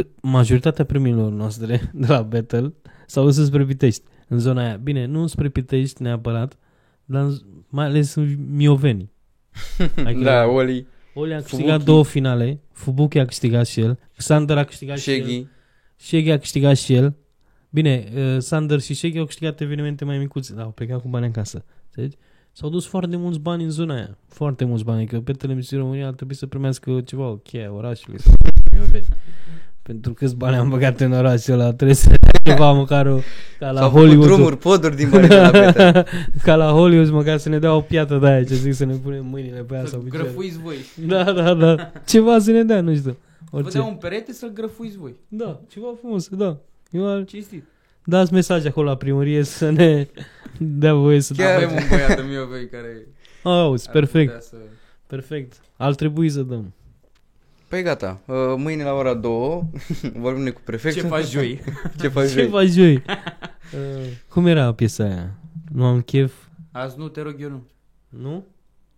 P- 0.00 0.20
majoritatea 0.22 0.84
premiilor 0.84 1.30
noastre 1.32 1.80
de 1.92 2.06
la 2.06 2.22
Battle 2.22 2.72
s-au 3.06 3.24
dus 3.24 3.44
spre 3.44 3.64
Pitești, 3.64 4.02
în 4.28 4.38
zona 4.38 4.62
aia. 4.64 4.76
Bine, 4.76 5.04
nu 5.04 5.26
spre 5.26 5.48
Pitești 5.48 6.02
neapărat, 6.02 6.56
dar 7.04 7.22
în- 7.22 7.38
mai 7.68 7.84
ales 7.84 8.14
în 8.14 8.36
Mioveni. 8.50 9.10
Adică 10.04 10.22
da, 10.22 10.44
Oli, 10.46 10.86
Oli 11.14 11.34
a 11.34 11.40
câștigat 11.40 11.68
Fubuki. 11.68 11.84
două 11.84 12.04
finale, 12.04 12.60
Fubuki 12.72 13.18
a 13.18 13.24
câștigat 13.24 13.66
și 13.66 13.80
el, 13.80 13.98
Sander 14.16 14.56
a 14.58 14.64
câștigat 14.64 14.98
și 14.98 15.10
el, 15.10 15.16
Shaggy. 15.22 15.46
Shaggy 15.96 16.30
a 16.30 16.38
câștigat 16.38 16.76
și 16.76 16.94
el. 16.94 17.14
Bine, 17.70 18.08
uh, 18.16 18.36
Sander 18.38 18.80
și 18.80 18.94
Shaggy 18.94 19.18
au 19.18 19.24
câștigat 19.24 19.60
evenimente 19.60 20.04
mai 20.04 20.18
micuțe, 20.18 20.54
dar 20.54 20.64
au 20.64 20.70
plecat 20.70 21.00
cu 21.00 21.08
bani 21.08 21.26
în 21.26 21.30
casă. 21.32 21.64
Înțelegi? 21.86 22.16
S-au 22.52 22.68
dus 22.70 22.86
foarte 22.86 23.16
mulți 23.16 23.38
bani 23.38 23.62
în 23.62 23.70
zona 23.70 23.94
aia. 23.94 24.18
Foarte 24.28 24.64
mulți 24.64 24.84
bani. 24.84 25.06
Că 25.06 25.20
pe 25.20 25.32
televiziunea 25.32 25.84
România 25.84 26.06
ar 26.06 26.14
trebui 26.14 26.34
să 26.34 26.46
primească 26.46 27.00
ceva, 27.00 27.28
o 27.28 27.36
cheie 27.36 27.66
a 27.66 27.72
orașului. 27.72 28.18
Sau 29.84 29.94
Mioveni. 29.94 30.00
Pentru 30.02 30.12
câți 30.14 30.36
bani 30.36 30.56
am 30.56 30.68
băgat 30.68 31.00
în 31.00 31.12
orașul 31.12 31.52
ăla, 31.54 31.72
trebuie 31.72 31.94
să 31.94 32.08
dea 32.08 32.40
ceva 32.54 32.72
măcar 32.72 33.06
o, 33.06 33.18
ca 33.58 33.70
la 33.70 33.80
S-au 33.80 33.88
făcut 33.90 34.04
Hollywood. 34.06 34.26
drumuri, 34.28 34.56
poduri 34.58 34.96
din 34.96 35.08
bani 35.10 35.28
de 35.28 35.36
la 35.36 35.50
Better. 35.50 36.08
ca 36.46 36.54
la 36.56 36.70
Hollywood, 36.70 37.08
măcar 37.08 37.38
să 37.38 37.48
ne 37.48 37.58
dea 37.58 37.74
o 37.74 37.80
piatră 37.80 38.18
de 38.18 38.26
aia, 38.26 38.44
ce 38.44 38.54
zic, 38.54 38.74
să 38.74 38.84
ne 38.84 38.94
punem 38.94 39.26
mâinile 39.26 39.60
pe 39.60 39.74
ea 39.74 39.80
sau 39.80 39.88
Să 39.88 39.96
picioarele. 39.96 40.28
grăfuiți 40.32 40.58
voi. 40.58 40.76
Da, 41.06 41.32
da, 41.32 41.54
da. 41.54 41.92
Ceva 42.06 42.38
să 42.38 42.50
ne 42.50 42.62
dea, 42.64 42.80
nu 42.80 42.94
știu. 42.94 43.16
Vă 43.50 43.56
Orice. 43.58 43.70
dea 43.78 43.82
un 43.86 43.94
perete 43.94 44.32
să-l 44.32 44.50
grăfuiți 44.52 44.96
voi. 44.98 45.14
Da, 45.28 45.60
ceva 45.68 45.86
frumos, 46.00 46.28
da. 46.28 46.56
Eu 46.90 47.08
ar... 47.10 47.24
Cinstit. 47.24 47.64
Dați 48.04 48.32
mesaj 48.32 48.66
acolo 48.66 48.88
la 48.88 48.96
primărie 48.96 49.42
să 49.42 49.70
ne 49.70 50.06
dea 50.58 50.94
voie 50.94 51.20
să 51.20 51.34
Chiar- 51.34 51.60
dăm. 51.60 51.68
Avem 51.68 51.82
un 51.82 51.88
băiat 51.90 52.18
în 52.18 52.28
Miovei 52.28 52.68
care 52.68 53.06
Auzi, 53.42 53.86
ar 53.86 53.92
perfect, 53.92 54.32
putea 54.32 54.40
Să... 54.40 54.56
perfect. 55.06 55.60
Ar 55.76 55.94
trebui 55.94 56.28
să 56.28 56.42
dăm. 56.42 56.72
Păi 57.72 57.82
gata, 57.82 58.20
uh, 58.26 58.36
mâine 58.56 58.82
la 58.84 58.92
ora 58.92 59.14
2 59.14 59.62
vorbim 60.24 60.42
noi 60.42 60.52
cu 60.52 60.60
prefectul. 60.64 61.02
Ce 61.02 61.08
faci 61.08 61.28
joi? 61.30 61.60
Ce 62.00 62.08
faci 62.08 62.28
Ce 62.28 62.40
joi? 62.40 62.48
faci 62.48 62.68
joi? 62.68 63.02
Uh, 63.74 63.78
Cum 64.28 64.46
era 64.46 64.72
piesa 64.74 65.04
aia? 65.04 65.30
Nu 65.72 65.84
am 65.84 66.00
chef? 66.00 66.32
Azi 66.72 66.94
nu, 66.98 67.08
te 67.08 67.20
rog 67.22 67.34
eu 67.38 67.48
nu. 67.48 67.62
Nu? 68.08 68.44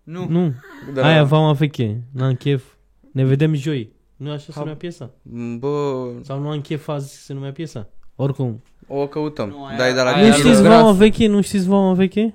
Nu. 0.03 0.27
Nu. 0.29 0.53
Da. 0.95 1.07
Aia 1.07 1.25
vama 1.25 1.53
veche. 1.53 2.03
N-am 2.13 2.35
chef. 2.35 2.65
Ne 3.13 3.25
vedem 3.25 3.55
joi. 3.55 3.93
Nu 4.17 4.31
așa 4.31 4.53
se 4.53 4.59
numea 4.59 4.75
piesa? 4.75 5.11
Bă, 5.59 6.07
Sau 6.23 6.39
nu 6.41 6.49
am 6.49 6.61
chef 6.61 6.89
azi 6.89 7.25
se 7.25 7.33
numea 7.33 7.53
piesa? 7.53 7.89
Oricum. 8.17 8.63
o 8.87 9.07
căutăm. 9.07 9.49
Nu, 9.49 9.65
aia- 9.65 9.77
Dai 9.77 9.93
de 9.95 10.01
la 10.01 10.07
aia 10.13 10.17
Nu 10.17 10.23
e 10.23 10.29
Gheorghe. 10.29 10.49
știți 10.49 10.63
gras. 10.63 10.81
vama 10.81 10.93
veche? 10.93 11.27
Nu 11.27 11.41
știți 11.41 11.67
vama 11.69 11.93
veche? 11.93 12.35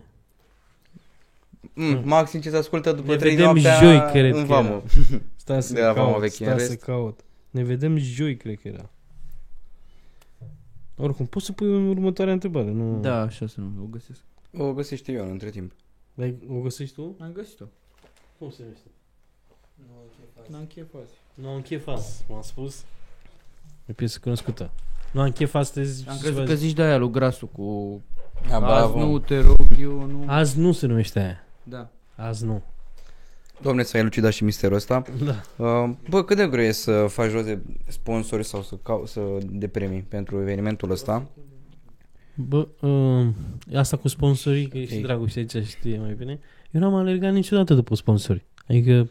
Mm, 1.73 2.01
maxim 2.05 2.39
ce 2.41 2.49
se 2.49 2.57
ascultă 2.57 2.91
după 2.91 3.11
Ne 3.11 3.17
3 3.17 3.29
vedem 3.35 3.45
noaptea 3.45 3.79
joi, 3.79 4.11
cred 4.11 4.33
în 4.35 4.39
că 4.41 4.45
vamă. 4.47 4.83
Stai 5.35 5.63
să 5.63 5.73
De 5.73 5.81
la 5.81 5.93
vama 5.93 6.09
caut, 6.09 6.19
veche, 6.21 6.43
în 6.45 6.49
stai 6.49 6.59
să 6.65 6.71
rest. 6.71 6.83
caut. 6.83 7.19
Ne 7.49 7.63
vedem 7.63 7.97
joi, 7.97 8.37
cred 8.37 8.59
că 8.59 8.67
era. 8.67 8.89
Oricum, 10.95 11.25
poți 11.25 11.45
să 11.45 11.51
pui 11.51 11.87
următoarea 11.89 12.33
întrebare, 12.33 12.71
nu... 12.71 12.99
Da, 12.99 13.21
așa 13.21 13.47
să 13.47 13.59
nu, 13.59 13.71
o 13.83 13.85
găsesc. 13.85 14.19
O 14.57 14.73
găsește 14.73 15.11
Ion 15.11 15.29
între 15.29 15.49
timp. 15.49 15.71
Dar 16.13 16.33
o 16.49 16.59
găsești 16.59 16.95
tu? 16.95 17.15
Am 17.19 17.31
găsit-o. 17.33 17.65
Cum 18.37 18.49
se 18.49 18.61
numește? 18.61 18.87
N-am 20.47 20.65
chef 20.65 20.87
azi. 21.01 21.13
Nu 21.33 21.49
am 21.49 21.61
chef 21.61 21.87
azi, 21.87 22.25
m-am 22.29 22.41
spus. 22.41 22.83
E 23.85 23.93
piesă 23.93 24.19
cunoscută. 24.21 24.71
Nu 25.11 25.21
am 25.21 25.31
chef 25.31 25.53
astăzi. 25.55 26.05
Am 26.09 26.15
și 26.15 26.21
crezut 26.21 26.39
vă 26.39 26.45
că 26.45 26.53
zic- 26.53 26.57
zici 26.59 26.73
de 26.75 26.81
aia 26.81 26.97
lui 26.97 27.11
Grasu 27.11 27.45
cu... 27.47 28.01
A, 28.49 28.53
Azi 28.55 28.59
bravo. 28.65 28.99
nu, 29.05 29.19
te 29.19 29.39
rog, 29.39 29.55
eu 29.79 30.05
nu. 30.05 30.23
Azi 30.27 30.59
nu 30.59 30.71
se 30.71 30.85
numește 30.87 31.19
aia. 31.19 31.43
Da. 31.63 31.89
Azi 32.15 32.45
nu. 32.45 32.63
Doamne, 33.61 33.83
să 33.83 33.95
ai 33.95 34.01
elucidat 34.01 34.31
și 34.31 34.43
misterul 34.43 34.75
ăsta. 34.75 35.03
Da. 35.23 35.65
Uh, 35.65 35.89
bă, 36.09 36.23
cât 36.23 36.37
de 36.37 36.47
greu 36.47 36.63
e 36.63 36.71
să 36.71 37.05
faci 37.09 37.31
rost 37.31 37.45
de 37.45 37.59
sponsori 37.87 38.43
sau 38.43 38.61
să, 38.61 38.75
cau- 38.83 39.05
să 39.05 39.21
de 39.45 39.67
premii 39.67 40.01
pentru 40.01 40.41
evenimentul 40.41 40.91
ăsta? 40.91 41.27
Bă, 42.35 42.67
uh, 42.81 43.27
asta 43.75 43.97
cu 43.97 44.07
sponsorii, 44.07 44.67
că 44.67 44.77
și 44.77 44.93
Ei. 44.93 45.01
Dragoș 45.01 45.35
aici 45.35 45.65
știe 45.65 45.97
mai 45.99 46.13
bine. 46.13 46.39
Eu 46.71 46.81
n-am 46.81 46.95
alergat 46.95 47.33
niciodată 47.33 47.73
după 47.73 47.95
sponsori. 47.95 48.45
Adică, 48.67 49.09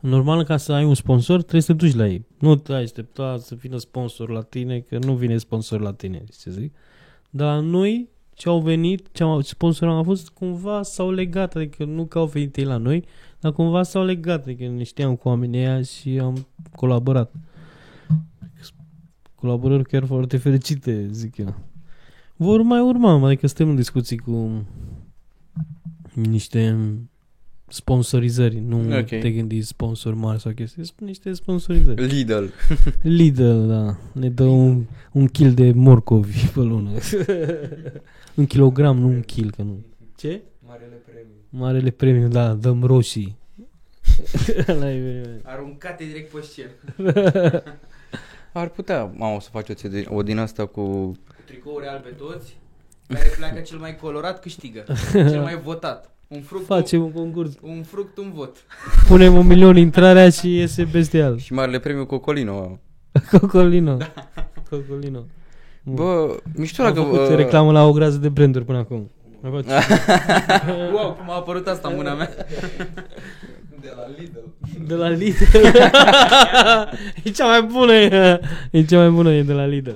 normal 0.00 0.44
ca 0.44 0.56
să 0.56 0.72
ai 0.72 0.84
un 0.84 0.94
sponsor, 0.94 1.40
trebuie 1.40 1.62
să 1.62 1.72
te 1.72 1.86
duci 1.86 1.94
la 1.94 2.06
ei. 2.06 2.26
Nu 2.38 2.56
te 2.56 2.72
aștepta 2.72 3.36
să 3.38 3.54
vină 3.54 3.76
sponsor 3.76 4.30
la 4.30 4.42
tine, 4.42 4.80
că 4.80 4.98
nu 4.98 5.14
vine 5.14 5.38
sponsor 5.38 5.80
la 5.80 5.92
tine, 5.92 6.22
știi 6.32 6.52
ce 6.52 6.60
zic? 6.60 6.74
Dar 7.30 7.60
noi, 7.60 8.08
ce 8.36 8.48
au 8.48 8.60
venit, 8.60 9.08
ce 9.12 9.22
au, 9.22 9.40
sponsorii 9.40 9.94
au 9.94 10.02
fost, 10.02 10.28
cumva 10.28 10.82
s-au 10.82 11.10
legat, 11.10 11.54
adică 11.54 11.84
nu 11.84 12.06
că 12.06 12.18
au 12.18 12.26
venit 12.26 12.56
ei 12.56 12.64
la 12.64 12.76
noi, 12.76 13.04
dar 13.40 13.52
cumva 13.52 13.82
s-au 13.82 14.04
legat, 14.04 14.42
adică 14.42 14.68
ne 14.68 14.82
știam 14.82 15.16
cu 15.16 15.28
oamenii 15.28 15.58
aia 15.58 15.82
și 15.82 16.18
am 16.18 16.46
colaborat. 16.74 17.32
Colaborări 19.34 19.84
chiar 19.84 20.04
foarte 20.04 20.36
fericite, 20.36 21.08
zic 21.10 21.36
eu. 21.36 21.54
Vor 22.36 22.62
mai 22.62 22.80
urma, 22.80 23.26
adică 23.26 23.46
suntem 23.46 23.68
în 23.68 23.76
discuții 23.76 24.16
cu 24.16 24.64
niște 26.14 26.78
sponsorizări, 27.68 28.58
nu 28.58 28.78
Ok. 28.80 28.86
okay. 29.02 29.18
te 29.18 29.30
gândi 29.30 29.62
sponsor 29.62 30.14
mari 30.14 30.40
sau 30.40 30.52
chestii, 30.52 30.84
sunt 30.84 31.00
niște 31.00 31.32
sponsorizări. 31.32 32.06
Lidl. 32.06 32.44
Lidl, 33.18 33.66
da, 33.68 33.96
ne 34.12 34.28
dă 34.30 34.44
un, 34.44 34.84
un 35.12 35.26
kil 35.26 35.54
de 35.54 35.72
morcovi 35.74 36.46
pe 36.54 36.60
lună. 36.60 36.90
un 38.34 38.46
kilogram, 38.46 38.98
nu 38.98 39.06
un 39.08 39.20
kil, 39.20 39.50
că 39.50 39.62
nu. 39.62 39.84
Ce? 40.16 40.42
Marele 40.66 41.02
premiu. 41.06 41.34
Marele 41.48 41.90
premiu, 41.90 42.28
da, 42.28 42.54
dăm 42.54 42.82
roșii. 42.84 43.36
La 44.66 44.90
eveniment. 44.92 45.40
Aruncate 45.44 46.04
direct 46.04 46.32
pe 46.32 46.40
scenă. 46.40 47.62
Ar 48.52 48.68
putea, 48.68 49.04
mamă, 49.16 49.40
să 49.40 49.48
faci 49.52 49.68
o, 49.68 49.72
ție- 49.74 50.06
o 50.08 50.22
din 50.22 50.38
asta 50.38 50.66
cu... 50.66 50.82
Cu 50.82 51.14
tricouri 51.46 51.86
albe 51.86 52.08
toți. 52.08 52.56
Care 53.08 53.32
pleacă 53.36 53.60
cel 53.60 53.78
mai 53.78 53.96
colorat 53.96 54.40
câștigă. 54.40 54.84
Cel 55.12 55.40
mai 55.42 55.58
votat. 55.58 56.15
Un 56.28 56.40
fruct, 56.40 56.64
Facem 56.66 57.02
un 57.02 57.12
concurs. 57.12 57.52
un 57.62 57.82
fruct, 57.82 58.18
un 58.18 58.32
vot. 58.34 58.56
Punem 59.06 59.34
un 59.36 59.46
milion 59.46 59.76
intrarea 59.76 60.30
și 60.30 60.56
iese 60.56 60.84
bestial. 60.84 61.38
Și 61.38 61.52
marele 61.52 61.78
premiu 61.78 62.06
Cocolino. 62.06 62.78
Cocolino. 63.30 63.96
Cocolino. 64.70 65.24
Bă, 65.82 66.36
mișto 66.54 66.82
Am 66.82 66.94
dacă... 66.94 67.06
făcut 67.06 67.28
uh, 67.28 67.36
reclamă 67.36 67.72
la 67.72 67.84
o 67.86 67.92
grază 67.92 68.16
de 68.18 68.28
branduri 68.28 68.64
până 68.64 68.78
acum. 68.78 69.10
Mai 69.40 69.62
faci? 69.62 69.82
Wow, 70.92 71.12
cum 71.12 71.30
a 71.30 71.34
apărut 71.34 71.66
asta 71.66 71.88
în 71.88 71.96
mâna 71.96 72.14
mea. 72.14 72.30
De 73.80 73.92
la 73.96 74.06
Lidl. 74.18 74.38
De 74.86 74.94
la 74.94 75.08
Lidl. 75.08 75.44
e 77.24 77.30
cea 77.30 77.46
mai 77.46 77.62
bună. 77.62 77.92
E, 77.92 78.40
e 78.70 78.84
cea 78.84 78.98
mai 78.98 79.10
bună, 79.10 79.32
e 79.32 79.42
de 79.42 79.52
la 79.52 79.66
Lidl. 79.66 79.90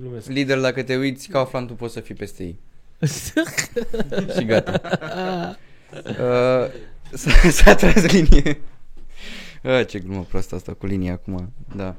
Glumesc. 0.00 0.28
Lidl, 0.28 0.60
dacă 0.60 0.82
te 0.82 0.96
uiți, 0.96 1.28
Kaufland, 1.28 1.66
tu 1.66 1.74
poți 1.74 1.92
să 1.92 2.00
fii 2.00 2.14
peste 2.14 2.42
ei. 2.42 2.58
și 4.36 4.44
gata. 4.44 4.80
Uh, 5.92 6.66
s-a, 7.12 7.50
s-a 7.50 7.74
tras 7.74 8.12
linie. 8.12 8.60
Uh, 9.62 9.86
ce 9.86 9.98
glumă 9.98 10.26
proastă 10.28 10.54
asta 10.54 10.72
cu 10.72 10.86
linia 10.86 11.12
acum. 11.12 11.52
Da. 11.76 11.94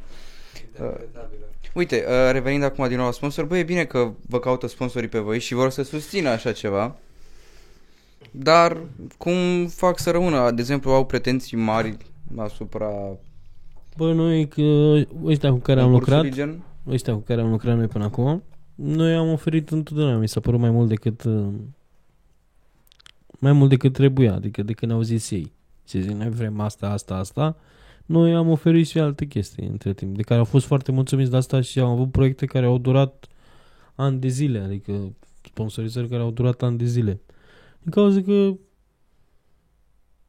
Interpretabilă. 0.56 1.46
Uite, 1.74 2.06
uh, 2.08 2.32
revenind 2.32 2.64
acum 2.64 2.88
din 2.88 2.98
nou 2.98 3.06
la 3.06 3.12
sponsor, 3.12 3.46
băi, 3.46 3.60
e 3.60 3.64
bine 3.64 3.86
că 3.86 4.12
vă 4.28 4.40
caută 4.40 4.68
sponsorii 4.68 5.10
pe 5.10 5.20
voi 5.20 5.40
și 5.40 5.54
vor 5.54 5.70
să 5.70 5.84
susțină 5.84 6.30
așa 6.30 6.52
ceva. 6.52 6.96
Dar 8.32 8.78
cum 9.18 9.68
fac 9.68 10.00
să 10.00 10.12
rămână? 10.12 10.52
De 10.52 10.62
exemplu, 10.62 10.92
au 10.92 11.06
pretenții 11.06 11.58
mari 11.58 11.98
asupra 12.38 12.90
Bă, 13.98 14.14
noi 14.14 14.48
că 14.48 14.62
ăștia 15.24 15.52
cu 15.52 15.58
care 15.58 15.80
am 15.80 15.92
concursului 15.92 16.30
lucrat, 16.30 16.48
Gen? 16.48 16.64
ăștia 16.88 17.14
cu 17.14 17.20
care 17.20 17.42
am 17.42 17.50
lucrat 17.50 17.76
noi 17.76 17.88
până 17.88 18.04
acum, 18.04 18.44
noi 18.82 19.14
am 19.16 19.32
oferit 19.32 19.70
întotdeauna, 19.70 20.18
mi 20.18 20.28
s-a 20.28 20.40
părut 20.40 20.60
mai 20.60 20.70
mult 20.72 20.88
decât 20.90 21.24
uh, 21.24 21.48
mai 23.40 23.52
mult 23.52 23.70
decât 23.70 23.94
trebuia, 23.94 24.34
adică 24.34 24.64
decât 24.64 24.88
ne-au 24.88 25.02
zis 25.02 25.32
ei. 25.32 25.52
Ce 25.86 26.00
zic, 26.02 26.12
noi 26.12 26.30
vrem 26.30 26.60
asta, 26.60 26.90
asta, 26.90 27.16
asta. 27.16 27.58
Noi 28.06 28.34
am 28.34 28.50
oferit 28.50 28.88
și 28.88 29.00
alte 29.00 29.26
chestii 29.26 29.68
între 29.68 29.94
timp, 29.94 30.16
de 30.16 30.22
care 30.22 30.40
au 30.40 30.46
fost 30.46 30.66
foarte 30.66 30.92
mulțumiți 30.92 31.30
de 31.32 31.38
asta 31.38 31.62
și 31.62 31.80
am 31.80 31.90
avut 31.90 32.12
proiecte 32.12 32.46
care 32.46 32.66
au 32.66 32.78
durat 32.78 33.28
ani 33.96 34.20
de 34.20 34.28
zile, 34.28 34.60
adică 34.60 35.14
sponsorizări 35.44 36.08
care 36.08 36.22
au 36.22 36.32
durat 36.32 36.64
ani 36.64 36.78
de 36.78 36.86
zile. 36.86 37.20
Din 37.82 37.92
cauza 37.92 38.22
că 38.22 38.54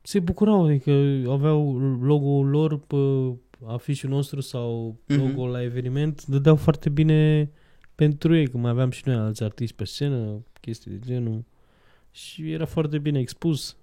se 0.02 0.20
bucurau, 0.20 0.64
adică 0.64 0.90
aveau 1.30 1.78
logo-ul 2.00 2.46
lor 2.48 2.78
pe 2.78 2.96
afișul 3.66 4.10
nostru 4.10 4.40
sau 4.40 4.96
Mhm. 5.06 5.20
logo 5.20 5.46
la 5.46 5.62
eveniment, 5.62 6.26
dădeau 6.26 6.56
foarte 6.56 6.88
bine 6.88 7.50
pentru 8.02 8.36
ei, 8.36 8.48
că 8.48 8.56
mai 8.56 8.70
aveam 8.70 8.90
și 8.90 9.02
noi 9.04 9.14
alți 9.14 9.42
artiști 9.42 9.76
pe 9.76 9.84
scenă, 9.84 10.42
chestii 10.60 10.90
de 10.90 10.98
genul 11.06 11.44
și 12.10 12.50
era 12.52 12.64
foarte 12.64 12.98
bine 12.98 13.18
expus. 13.18 13.76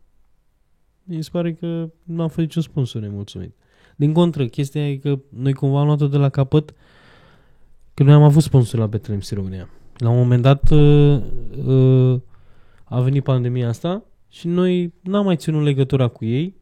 Mi 1.03 1.23
se 1.23 1.29
pare 1.31 1.53
că 1.53 1.89
nu 2.03 2.21
am 2.21 2.27
fost 2.27 2.37
niciun 2.39 2.61
sponsor 2.61 3.01
nemulțumit. 3.01 3.55
Din 3.95 4.13
contră, 4.13 4.45
chestia 4.45 4.89
e 4.89 4.95
că 4.95 5.19
noi 5.29 5.53
cumva 5.53 5.79
am 5.79 5.85
luat-o 5.85 6.07
de 6.07 6.17
la 6.17 6.29
capăt 6.29 6.73
că 7.93 8.03
noi 8.03 8.13
am 8.13 8.23
avut 8.23 8.43
sponsor 8.43 8.79
la 8.79 8.87
Bethlehem 8.87 9.21
MC 9.23 9.31
România. 9.37 9.69
La 9.97 10.09
un 10.09 10.17
moment 10.17 10.41
dat 10.41 10.69
uh, 10.69 11.21
uh, 11.65 12.19
a 12.83 13.01
venit 13.01 13.23
pandemia 13.23 13.67
asta 13.67 14.03
și 14.29 14.47
noi 14.47 14.93
n-am 15.01 15.25
mai 15.25 15.35
ținut 15.35 15.63
legătura 15.63 16.07
cu 16.07 16.25
ei, 16.25 16.55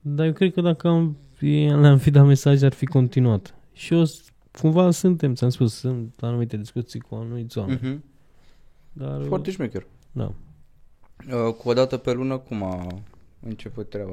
dar 0.00 0.26
eu 0.26 0.32
cred 0.32 0.52
că 0.52 0.60
dacă 0.60 0.88
am, 0.88 1.16
le-am 1.40 1.98
fi 1.98 2.10
dat 2.10 2.26
mesaj 2.26 2.62
ar 2.62 2.72
fi 2.72 2.86
continuat. 2.86 3.54
Și 3.72 3.94
eu 3.94 4.04
s- 4.04 4.32
cumva 4.60 4.90
suntem, 4.90 5.34
ți-am 5.34 5.50
spus, 5.50 5.74
sunt 5.74 6.14
anumite 6.20 6.56
discuții 6.56 7.00
cu 7.00 7.14
anumiți 7.14 7.58
oameni. 7.58 7.78
Mhm. 7.82 8.04
Dar, 8.92 9.22
Foarte 9.26 9.50
șmecher. 9.50 9.86
da. 10.12 10.32
Uh, 11.30 11.54
cu 11.54 11.68
o 11.68 11.72
dată 11.72 11.96
pe 11.96 12.12
lună, 12.12 12.38
cum 12.38 12.62
a 12.62 12.86
început 13.40 13.90
treaba? 13.90 14.12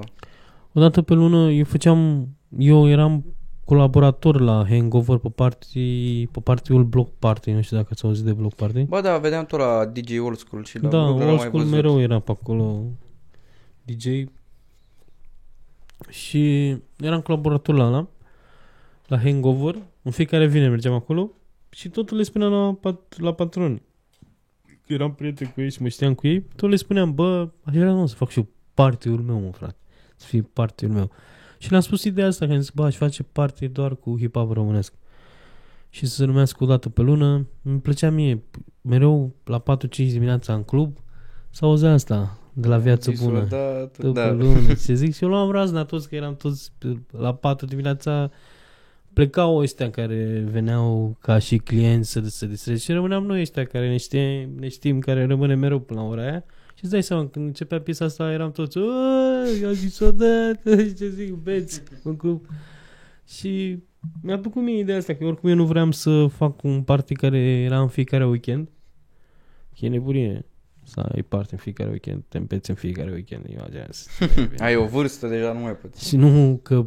O 0.73 0.79
dată 0.79 1.01
pe 1.01 1.13
lună 1.13 1.51
eu 1.51 1.63
făceam, 1.63 2.27
eu 2.57 2.89
eram 2.89 3.25
colaborator 3.65 4.39
la 4.39 4.65
Hangover 4.69 5.17
pe, 5.17 5.29
party, 5.29 6.25
pe 6.27 6.39
partiul 6.43 6.83
Block 6.83 7.09
Party, 7.19 7.51
nu 7.51 7.61
știu 7.61 7.77
dacă 7.77 7.89
ați 7.91 8.05
auzit 8.05 8.25
de 8.25 8.33
Block 8.33 8.53
Party. 8.53 8.83
Ba 8.83 9.01
da, 9.01 9.17
vedeam 9.17 9.45
tot 9.45 9.59
la 9.59 9.85
DJ 9.85 10.17
Old 10.19 10.37
School 10.37 10.63
și 10.63 10.81
la 10.81 10.89
da, 10.89 11.03
blog, 11.03 11.19
l-am 11.19 11.27
old 11.27 11.37
mai 11.37 11.45
school 11.47 11.63
văzut. 11.63 11.75
mereu 11.75 11.99
era 12.01 12.19
pe 12.19 12.31
acolo 12.31 12.83
DJ 13.83 14.05
și 16.09 16.75
eram 16.95 17.21
colaborator 17.21 17.75
la 17.75 17.85
ăla, 17.85 18.07
la 19.07 19.19
Hangover, 19.19 19.75
în 20.05 20.11
fiecare 20.11 20.47
vineri 20.47 20.69
mergeam 20.69 20.93
acolo 20.93 21.31
și 21.69 21.89
tot 21.89 22.09
le 22.11 22.23
spuneam 22.23 22.51
la, 22.51 22.73
pat, 22.73 23.19
la 23.19 23.33
patroni. 23.33 23.81
Că 24.87 24.93
Eram 24.93 25.13
prieten 25.13 25.47
cu 25.47 25.61
ei 25.61 25.71
și 25.71 25.81
mă 25.81 25.87
știam 25.87 26.13
cu 26.13 26.27
ei, 26.27 26.41
tot 26.55 26.69
le 26.69 26.75
spuneam, 26.75 27.13
bă, 27.13 27.49
aș 27.63 27.73
vrea 27.75 27.93
mă, 27.93 28.07
să 28.07 28.15
fac 28.15 28.29
și 28.29 28.37
eu 28.39 28.47
partiul 28.73 29.21
meu, 29.21 29.39
mă, 29.39 29.51
frate. 29.51 29.75
Să 30.15 30.25
fie 30.27 30.41
partiul 30.41 30.91
meu. 30.91 31.11
Și 31.57 31.69
le-am 31.69 31.81
spus 31.81 32.03
ideea 32.03 32.27
asta, 32.27 32.45
că 32.45 32.51
am 32.51 32.59
zis, 32.59 32.69
bă, 32.69 32.83
aș 32.85 32.95
face 32.95 33.23
parte 33.23 33.67
doar 33.67 33.95
cu 33.95 34.17
hip-hop 34.19 34.51
românesc. 34.51 34.93
Și 35.89 36.05
să 36.05 36.15
se 36.15 36.25
numească 36.25 36.63
o 36.63 36.67
dată 36.67 36.89
pe 36.89 37.01
lună. 37.01 37.47
Îmi 37.63 37.79
plăcea 37.79 38.09
mie, 38.09 38.43
mereu 38.81 39.35
la 39.43 39.59
4-5 39.61 39.87
dimineața 39.95 40.53
în 40.53 40.63
club, 40.63 40.97
să 41.49 41.65
auzea 41.65 41.93
asta 41.93 42.37
de 42.53 42.67
la 42.67 42.77
viață 42.77 43.09
Visul 43.09 43.27
bună. 43.27 43.43
dat, 43.43 43.97
După 43.97 44.19
da. 44.19 44.31
lună, 44.31 44.73
ce 44.85 44.93
zic. 44.93 45.13
Și 45.15 45.23
eu 45.23 45.29
luam 45.29 45.51
razna 45.51 45.83
toți, 45.85 46.09
că 46.09 46.15
eram 46.15 46.35
toți 46.35 46.71
pe- 46.77 46.99
la 47.11 47.33
4 47.33 47.65
dimineața 47.65 48.31
plecau 49.15 49.57
ăștia 49.57 49.89
care 49.91 50.43
veneau 50.51 51.17
ca 51.21 51.37
și 51.39 51.57
clienți 51.57 52.11
să 52.11 52.21
se 52.21 52.47
distreze 52.47 52.79
și 52.79 52.91
rămâneam 52.91 53.25
noi 53.25 53.41
ăștia 53.41 53.65
care 53.65 53.89
ne 53.89 53.97
știm, 53.97 54.49
ne 54.59 54.67
știm 54.67 54.99
care 54.99 55.25
rămâne 55.25 55.55
mereu 55.55 55.79
până 55.79 55.99
la 55.99 56.05
ora 56.07 56.21
aia. 56.21 56.43
Și 56.73 56.83
îți 56.83 56.91
dai 56.91 57.03
seama, 57.03 57.27
când 57.27 57.45
începea 57.45 57.79
piesa 57.81 58.05
asta, 58.05 58.31
eram 58.31 58.51
toți, 58.51 58.77
"Oi, 58.77 59.59
i-a 59.61 59.71
zis 59.71 59.99
odată, 59.99 60.83
și 60.83 60.93
ce 60.93 61.09
zic, 61.09 61.33
beți 61.33 61.81
în 62.03 62.15
club. 62.15 62.45
Și 63.27 63.79
mi-a 64.21 64.39
plăcut 64.39 64.61
mie 64.63 64.79
ideea 64.79 64.97
asta, 64.97 65.15
că 65.15 65.25
oricum 65.25 65.49
eu 65.49 65.55
nu 65.55 65.65
vreau 65.65 65.91
să 65.91 66.27
fac 66.27 66.63
un 66.63 66.81
party 66.81 67.13
care 67.13 67.37
era 67.39 67.79
în 67.81 67.87
fiecare 67.87 68.25
weekend. 68.25 68.67
Că 69.79 69.85
e 69.85 69.89
nebunie 69.89 70.45
să 70.83 70.99
ai 70.99 71.21
party 71.21 71.53
în 71.53 71.59
fiecare 71.59 71.89
weekend, 71.89 72.23
te 72.27 72.37
împeți 72.37 72.69
în 72.69 72.75
fiecare 72.75 73.11
weekend. 73.11 73.45
Eu 73.49 73.59
așa, 73.69 73.87
Ai 74.65 74.75
o 74.75 74.85
vârstă, 74.85 75.27
deja 75.27 75.53
nu 75.53 75.59
mai 75.59 75.75
poți. 75.77 76.07
și 76.07 76.15
nu 76.15 76.59
că 76.63 76.85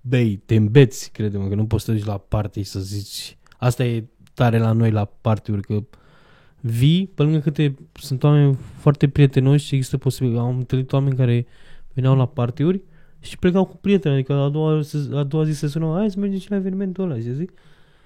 bei, 0.00 0.36
te 0.36 0.54
îmbeți, 0.54 1.12
crede-mă, 1.12 1.48
că 1.48 1.54
nu 1.54 1.66
poți 1.66 1.84
să 1.84 1.90
te 1.90 1.96
duci 1.96 2.06
la 2.06 2.18
party 2.18 2.62
și 2.62 2.68
să 2.68 2.80
zici... 2.80 3.38
Asta 3.58 3.84
e 3.84 4.04
tare 4.34 4.58
la 4.58 4.72
noi 4.72 4.90
la 4.90 5.04
party-uri, 5.04 5.62
că 5.62 5.84
vii, 6.60 7.06
pe 7.06 7.22
lângă 7.22 7.38
câte 7.38 7.74
sunt 7.92 8.22
oameni 8.22 8.54
foarte 8.54 9.08
prietenoși 9.08 9.66
și 9.66 9.74
există 9.74 9.98
posibil. 9.98 10.38
Am 10.38 10.56
întâlnit 10.56 10.92
oameni 10.92 11.16
care 11.16 11.46
veneau 11.92 12.16
la 12.16 12.26
party-uri 12.26 12.82
și 13.20 13.38
plecau 13.38 13.64
cu 13.64 13.76
prieteni, 13.76 14.14
adică 14.14 14.32
a 14.32 14.48
doua, 14.48 14.82
se- 14.82 15.10
a 15.12 15.22
doua 15.22 15.44
zi 15.44 15.52
se 15.52 15.66
sunau, 15.66 15.94
hai 15.94 16.10
să 16.10 16.18
mergem 16.18 16.38
și 16.38 16.50
la 16.50 16.56
evenimentul 16.56 17.04
ăla, 17.04 17.20
și 17.20 17.32
zic. 17.32 17.52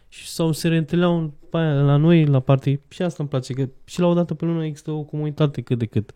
Și 0.08 0.28
sau 0.28 0.52
se 0.52 0.68
reîntâlneau 0.68 1.34
pe 1.50 1.56
aia, 1.56 1.80
la 1.80 1.96
noi 1.96 2.24
la 2.24 2.40
party 2.40 2.78
și 2.88 3.02
asta 3.02 3.16
îmi 3.18 3.28
place, 3.28 3.52
că 3.52 3.68
și 3.84 4.00
la 4.00 4.06
o 4.06 4.14
dată 4.14 4.34
pe 4.34 4.44
lună 4.44 4.64
există 4.64 4.90
o 4.90 5.02
comunitate 5.02 5.60
cât 5.60 5.78
de 5.78 5.86
cât. 5.86 6.14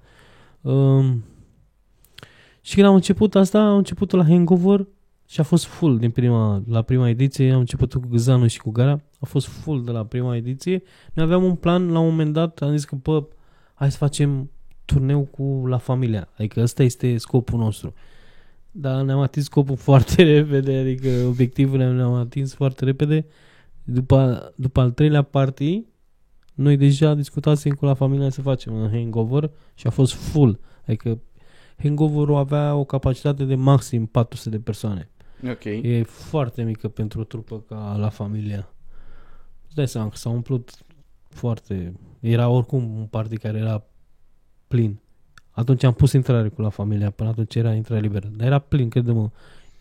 Um, 0.61 1.24
și 2.61 2.74
când 2.74 2.86
am 2.86 2.95
început 2.95 3.34
asta, 3.34 3.61
am 3.61 3.76
început 3.76 4.11
la 4.11 4.24
Hangover 4.24 4.86
și 5.29 5.41
a 5.41 5.43
fost 5.43 5.64
full 5.64 5.99
din 5.99 6.11
prima, 6.11 6.62
la 6.68 6.83
prima 6.83 7.09
ediție, 7.09 7.53
am 7.53 7.59
început 7.59 7.93
cu 7.93 8.09
Gâzanu 8.11 8.47
și 8.47 8.61
cu 8.61 8.70
Gara, 8.70 9.01
a 9.20 9.27
fost 9.27 9.47
full 9.47 9.85
de 9.85 9.91
la 9.91 10.05
prima 10.05 10.37
ediție. 10.37 10.83
Noi 11.12 11.25
aveam 11.25 11.45
un 11.45 11.55
plan, 11.55 11.91
la 11.91 11.99
un 11.99 12.09
moment 12.09 12.33
dat 12.33 12.59
am 12.59 12.70
zis 12.70 12.85
că, 12.85 12.97
bă, 13.03 13.25
hai 13.75 13.91
să 13.91 13.97
facem 13.97 14.51
turneu 14.85 15.20
cu 15.22 15.66
La 15.66 15.79
Familia, 15.79 16.29
adică 16.37 16.61
ăsta 16.61 16.83
este 16.83 17.16
scopul 17.16 17.59
nostru. 17.59 17.93
Dar 18.70 19.03
ne-am 19.03 19.20
atins 19.20 19.45
scopul 19.45 19.77
foarte 19.89 20.22
repede, 20.22 20.77
adică 20.77 21.09
obiectivul 21.27 21.79
ne- 21.79 21.93
ne-am 21.93 22.12
atins 22.12 22.55
foarte 22.55 22.85
repede. 22.85 23.27
După, 23.85 24.53
după 24.57 24.81
al 24.81 24.91
treilea 24.91 25.22
party, 25.22 25.85
noi 26.55 26.77
deja 26.77 27.14
discutasem 27.14 27.72
cu 27.72 27.85
La 27.85 27.95
Familia 27.95 28.31
să 28.31 28.43
facem 28.43 28.75
un 28.75 28.91
hangover 28.91 29.51
și 29.75 29.87
a 29.87 29.91
fost 29.91 30.12
full. 30.12 30.61
Adică 30.87 31.20
hangover-ul 31.77 32.37
avea 32.37 32.75
o 32.75 32.85
capacitate 32.85 33.45
de 33.45 33.55
maxim 33.55 34.07
400 34.07 34.57
de 34.57 34.62
persoane. 34.62 35.09
Ok. 35.51 35.64
E 35.64 36.03
foarte 36.03 36.62
mică 36.62 36.89
pentru 36.89 37.20
o 37.20 37.24
trupă 37.24 37.64
ca 37.68 37.97
la 37.99 38.09
familia. 38.09 38.68
Îți 39.66 39.74
dai 39.74 39.89
seama 39.89 40.09
că 40.09 40.16
s-a 40.16 40.28
umplut 40.28 40.70
foarte... 41.28 41.93
Era 42.20 42.49
oricum 42.49 42.97
un 42.97 43.07
party 43.07 43.37
care 43.37 43.59
era 43.59 43.85
plin. 44.68 44.99
Atunci 45.51 45.82
am 45.82 45.93
pus 45.93 46.12
intrare 46.12 46.49
cu 46.49 46.61
la 46.62 46.68
familia, 46.68 47.11
până 47.11 47.28
atunci 47.28 47.55
era 47.55 47.74
intrare 47.74 48.01
liberă. 48.01 48.30
Dar 48.37 48.47
era 48.47 48.59
plin, 48.59 48.89
crede-mă. 48.89 49.30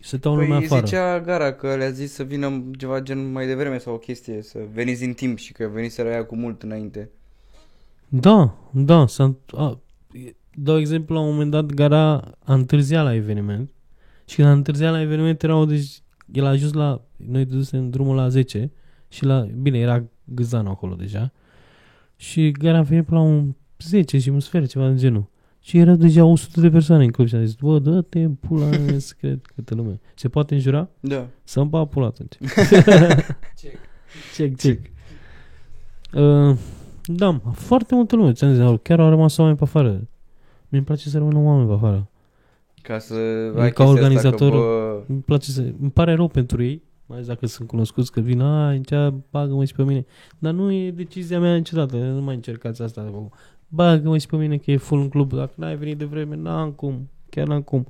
Stăteau 0.00 0.34
lumea 0.34 0.56
Păi 0.56 0.66
afară. 0.66 0.86
zicea 0.86 1.20
Gara 1.20 1.52
că 1.52 1.76
le-a 1.76 1.90
zis 1.90 2.12
să 2.12 2.22
vină 2.22 2.62
ceva 2.78 3.00
gen 3.00 3.32
mai 3.32 3.46
devreme 3.46 3.78
sau 3.78 3.94
o 3.94 3.98
chestie, 3.98 4.42
să 4.42 4.58
veniți 4.72 5.04
în 5.04 5.12
timp 5.12 5.38
și 5.38 5.52
că 5.52 5.66
veniseră 5.72 6.08
aia 6.08 6.24
cu 6.24 6.36
mult 6.36 6.62
înainte. 6.62 7.10
Da, 8.08 8.54
da. 8.70 9.06
S-a, 9.06 9.34
a, 9.46 9.78
dau 10.54 10.78
exemplu, 10.78 11.14
la 11.14 11.20
un 11.20 11.30
moment 11.30 11.50
dat 11.50 11.64
Gara 11.64 12.14
a 12.44 12.54
întârziat 12.54 13.04
la 13.04 13.14
eveniment 13.14 13.70
și 14.24 14.36
când 14.36 14.48
a 14.48 14.52
întârziat 14.52 14.92
la 14.92 15.00
eveniment 15.00 15.42
erau, 15.42 15.64
deci, 15.64 16.02
el 16.32 16.44
a 16.44 16.48
ajuns 16.48 16.72
la, 16.72 17.00
noi 17.16 17.44
dusem 17.44 17.90
drumul 17.90 18.16
la 18.16 18.28
10 18.28 18.70
și 19.08 19.24
la, 19.24 19.40
bine, 19.40 19.78
era 19.78 20.04
Gâzanu 20.24 20.70
acolo 20.70 20.94
deja 20.94 21.32
și 22.16 22.50
Gara 22.50 22.78
a 22.78 22.82
venit 22.82 23.04
până 23.04 23.20
la 23.20 23.26
un 23.26 23.54
10 23.78 24.18
și 24.18 24.28
un 24.28 24.40
sfert, 24.40 24.68
ceva 24.68 24.88
de 24.88 24.96
genul. 24.96 25.32
Și 25.60 25.78
erau 25.78 25.94
deja 25.94 26.24
100 26.24 26.60
de 26.60 26.70
persoane 26.70 27.04
în 27.04 27.10
club 27.10 27.26
și 27.26 27.34
a 27.34 27.44
zis, 27.44 27.54
bă, 27.54 27.78
dă-te 27.78 28.22
în 28.22 28.34
pula 28.34 28.66
mea, 28.66 28.98
să 29.08 29.14
cred 29.18 29.40
câtă 29.54 29.74
lume. 29.74 30.00
Se 30.14 30.28
poate 30.28 30.54
înjura? 30.54 30.88
Da. 31.00 31.26
Să-mi 31.44 31.68
bag 31.68 31.88
pula 31.88 32.06
atunci. 32.06 32.36
Check. 33.60 33.78
Check, 34.36 34.56
check. 34.56 34.90
Uh, 36.12 36.56
da, 37.04 37.40
foarte 37.52 37.94
multă 37.94 38.16
lume, 38.16 38.32
ți-am 38.32 38.54
zis, 38.54 38.78
chiar 38.82 39.00
au 39.00 39.08
rămas 39.08 39.36
oameni 39.36 39.56
pe 39.56 39.64
afară. 39.64 40.08
Mi-mi 40.68 40.84
place 40.84 41.08
să 41.08 41.18
rămână 41.18 41.38
oameni 41.38 41.68
pe 41.68 41.74
afară. 41.74 42.08
Ca 42.86 42.98
să 42.98 43.14
ca 43.54 43.62
ai 43.62 43.72
chestia 43.72 43.84
organizator- 43.86 44.52
Asta 44.52 44.60
că, 44.60 45.02
bă, 45.06 45.12
Îmi 45.12 45.20
place 45.20 45.50
să... 45.50 45.60
Îmi 45.80 45.90
pare 45.90 46.14
rău 46.14 46.28
pentru 46.28 46.62
ei, 46.62 46.82
mai 47.06 47.16
ales 47.16 47.28
dacă 47.28 47.46
sunt 47.46 47.68
cunoscuți 47.68 48.12
că 48.12 48.20
vin, 48.20 48.40
a, 48.40 48.70
încea, 48.70 49.14
bagă-mă 49.30 49.64
și 49.64 49.74
pe 49.74 49.82
mine. 49.82 50.06
Dar 50.38 50.52
nu 50.52 50.72
e 50.72 50.90
decizia 50.90 51.40
mea 51.40 51.54
niciodată, 51.56 51.96
nu 51.96 52.20
mai 52.22 52.34
încercați 52.34 52.82
asta. 52.82 53.28
Bagă-mă 53.68 54.18
și 54.18 54.26
pe 54.26 54.36
mine 54.36 54.56
că 54.56 54.70
e 54.70 54.76
full 54.76 55.00
în 55.00 55.08
club. 55.08 55.32
Dacă 55.32 55.52
n-ai 55.54 55.76
venit 55.76 55.98
de 55.98 56.04
vreme, 56.04 56.36
n-am 56.36 56.70
cum, 56.70 57.08
chiar 57.30 57.46
n-am 57.46 57.62
cum. 57.62 57.86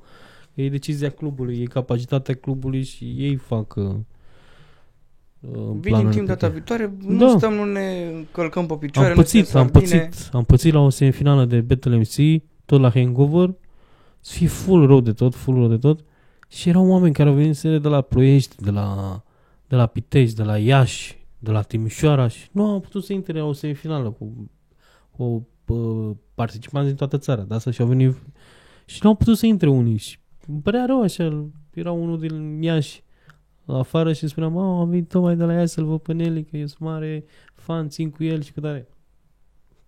E 0.53 0.69
decizia 0.69 1.09
clubului, 1.09 1.59
e 1.61 1.65
capacitatea 1.65 2.35
clubului 2.35 2.83
și 2.83 3.03
ei 3.17 3.35
fac 3.35 3.75
uh, 3.75 3.83
uh, 3.85 3.93
vin 5.41 5.53
în 5.53 5.79
planurile 5.79 6.11
timp 6.11 6.25
pe 6.27 6.31
data 6.33 6.47
care- 6.47 6.51
viitoare, 6.53 6.93
nu 7.07 7.17
Da. 7.31 7.37
stăm, 7.37 7.53
nu 7.53 7.63
ne 7.65 8.11
încălcăm 8.15 8.65
pe 8.65 8.73
picioare, 8.79 9.09
Am 9.09 9.15
nu 9.15 9.21
pățit, 9.21 9.45
stăm 9.45 9.61
am 9.61 9.69
bine. 9.73 9.79
pățit, 10.07 10.29
am 10.33 10.43
pățit 10.43 10.73
la 10.73 10.79
o 10.79 10.89
semifinală 10.89 11.45
de 11.45 11.61
Battle 11.61 11.95
MC, 11.97 12.41
tot 12.65 12.81
la 12.81 12.89
Hangover, 12.89 13.53
să 14.25 14.33
fie 14.33 14.47
full 14.47 14.87
rău 14.87 15.01
de 15.01 15.13
tot, 15.13 15.35
full 15.35 15.57
rău 15.57 15.67
de 15.67 15.77
tot. 15.77 15.99
Și 16.47 16.69
erau 16.69 16.87
oameni 16.87 17.13
care 17.13 17.29
au 17.29 17.35
venit 17.35 17.61
de 17.61 17.87
la 17.87 18.01
Ploiești, 18.01 18.63
de 18.63 18.71
la, 18.71 19.21
de 19.67 19.75
la 19.75 19.85
Pitești, 19.85 20.35
de 20.35 20.43
la 20.43 20.57
Iași, 20.57 21.25
de 21.39 21.51
la 21.51 21.61
Timișoara 21.61 22.27
și 22.27 22.47
nu 22.51 22.69
au 22.69 22.79
putut 22.79 23.03
să 23.03 23.13
intre 23.13 23.39
la 23.39 23.45
o 23.45 23.53
semifinală 23.53 24.11
cu, 24.11 24.51
cu 25.11 25.47
uh, 25.65 26.15
participanți 26.33 26.87
din 26.87 26.95
toată 26.95 27.17
țara. 27.17 27.41
De 27.41 27.53
asta 27.53 27.71
și 27.71 27.81
au 27.81 27.87
venit 27.87 28.15
și 28.85 28.99
nu 29.03 29.09
au 29.09 29.15
putut 29.15 29.37
să 29.37 29.45
intre 29.45 29.69
unii 29.69 29.97
și 29.97 30.19
îmi 30.47 30.61
părea 30.61 30.85
rău 30.85 31.01
așa, 31.01 31.45
era 31.73 31.91
unul 31.91 32.19
din 32.19 32.61
Iași 32.61 33.03
la 33.65 33.77
afară 33.77 34.13
și 34.13 34.21
îmi 34.21 34.31
spunea, 34.31 34.49
mă, 34.49 34.79
am 34.79 34.89
venit 34.89 35.07
tocmai 35.07 35.35
de 35.35 35.43
la 35.43 35.53
Iași 35.53 35.73
să-l 35.73 35.85
văd 35.85 35.99
pe 35.99 36.13
Nelly, 36.13 36.43
că 36.43 36.57
eu 36.57 36.67
sunt 36.67 36.79
mare 36.79 37.25
fan, 37.53 37.89
țin 37.89 38.09
cu 38.09 38.23
el 38.23 38.41
și 38.41 38.53
cu 38.53 38.59
tare. 38.59 38.87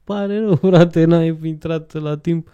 Pare 0.04 0.40
rău, 0.40 0.56
frate, 0.72 1.06
n-ai 1.06 1.40
intrat 1.44 1.94
la 1.94 2.18
timp. 2.18 2.50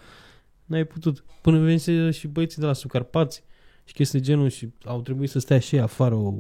N-ai 0.66 0.84
putut. 0.84 1.24
Până 1.42 1.60
venise 1.60 2.12
și 2.12 2.28
băieții 2.28 2.62
de 2.62 2.66
la 2.66 2.74
Sucarpați 2.74 3.44
și 3.84 3.94
chestii 3.94 4.20
de 4.20 4.26
genul 4.26 4.50
și 4.50 4.70
au 4.86 5.02
trebuit 5.02 5.30
să 5.30 5.40
stea 5.40 5.60
și 5.60 5.76
ei 5.76 5.82
afară 5.82 6.16
o 6.16 6.34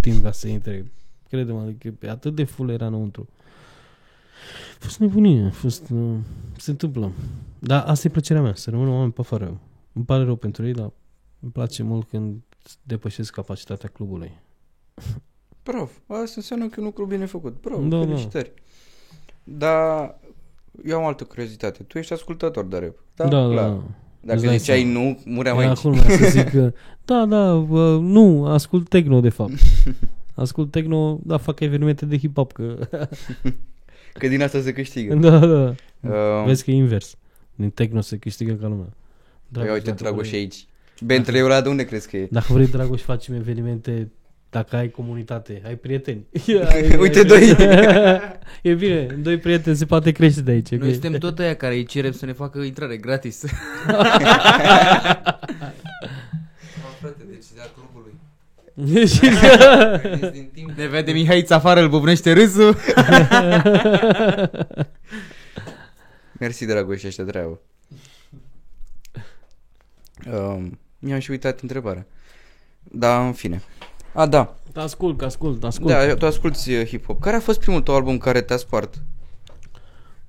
timp 0.00 0.22
ca 0.22 0.32
să 0.32 0.48
intre. 0.48 0.92
Crede-mă, 1.28 1.60
adică 1.60 2.10
atât 2.10 2.34
de 2.34 2.44
full 2.44 2.70
era 2.70 2.86
înăuntru. 2.86 3.28
A 4.74 4.84
fost 4.84 4.98
nebunie, 4.98 5.44
a 5.44 5.50
fost... 5.50 5.90
Uh, 5.90 6.16
se 6.56 6.70
întâmplă. 6.70 7.12
Dar 7.58 7.84
asta 7.86 8.08
e 8.08 8.10
plăcerea 8.10 8.42
mea, 8.42 8.54
să 8.54 8.70
rămână 8.70 8.90
oameni 8.90 9.12
pe 9.12 9.20
afară. 9.20 9.60
Îmi 9.92 10.04
pare 10.04 10.24
rău 10.24 10.36
pentru 10.36 10.66
ei, 10.66 10.72
dar 10.72 10.92
îmi 11.40 11.52
place 11.52 11.82
mult 11.82 12.08
când 12.08 12.42
depășesc 12.82 13.32
capacitatea 13.32 13.88
clubului. 13.88 14.32
Bravo, 15.62 15.90
asta 16.06 16.32
înseamnă 16.36 16.66
că 16.66 16.74
e 16.76 16.78
un 16.78 16.84
lucru 16.84 17.06
bine 17.06 17.26
făcut. 17.26 17.60
Bravo, 17.60 17.82
Da, 17.82 17.98
da. 17.98 18.04
felicitări. 18.04 18.52
Dar 19.44 20.18
eu 20.84 20.98
am 20.98 21.04
altă 21.04 21.24
curiozitate. 21.24 21.82
Tu 21.82 21.98
ești 21.98 22.12
ascultător 22.12 22.64
de 22.64 22.78
rap. 22.78 22.94
Da, 23.16 23.24
da, 23.28 23.48
clar. 23.50 23.68
da. 23.68 23.82
Dacă 24.20 24.38
Îți 24.38 24.44
dai 24.46 24.58
ziceai 24.58 24.78
seama. 24.80 24.92
nu, 25.00 25.18
muream 25.24 25.58
Era 25.58 25.68
aici. 25.68 25.78
acum 25.78 25.98
să 25.98 26.28
zic 26.28 26.48
că, 26.50 26.72
da, 27.04 27.24
da, 27.26 27.54
uh, 27.54 28.00
nu, 28.00 28.46
ascult 28.46 28.88
techno 28.88 29.20
de 29.20 29.28
fapt. 29.28 29.52
Ascult 30.34 30.70
techno, 30.70 31.18
da, 31.22 31.36
fac 31.36 31.60
evenimente 31.60 32.06
de 32.06 32.18
hip-hop, 32.18 32.52
că... 32.52 32.76
Că 34.12 34.28
din 34.28 34.42
asta 34.42 34.60
se 34.60 34.72
câștigă. 34.72 35.14
da, 35.14 35.38
da. 35.38 35.74
Uh, 36.00 36.44
Vezi 36.46 36.64
că 36.64 36.70
e 36.70 36.74
invers. 36.74 37.14
Din 37.54 37.70
techno 37.70 38.00
se 38.00 38.16
câștigă 38.16 38.52
ca 38.52 38.66
lumea. 38.66 38.86
Ia 39.66 39.72
uite, 39.72 39.84
dacă 39.90 40.02
Dragoș 40.02 40.28
vrei- 40.28 40.40
aici. 40.40 40.66
Bentley 41.04 41.42
ăla 41.42 41.60
de 41.60 41.68
unde 41.68 41.84
crezi 41.84 42.08
că 42.08 42.16
e? 42.16 42.28
Dacă 42.30 42.52
vrei, 42.52 42.66
Dragoș, 42.66 43.00
facem 43.02 43.34
evenimente 43.34 44.10
dacă 44.50 44.76
ai 44.76 44.90
comunitate, 44.90 45.62
ai 45.64 45.76
prieteni. 45.76 46.26
Uite, 46.98 47.22
doi. 47.22 47.50
e 48.62 48.74
bine, 48.74 49.06
doi 49.06 49.38
prieteni 49.38 49.76
se 49.76 49.86
poate 49.86 50.12
crește 50.12 50.40
de 50.40 50.50
aici. 50.50 50.70
Noi 50.70 50.88
ok? 50.88 50.92
suntem 50.92 51.12
tot 51.18 51.38
aia 51.38 51.56
care 51.56 51.74
îi 51.74 51.84
cerem 51.84 52.12
să 52.12 52.26
ne 52.26 52.32
facă 52.32 52.58
intrare 52.58 52.96
gratis. 52.96 53.44
frate, 57.00 57.22
decizia 57.30 57.62
clubului. 57.74 58.12
din 60.32 60.48
timp. 60.54 60.70
Ne 60.70 60.86
vede 60.86 61.12
Mihaiț 61.12 61.50
afară, 61.50 61.80
îl 61.80 61.88
bubnește 61.88 62.32
râsul. 62.32 62.76
Mersi, 66.38 66.66
Dragoș, 66.66 67.04
ăștia 67.04 67.24
treabă. 67.24 67.60
Um, 70.32 70.78
mi-am 70.98 71.18
și 71.18 71.30
uitat 71.30 71.60
întrebarea. 71.60 72.06
Da, 72.82 73.26
în 73.26 73.32
fine. 73.32 73.62
A, 74.14 74.26
da. 74.26 74.56
ascult, 74.74 75.22
ascult, 75.22 75.64
ascult. 75.64 75.88
Da, 75.88 76.14
tu 76.14 76.26
asculti 76.26 76.74
uh, 76.74 76.86
hip-hop. 76.86 77.20
Care 77.20 77.36
a 77.36 77.40
fost 77.40 77.60
primul 77.60 77.80
tău 77.80 77.94
album 77.94 78.18
care 78.18 78.40
te-a 78.40 78.56
spart? 78.56 79.02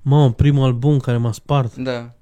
Mamă, 0.02 0.32
primul 0.32 0.64
album 0.64 0.98
care 0.98 1.16
m-a 1.16 1.32
spart. 1.32 1.76
Da. 1.76 2.14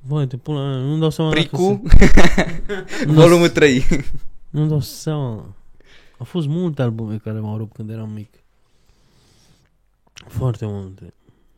Vai, 0.00 0.26
te 0.26 0.36
pun 0.36 0.54
la 0.54 0.76
nu-mi 0.76 1.00
dau 1.00 1.10
seama 1.10 1.30
dacă 1.30 1.40
Pricu, 1.42 1.82
se- 1.88 3.04
nu-mi 3.04 3.16
dau, 3.16 3.24
volumul 3.26 3.48
3. 3.48 3.84
nu-mi 4.50 4.68
dau 4.68 4.80
seama. 4.80 5.54
Au 6.18 6.24
fost 6.24 6.46
multe 6.46 6.82
albume 6.82 7.16
care 7.16 7.38
m-au 7.40 7.56
rupt 7.56 7.74
când 7.74 7.90
eram 7.90 8.10
mic. 8.10 8.34
Foarte 10.12 10.66
multe. 10.66 11.14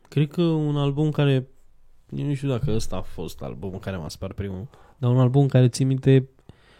Cred 0.09 0.27
că 0.31 0.41
un 0.41 0.77
album 0.77 1.11
care 1.11 1.47
eu 2.15 2.25
nu 2.25 2.33
știu 2.33 2.49
dacă 2.49 2.71
ăsta 2.71 2.95
a 2.95 3.01
fost 3.01 3.41
albumul 3.41 3.79
care 3.79 3.97
m-a 3.97 4.09
spart 4.09 4.35
primul, 4.35 4.67
dar 4.97 5.11
un 5.11 5.19
album 5.19 5.47
care 5.47 5.69
țin 5.69 5.87
minte 5.87 6.29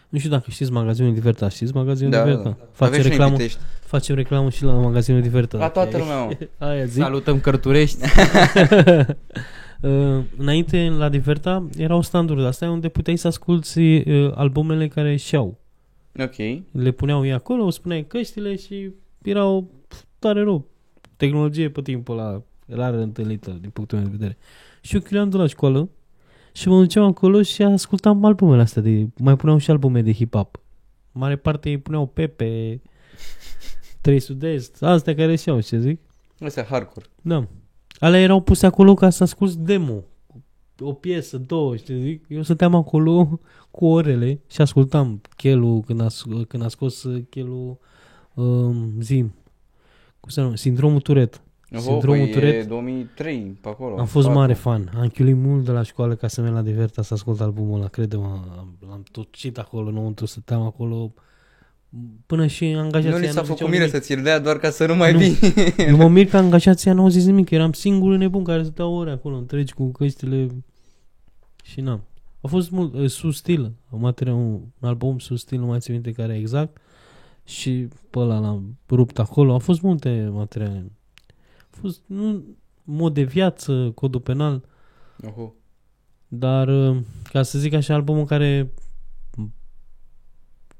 nu 0.08 0.18
știu 0.18 0.30
dacă 0.30 0.44
știți 0.50 0.72
magazinul 0.72 1.14
Diverta, 1.14 1.48
știți 1.48 1.74
magazinul 1.74 2.10
Da, 2.10 2.18
da, 2.18 2.24
Diverta? 2.24 2.48
da. 2.48 2.66
Face 2.72 2.90
Aveți 2.90 3.02
și 3.02 3.08
reclamă, 3.08 3.36
Pitești. 3.36 3.58
facem 3.80 4.14
reclamă 4.14 4.50
și 4.50 4.64
la 4.64 4.72
magazinul 4.72 5.20
Diverta. 5.20 5.58
La 5.58 5.68
toată 5.68 5.96
Ok. 5.96 6.02
lumea, 6.02 6.24
mă. 6.24 6.36
Aia 6.66 6.84
zic. 6.84 7.02
Salutăm 7.02 7.40
Cărturești. 7.40 7.98
Uh, 9.82 10.18
înainte, 10.36 10.88
la 10.98 11.08
Diverta, 11.08 11.68
erau 11.78 12.00
standuri 12.02 12.40
de 12.40 12.46
astea 12.46 12.70
unde 12.70 12.88
puteai 12.88 13.16
să 13.16 13.26
asculti 13.26 13.78
uh, 14.10 14.32
albumele 14.34 14.88
care 14.88 15.10
ieșeau. 15.10 15.58
Ok. 16.20 16.34
Le 16.70 16.90
puneau 16.90 17.24
ei 17.24 17.32
acolo, 17.32 17.70
spuneai 17.70 18.04
căștile 18.06 18.56
și 18.56 18.90
erau 19.22 19.70
pf, 19.88 20.02
tare 20.18 20.42
rău. 20.42 20.64
Tehnologie 21.16 21.70
pe 21.70 21.82
timpul 21.82 22.18
ăla 22.18 22.42
rar 22.66 22.94
întâlnită 22.94 23.56
din 23.60 23.70
punctul 23.70 23.98
meu 23.98 24.06
de 24.06 24.12
vedere. 24.16 24.36
Și 24.80 24.94
eu 24.94 25.00
chiuleam 25.00 25.30
de 25.30 25.36
la 25.36 25.46
școală 25.46 25.88
și 26.56 26.68
mă 26.68 26.80
duceam 26.80 27.04
acolo 27.04 27.42
și 27.42 27.62
ascultam 27.62 28.24
albumele 28.24 28.62
astea. 28.62 28.82
De, 28.82 29.08
mai 29.18 29.36
puneau 29.36 29.58
și 29.58 29.70
albume 29.70 30.02
de 30.02 30.12
hip-hop. 30.12 30.50
Mare 31.12 31.36
parte 31.36 31.68
îi 31.68 31.78
puneau 31.78 32.06
Pepe, 32.06 32.82
3 34.00 34.20
Sud-Est, 34.20 34.82
astea 34.82 35.14
care 35.14 35.30
ieșeau, 35.30 35.60
ce 35.60 35.78
zic? 35.78 36.00
Asta 36.40 36.62
hardcore. 36.62 37.06
Da. 37.22 37.46
Alea 37.98 38.20
erau 38.20 38.40
puse 38.40 38.66
acolo 38.66 38.94
ca 38.94 39.10
să 39.10 39.22
asculti 39.22 39.56
demo. 39.56 40.02
O 40.78 40.92
piesă, 40.92 41.38
două, 41.38 41.76
știi 41.76 42.02
zic? 42.02 42.24
Eu 42.28 42.42
stăteam 42.42 42.74
acolo 42.74 43.40
cu 43.70 43.86
orele 43.86 44.40
și 44.50 44.60
ascultam 44.60 45.20
Chelu 45.36 45.82
când 45.86 46.00
a, 46.00 46.06
sc- 46.06 46.46
când 46.48 46.62
a 46.62 46.68
scos 46.68 47.02
uh, 47.02 47.22
Chelu 47.30 47.78
um, 48.34 49.00
Zim. 49.00 49.34
Cum 50.20 50.30
se 50.30 50.40
numește? 50.40 50.68
Sindromul 50.68 51.00
Turet. 51.00 51.40
Oho, 51.78 51.90
Sindromul 51.90 52.18
păi 52.20 52.28
e 52.30 52.32
Turet. 52.32 52.68
2003, 52.68 53.58
pe 53.60 53.68
acolo. 53.68 53.98
Am 53.98 54.06
fost 54.06 54.24
patru. 54.26 54.40
mare 54.40 54.52
fan. 54.54 54.90
Am 54.96 55.08
chiulit 55.08 55.36
mult 55.36 55.64
de 55.64 55.70
la 55.70 55.82
școală 55.82 56.14
ca 56.14 56.28
să 56.28 56.40
merg 56.40 56.54
la 56.54 56.62
Diverta 56.62 57.02
să 57.02 57.14
ascult 57.14 57.40
albumul 57.40 57.78
ăla. 57.78 57.88
Crede-mă, 57.88 58.24
am- 58.58 58.76
l-am 58.88 59.02
tocit 59.12 59.58
acolo 59.58 59.88
înăuntru, 59.88 60.26
stăteam 60.26 60.62
acolo 60.62 61.12
până 62.26 62.46
și 62.46 62.64
angajații 62.64 63.10
Nu 63.10 63.16
li 63.16 63.22
aia 63.22 63.32
s-a 63.32 63.40
nu 63.40 63.46
făcut 63.46 63.56
ziceau 63.56 63.68
mire 63.68 63.84
nimic. 63.84 63.94
să 63.94 64.00
ți-l 64.00 64.22
dea 64.22 64.38
doar 64.38 64.58
ca 64.58 64.70
să 64.70 64.86
nu 64.86 64.94
mai 64.96 65.12
Nu. 65.12 65.18
vii. 65.18 65.36
Nu 65.90 65.96
mă 65.96 66.08
mir 66.08 66.28
că 66.28 66.36
angajații 66.36 66.90
nu 66.90 67.02
au 67.02 67.08
zis 67.08 67.24
nimic, 67.24 67.50
eram 67.50 67.72
singurul 67.72 68.16
nebun 68.16 68.44
care 68.44 68.62
stătea 68.62 68.86
ore 68.86 69.10
acolo 69.10 69.36
întregi 69.36 69.74
cu 69.74 69.90
căștile 69.90 70.46
și 71.62 71.80
n-am. 71.80 72.00
A 72.40 72.46
fost 72.48 72.70
mult, 72.70 72.94
uh, 72.94 73.08
sus 73.08 73.36
stil, 73.36 73.72
un, 73.90 74.00
material, 74.00 74.34
un 74.36 74.60
album 74.80 75.18
sus 75.18 75.40
stil, 75.40 75.58
nu 75.58 75.66
mai 75.66 75.78
țin 75.78 75.92
minte 75.94 76.12
care 76.12 76.36
exact 76.36 76.76
și 77.44 77.88
pe 78.10 78.18
ăla 78.18 78.38
l-am 78.38 78.78
rupt 78.90 79.18
acolo, 79.18 79.52
au 79.52 79.58
fost 79.58 79.80
multe 79.82 80.28
materiale. 80.32 80.90
A 81.76 81.78
fost 81.80 82.00
nu, 82.06 82.44
mod 82.84 83.14
de 83.14 83.22
viață, 83.22 83.90
codul 83.94 84.20
penal, 84.20 84.64
Oho. 85.26 85.52
dar 86.28 86.68
uh, 86.68 86.96
ca 87.32 87.42
să 87.42 87.58
zic 87.58 87.72
așa, 87.72 87.94
albumul 87.94 88.24
care 88.24 88.70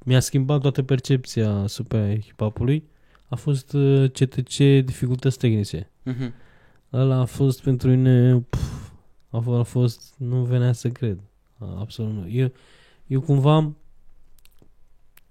mi-a 0.05 0.20
schimbat 0.20 0.61
toată 0.61 0.82
percepția 0.82 1.51
asupra 1.51 2.14
hip-hopului 2.18 2.82
a 3.28 3.34
fost 3.34 3.72
uh, 3.72 4.11
CTC 4.11 4.57
Dificultăți 4.84 5.38
Tehnice. 5.38 5.90
Mhm. 6.03 6.32
Ăla 6.92 7.16
a 7.16 7.24
fost 7.24 7.62
pentru 7.62 7.88
mine, 7.88 8.40
pf, 8.51 8.90
a, 9.30 9.42
f- 9.42 9.59
a 9.59 9.62
fost, 9.62 10.14
nu 10.18 10.44
venea 10.44 10.72
să 10.72 10.88
cred. 10.90 11.20
A, 11.59 11.78
Absolut 11.80 12.12
nu. 12.12 12.28
Eu, 12.28 12.53
eu 13.07 13.20
cumva 13.20 13.55
am, 13.55 13.76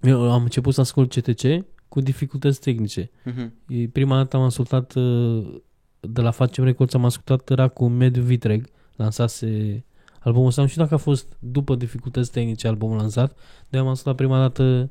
eu 0.02 0.32
am 0.32 0.42
început 0.42 0.74
să 0.74 0.80
ascult 0.80 1.14
CTC 1.14 1.64
cu 1.88 2.00
dificultăți 2.00 2.60
tehnice. 2.60 3.10
Mhm. 3.24 3.52
E, 3.68 3.88
prima 3.88 4.16
dată 4.16 4.36
am 4.36 4.42
ascultat 4.42 4.94
uh, 4.94 5.60
de 6.00 6.20
la 6.20 6.30
Facem 6.30 6.64
Records, 6.64 6.94
am 6.94 7.04
ascultat 7.04 7.50
era 7.50 7.68
cu 7.68 7.86
Mediu 7.88 8.22
Vitreg, 8.22 8.66
lansase 8.96 9.84
albumul 10.20 10.48
ăsta. 10.48 10.62
Nu 10.62 10.68
știu 10.68 10.82
dacă 10.82 10.94
a 10.94 10.98
fost 10.98 11.36
după 11.38 11.74
dificultăți 11.74 12.30
tehnice 12.30 12.68
albumul 12.68 12.96
lansat, 12.96 13.38
dar 13.68 13.80
am 13.80 13.88
ascultat 13.88 14.16
prima 14.16 14.38
dată 14.38 14.90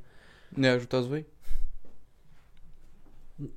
Ne 0.49 0.67
ajutați 0.67 1.07
voi? 1.07 1.25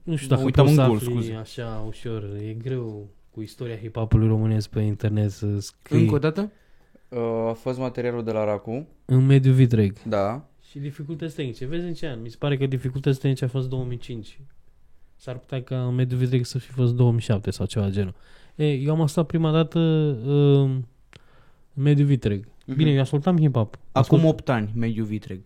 Nu 0.03 0.17
știu 0.17 0.29
Mă 0.29 0.35
dacă 0.35 0.45
uitam 0.45 0.65
poți 0.65 0.75
să 0.77 0.81
în 0.83 0.87
gol, 0.89 0.97
afli 0.97 1.11
scuze. 1.11 1.33
așa 1.33 1.85
ușor. 1.87 2.23
E 2.41 2.53
greu 2.53 3.09
cu 3.31 3.41
istoria 3.43 3.77
hip-hopului 3.77 4.27
românesc 4.29 4.69
pe 4.71 4.81
internet 4.81 5.31
să 5.31 5.59
scrii 5.61 6.01
Încă 6.01 6.15
o 6.15 6.19
dată? 6.19 6.51
Uh, 7.09 7.19
a 7.49 7.53
fost 7.53 7.79
materialul 7.79 8.25
de 8.25 8.33
la 8.33 8.45
Racu. 8.45 8.87
în 9.05 9.27
mediul 9.27 9.55
vitreg. 9.55 10.03
Da. 10.03 10.49
Și 10.71 10.79
dificultăți 10.79 11.35
tehnice. 11.35 11.67
Vezi 11.67 11.87
în 11.87 11.95
ce 11.95 12.07
an? 12.07 12.23
Mi 12.23 12.29
se 12.29 12.37
pare 12.39 12.57
că 12.57 12.67
dificultăți 12.67 13.21
tehnice 13.21 13.45
a 13.45 13.49
fost 13.49 13.69
2005. 13.69 14.41
S-ar 15.17 15.39
putea 15.39 15.63
ca 15.63 15.87
în 15.87 15.95
mediul 15.95 16.19
vitreg 16.19 16.45
să 16.45 16.59
fi 16.59 16.71
fost 16.71 16.95
2007 16.95 17.51
sau 17.51 17.67
ceva 17.67 17.85
de 17.87 17.93
genul. 17.93 18.15
E, 18.55 18.73
eu 18.73 18.93
am 18.93 19.01
ascultat 19.01 19.31
prima 19.31 19.53
dată 19.53 19.79
uh, 19.79 20.71
în 21.75 21.83
mediul 21.83 22.07
vitreg. 22.07 22.49
Mhm. 22.67 22.77
Bine, 22.77 22.91
eu 22.91 23.01
ascultam 23.01 23.39
hip-hop. 23.39 23.71
Acum 23.71 23.79
Ascult... 23.93 24.25
8 24.25 24.49
ani, 24.49 24.73
mediu 24.75 25.05
vitreg. 25.05 25.41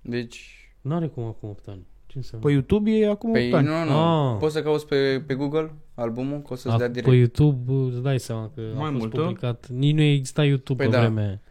Deci... 0.00 0.52
N-are 0.80 1.06
cum 1.06 1.24
acum 1.24 1.48
8 1.48 1.68
ani. 1.68 1.86
Ce 2.06 2.16
înseamnă? 2.16 2.46
Pe 2.46 2.52
YouTube 2.52 2.90
e 2.90 3.08
acum 3.08 3.30
8 3.30 3.38
Păi 3.38 3.52
ani. 3.52 3.66
nu, 3.66 3.84
nu. 3.84 3.98
Ah. 3.98 4.36
Poți 4.38 4.54
să 4.54 4.62
cauți 4.62 4.86
pe, 4.86 5.22
pe 5.26 5.34
Google 5.34 5.72
albumul, 5.94 6.42
că 6.42 6.52
o 6.52 6.56
să-ți 6.56 6.74
A, 6.74 6.78
dea 6.78 6.86
pe 6.86 6.92
direct. 6.92 7.16
YouTube 7.16 7.72
uh, 7.72 7.92
îți 7.92 8.02
dai 8.02 8.18
seama 8.18 8.50
că 8.54 8.60
Mai 8.60 8.88
a 8.88 8.90
fost 8.90 8.98
mult, 8.98 9.12
publicat. 9.12 9.68
Nici 9.68 9.94
nu 9.94 10.02
exista 10.02 10.44
YouTube 10.44 10.82
Păi 10.82 10.90
pe 10.90 10.96
da. 10.96 11.00
vremea 11.00 11.24
aia. 11.24 11.40
Uh, 11.42 11.47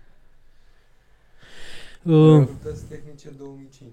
Dificultăți 2.07 2.85
tehnice 2.85 3.29
2005. 3.37 3.89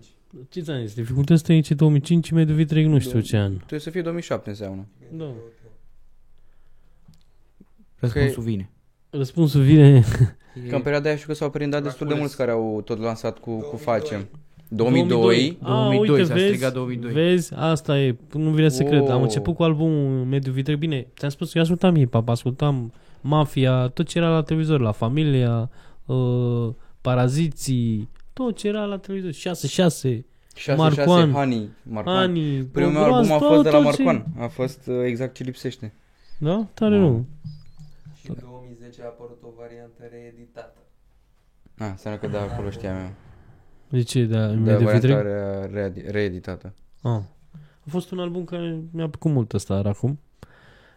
ce 0.48 0.60
ți-am 0.60 0.80
zis? 0.80 0.94
Dificultăți 0.94 1.42
tehnice 1.42 1.74
2005, 1.74 2.30
mediul 2.30 2.56
vitreg 2.56 2.86
nu 2.86 2.98
știu 2.98 3.10
Două- 3.12 3.22
ce 3.22 3.36
an. 3.36 3.56
Trebuie 3.56 3.80
să 3.80 3.90
fie 3.90 4.02
2007 4.02 4.48
înseamnă. 4.48 4.86
Da. 5.12 5.30
Răspunsul 7.98 8.42
vine. 8.42 8.70
Răspunsul 9.10 9.60
vine... 9.62 10.04
Că 10.68 10.74
în 10.74 10.82
perioada 10.82 11.06
aia 11.08 11.16
știu 11.16 11.28
că 11.28 11.34
s-au 11.34 11.50
prindat 11.50 11.82
destul 11.82 12.06
de 12.06 12.12
Draculeț. 12.14 12.18
mulți 12.20 12.36
care 12.36 12.50
au 12.50 12.82
tot 12.84 12.98
lansat 12.98 13.38
cu, 13.38 13.50
cu 13.50 13.76
2002. 13.76 13.78
Facem. 13.78 14.26
2002. 14.68 15.58
2002, 15.62 16.08
uite, 16.08 16.24
s-a 16.24 16.34
vezi, 16.34 16.46
strigat 16.46 16.72
2002. 16.72 17.12
Vezi, 17.12 17.54
asta 17.54 18.00
e, 18.00 18.16
nu 18.32 18.50
vine 18.50 18.68
să 18.68 18.82
Oh. 18.82 18.88
cred. 18.88 19.08
Am 19.08 19.22
început 19.22 19.54
cu 19.54 19.62
albumul 19.62 20.24
Mediu 20.24 20.52
Vitreg. 20.52 20.78
Bine, 20.78 21.06
ți-am 21.16 21.30
spus 21.30 21.46
că 21.52 21.58
eu 21.58 21.62
ascultam 21.62 21.96
hip-hop, 21.96 22.24
ascultam 22.26 22.92
Mafia, 23.20 23.88
tot 23.88 24.06
ce 24.06 24.18
era 24.18 24.28
la 24.28 24.42
televizor, 24.42 24.80
la 24.80 24.92
Familia, 24.92 25.70
uh, 26.06 26.68
Paraziții, 27.04 28.08
tot 28.32 28.56
ce 28.56 28.68
era 28.68 28.84
la 28.84 28.98
televizor, 28.98 29.32
6-6, 29.32 29.34
6, 29.66 30.24
Marcoan. 30.76 30.90
6, 31.26 31.30
Honey, 31.30 31.68
Marcoan. 31.82 32.16
Ani, 32.16 32.62
Primul 32.64 32.92
meu 32.92 33.02
Groaz, 33.02 33.16
album 33.30 33.32
a 33.32 33.38
tot- 33.38 33.48
fost 33.48 33.62
de 33.62 33.70
la 33.70 33.82
tot 33.82 33.94
ce- 33.94 34.02
Marcoan. 34.02 34.32
A 34.38 34.46
fost 34.46 34.86
uh, 34.86 34.94
exact 35.04 35.34
ce 35.34 35.42
lipsește. 35.42 35.92
Da? 36.38 36.66
Tare 36.74 36.96
nu. 36.98 37.26
Și 38.20 38.28
în 38.30 38.36
2010 38.40 39.02
a 39.02 39.04
apărut 39.04 39.38
o 39.42 39.48
variantă 39.58 40.02
reeditată. 40.10 40.78
Ah, 41.78 41.86
înseamnă 41.90 42.20
că 42.20 42.26
da, 42.26 42.40
acolo 42.42 42.70
știam 42.70 42.96
eu. 42.96 43.10
De 43.88 44.02
ce? 44.02 44.24
De, 44.24 44.36
De 44.46 44.46
de, 44.46 44.54
de 44.54 44.84
varianta 44.84 44.92
Vitreg? 44.92 45.22
re- 45.22 45.66
re- 45.72 46.10
reeditată. 46.10 46.74
Ah. 47.02 47.10
A 47.86 47.88
fost 47.88 48.10
un 48.10 48.18
album 48.18 48.44
care 48.44 48.80
mi-a 48.90 49.08
plăcut 49.08 49.30
mult 49.30 49.52
ăsta 49.52 49.74
acum. 49.74 50.18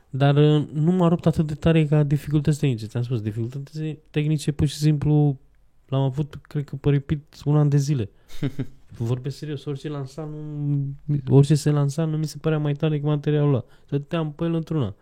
Dar 0.10 0.36
uh, 0.36 0.68
nu 0.74 0.92
m-a 0.92 1.08
rupt 1.08 1.26
atât 1.26 1.48
de 1.48 1.54
tare 1.54 1.86
ca 1.86 2.04
dificultăți 2.04 2.60
tehnice. 2.60 2.86
Ți-am 2.86 3.04
spus, 3.04 3.22
dificultăți 3.22 3.98
tehnice 4.12 4.52
pur 4.52 4.68
și 4.68 4.76
simplu 4.76 5.40
l-am 5.88 6.02
avut, 6.02 6.36
cred 6.42 6.64
că, 6.64 6.76
pe 6.76 6.90
repeat 6.90 7.42
un 7.46 7.58
an 7.58 7.70
de 7.70 7.78
zile. 7.78 8.10
Vorbesc 8.98 9.38
serios, 9.38 9.66
orice 9.66 9.90
lansa, 9.90 10.24
nu, 10.24 10.94
orice 11.30 11.56
se 11.56 11.70
lansa, 11.70 12.06
nu 12.06 12.18
mi 12.18 12.26
se 12.26 12.38
părea 12.38 12.58
mai 12.58 12.74
tare 12.74 12.92
decât 12.94 13.08
materialul 13.08 13.50
ăla. 13.54 13.66
Stăteam 13.86 14.32
pe 14.32 14.44
el 14.44 14.54
într-una. 14.54 14.96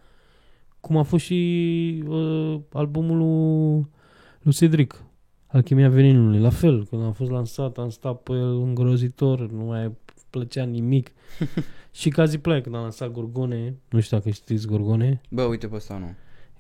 Cum 0.79 0.97
a 0.97 1.03
fost 1.03 1.23
și 1.23 2.03
uh, 2.07 2.59
albumul 2.73 3.17
lui, 3.17 3.87
lui 4.41 4.53
Cedric, 4.53 5.03
Alchimia 5.47 5.89
Veninului. 5.89 6.39
La 6.39 6.49
fel, 6.49 6.85
când 6.85 7.03
a 7.03 7.11
fost 7.11 7.31
lansat, 7.31 7.77
am 7.77 7.89
stat 7.89 8.21
pe 8.21 8.31
el 8.31 8.61
îngrozitor, 8.61 9.51
nu 9.51 9.63
mai 9.63 9.91
plăcea 10.29 10.63
nimic. 10.63 11.11
și 11.91 12.09
Cazi 12.09 12.37
Play, 12.37 12.61
când 12.61 12.75
a 12.75 12.79
lansat 12.79 13.11
Gorgone, 13.11 13.75
nu 13.89 13.99
știu 13.99 14.17
dacă 14.17 14.29
știți 14.29 14.67
Gorgone, 14.67 15.21
Bă, 15.29 15.41
uite 15.41 15.67
pe 15.67 15.75
ăsta 15.75 15.97
nu. 15.97 16.15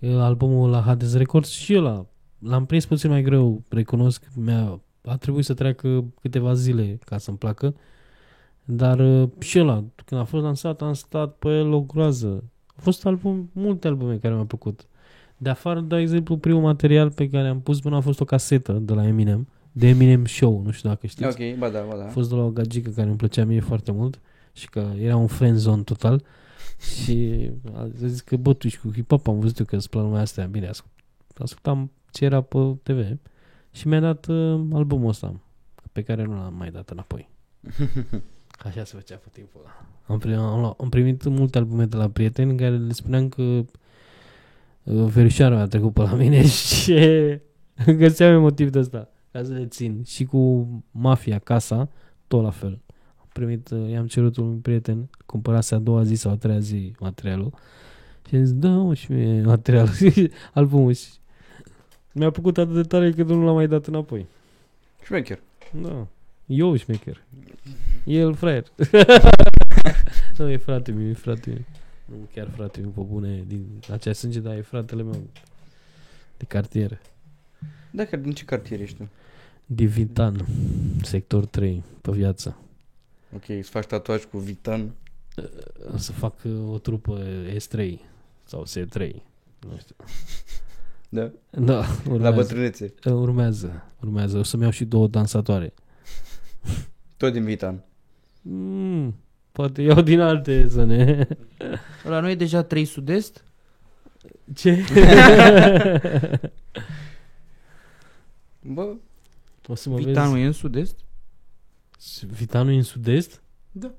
e 0.07 0.13
albumul 0.21 0.69
la 0.69 0.81
Hades 0.81 1.15
Records 1.15 1.49
și 1.49 1.75
ăla 1.77 2.05
l-am 2.39 2.65
prins 2.65 2.85
puțin 2.85 3.09
mai 3.09 3.21
greu, 3.21 3.63
recunosc, 3.69 4.27
mi-a, 4.35 4.79
a 5.05 5.17
trebuit 5.17 5.45
să 5.45 5.53
treacă 5.53 6.05
câteva 6.21 6.53
zile 6.53 6.99
ca 7.05 7.17
să-mi 7.17 7.37
placă, 7.37 7.75
dar 8.65 8.99
uh, 8.99 9.29
și 9.39 9.59
ăla, 9.59 9.83
când 10.05 10.21
a 10.21 10.23
fost 10.23 10.43
lansat, 10.43 10.81
am 10.81 10.93
stat 10.93 11.35
pe 11.35 11.47
el 11.47 11.71
o 11.71 11.81
groază. 11.81 12.43
A 12.67 12.81
fost 12.81 13.05
album, 13.05 13.49
multe 13.53 13.87
albume 13.87 14.17
care 14.17 14.33
mi-au 14.33 14.45
plăcut. 14.45 14.87
De 15.37 15.49
afară, 15.49 15.79
de 15.79 15.95
exemplu, 15.95 16.37
primul 16.37 16.61
material 16.61 17.11
pe 17.11 17.29
care 17.29 17.47
am 17.47 17.61
pus 17.61 17.79
până 17.79 17.95
a 17.95 17.99
fost 17.99 18.19
o 18.19 18.25
casetă 18.25 18.73
de 18.73 18.93
la 18.93 19.07
Eminem, 19.07 19.47
de 19.71 19.87
Eminem 19.87 20.25
Show, 20.25 20.61
nu 20.65 20.71
știu 20.71 20.89
dacă 20.89 21.07
știți. 21.07 21.41
Ok, 21.41 21.57
ba 21.57 21.69
da, 21.69 21.85
ba 21.89 21.95
da. 21.95 22.05
A 22.05 22.07
fost 22.07 22.29
de 22.29 22.35
la 22.35 22.43
o 22.43 22.49
gagică 22.49 22.89
care 22.89 23.07
îmi 23.07 23.17
plăcea 23.17 23.45
mie 23.45 23.59
foarte 23.59 23.91
mult 23.91 24.19
și 24.53 24.69
că 24.69 24.91
era 24.99 25.15
un 25.15 25.27
friend 25.27 25.57
zone 25.57 25.81
total 25.81 26.23
și 27.01 27.49
a 27.73 27.87
zis 27.95 28.21
că 28.21 28.37
bă, 28.37 28.53
tu 28.53 28.67
ești 28.67 28.79
cu 28.79 28.91
hip-hop, 28.91 29.23
am 29.25 29.39
văzut 29.39 29.59
eu 29.59 29.65
că 29.65 29.75
îți 29.75 29.89
plac 29.89 30.03
lumea 30.03 30.21
astea. 30.21 30.45
Bine, 30.45 30.67
ascult, 30.67 30.91
ascultam 31.37 31.91
ce 32.15 32.25
era 32.25 32.41
pe 32.41 32.57
TV 32.83 33.17
și 33.71 33.87
mi-a 33.87 33.99
dat 33.99 34.25
uh, 34.25 34.61
albumul 34.73 35.09
ăsta 35.09 35.39
pe 35.91 36.01
care 36.01 36.23
nu 36.23 36.33
l-am 36.33 36.53
mai 36.57 36.71
dat 36.71 36.89
înapoi. 36.89 37.29
Așa 38.65 38.83
se 38.83 38.95
făcea 38.95 39.15
pe 39.15 39.27
timpul 39.31 39.61
ăla. 39.63 39.85
Am, 40.05 40.17
primit, 40.17 40.37
am, 40.37 40.59
luat- 40.59 40.79
am 40.79 40.89
primit 40.89 41.25
multe 41.25 41.57
albume 41.57 41.85
de 41.85 41.95
la 41.95 42.09
prieteni 42.09 42.51
în 42.51 42.57
care 42.57 42.77
le 42.77 42.91
spuneam 42.93 43.29
că 43.29 43.41
uh, 43.41 43.65
verișoara 44.83 45.59
a 45.59 45.67
trecut 45.67 45.93
pe 45.93 46.01
la 46.01 46.13
mine 46.13 46.45
și 46.73 46.93
găseam 47.97 48.33
eu 48.33 48.41
motiv 48.41 48.69
de 48.69 48.79
ăsta 48.79 49.09
ca 49.31 49.43
să 49.43 49.51
le 49.53 49.65
țin. 49.65 50.03
Și 50.05 50.25
cu 50.25 50.67
Mafia, 50.91 51.39
Casa, 51.39 51.89
tot 52.27 52.43
la 52.43 52.49
fel. 52.49 52.81
Am 53.17 53.27
primit, 53.33 53.69
uh, 53.69 53.89
i-am 53.89 54.07
cerut 54.07 54.37
unui 54.37 54.57
prieten, 54.57 55.09
cumpărase 55.25 55.75
a 55.75 55.79
doua 55.79 56.03
zi 56.03 56.15
sau 56.15 56.31
a 56.31 56.35
treia 56.35 56.59
zi 56.59 56.95
materialul 56.99 57.53
și 58.27 58.35
a 58.35 58.39
zis, 58.43 58.53
da, 58.53 58.69
mă, 58.69 58.93
și 58.93 59.11
mie 59.11 59.41
materialul, 59.41 59.91
albumul 60.53 60.93
și 60.93 61.07
mi-a 62.17 62.29
plăcut 62.29 62.57
atât 62.57 62.73
de 62.73 62.81
tare 62.81 63.11
că 63.11 63.23
nu 63.23 63.45
l-am 63.45 63.55
mai 63.55 63.67
dat 63.67 63.85
înapoi. 63.85 64.25
Șmecher. 65.03 65.39
Da. 65.71 66.07
Eu 66.45 66.75
șmecher. 66.75 67.23
El 68.03 68.35
fraier. 68.35 68.71
nu, 70.37 70.49
e 70.49 70.57
frate 70.57 70.91
meu, 70.91 71.09
e 71.09 71.13
frate 71.13 71.49
meu. 71.49 71.63
Nu 72.05 72.27
chiar 72.33 72.49
frate 72.49 72.79
meu, 72.79 72.89
pe 72.89 73.01
bune, 73.01 73.43
din 73.47 73.65
acea 73.91 74.13
sânge, 74.13 74.39
dar 74.39 74.55
e 74.55 74.61
fratele 74.61 75.03
meu 75.03 75.27
de 76.37 76.45
cartier. 76.45 77.01
Dacă 77.91 78.15
din 78.15 78.31
ce 78.31 78.45
cartier 78.45 78.81
ești 78.81 78.97
tu? 78.97 79.09
Divitan, 79.65 80.45
sector 81.01 81.45
3, 81.45 81.83
pe 82.01 82.11
viață. 82.11 82.57
Ok, 83.35 83.49
îți 83.49 83.69
faci 83.69 83.85
tatuaj 83.85 84.23
cu 84.23 84.37
Vitan. 84.37 84.91
O 85.93 85.97
să 85.97 86.11
fac 86.11 86.33
uh, 86.43 86.71
o 86.71 86.77
trupă 86.77 87.21
S3 87.47 87.93
sau 88.43 88.65
S3. 88.65 89.11
Nu 89.59 89.77
știu. 89.77 89.95
Da? 91.15 91.31
Da, 91.49 91.73
La 91.75 91.85
urmează. 92.11 92.35
bătrânețe. 92.35 92.93
urmează, 93.05 93.83
urmează. 94.01 94.37
O 94.37 94.43
să-mi 94.43 94.61
iau 94.63 94.71
și 94.71 94.85
două 94.85 95.07
dansatoare. 95.07 95.73
Tot 97.17 97.33
din 97.33 97.43
Vitan. 97.43 97.83
Mm, 98.41 99.15
poate 99.51 99.81
iau 99.81 100.01
din 100.01 100.19
alte 100.19 100.67
zone. 100.67 101.27
La 102.09 102.19
noi 102.19 102.31
e 102.31 102.35
deja 102.35 102.63
3 102.63 102.85
sud-est. 102.85 103.43
Ce? 104.55 104.83
Bă, 108.61 108.93
o 109.67 109.75
să 109.75 109.89
mă 109.89 109.95
Vitanul 109.95 110.31
vezi. 110.33 110.43
e 110.43 110.45
în 110.45 110.51
sud-est. 110.51 110.95
Vitanul 112.31 112.73
e 112.73 112.75
în 112.75 112.83
sud-est? 112.83 113.41
Da. 113.71 113.91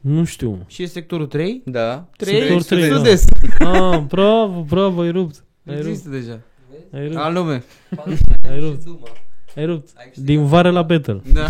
Nu 0.00 0.24
știu. 0.24 0.64
Și 0.66 0.82
e 0.82 0.86
sectorul 0.86 1.26
3. 1.26 1.62
da. 1.64 2.08
3 2.16 2.34
Sectorul 2.38 2.62
trei, 2.62 2.88
da. 2.88 2.96
sud-est. 2.96 3.28
Ah, 3.58 4.04
bravo, 4.08 4.62
bravo, 4.62 5.00
ai 5.00 5.10
rupt. 5.10 5.44
Ai 5.70 5.76
rupt, 5.76 5.88
Există 5.88 6.08
deja. 6.08 6.40
ai 6.92 7.04
rupt, 7.06 7.16
Al 7.16 7.32
nume. 7.32 7.62
ai 8.48 8.58
rupt, 8.60 8.86
ai 9.56 9.64
rupt. 9.64 9.92
Din 10.16 10.46
vară 10.46 10.70
la 10.70 10.82
battle. 10.82 11.22
Da. 11.32 11.48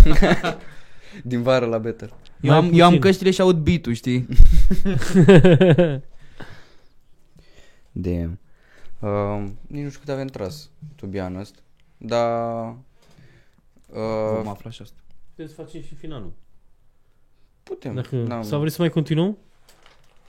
Din 1.25 1.43
vară 1.43 1.66
la 1.66 1.79
Better. 1.79 2.09
Eu 2.41 2.51
Mai 2.51 2.57
am, 2.59 2.64
eu 2.73 2.83
am 2.85 2.87
puțin. 2.89 3.01
căștile 3.01 3.31
și 3.31 3.41
aud 3.41 3.57
beat-ul, 3.57 3.93
știi? 3.93 4.27
Damn. 7.93 8.39
Uh, 8.99 9.43
nici 9.66 9.83
nu 9.83 9.89
știu 9.89 10.01
cât 10.01 10.09
avem 10.09 10.27
tras, 10.27 10.71
to 10.97 11.07
be 11.07 11.21
honest. 11.21 11.55
Dar... 11.97 12.75
Vom 13.93 14.45
Uh, 14.45 14.47
afla 14.47 14.71
și 14.71 14.83
asta. 14.83 14.97
Putem 15.31 15.47
să 15.47 15.55
facem 15.62 15.81
și 15.83 15.95
finalul. 15.95 16.33
putem. 17.62 17.95
Dacă, 17.95 18.16
N-am- 18.16 18.43
sau 18.43 18.59
vrei 18.59 18.71
să 18.71 18.77
mai 18.81 18.91
continuăm? 18.91 19.39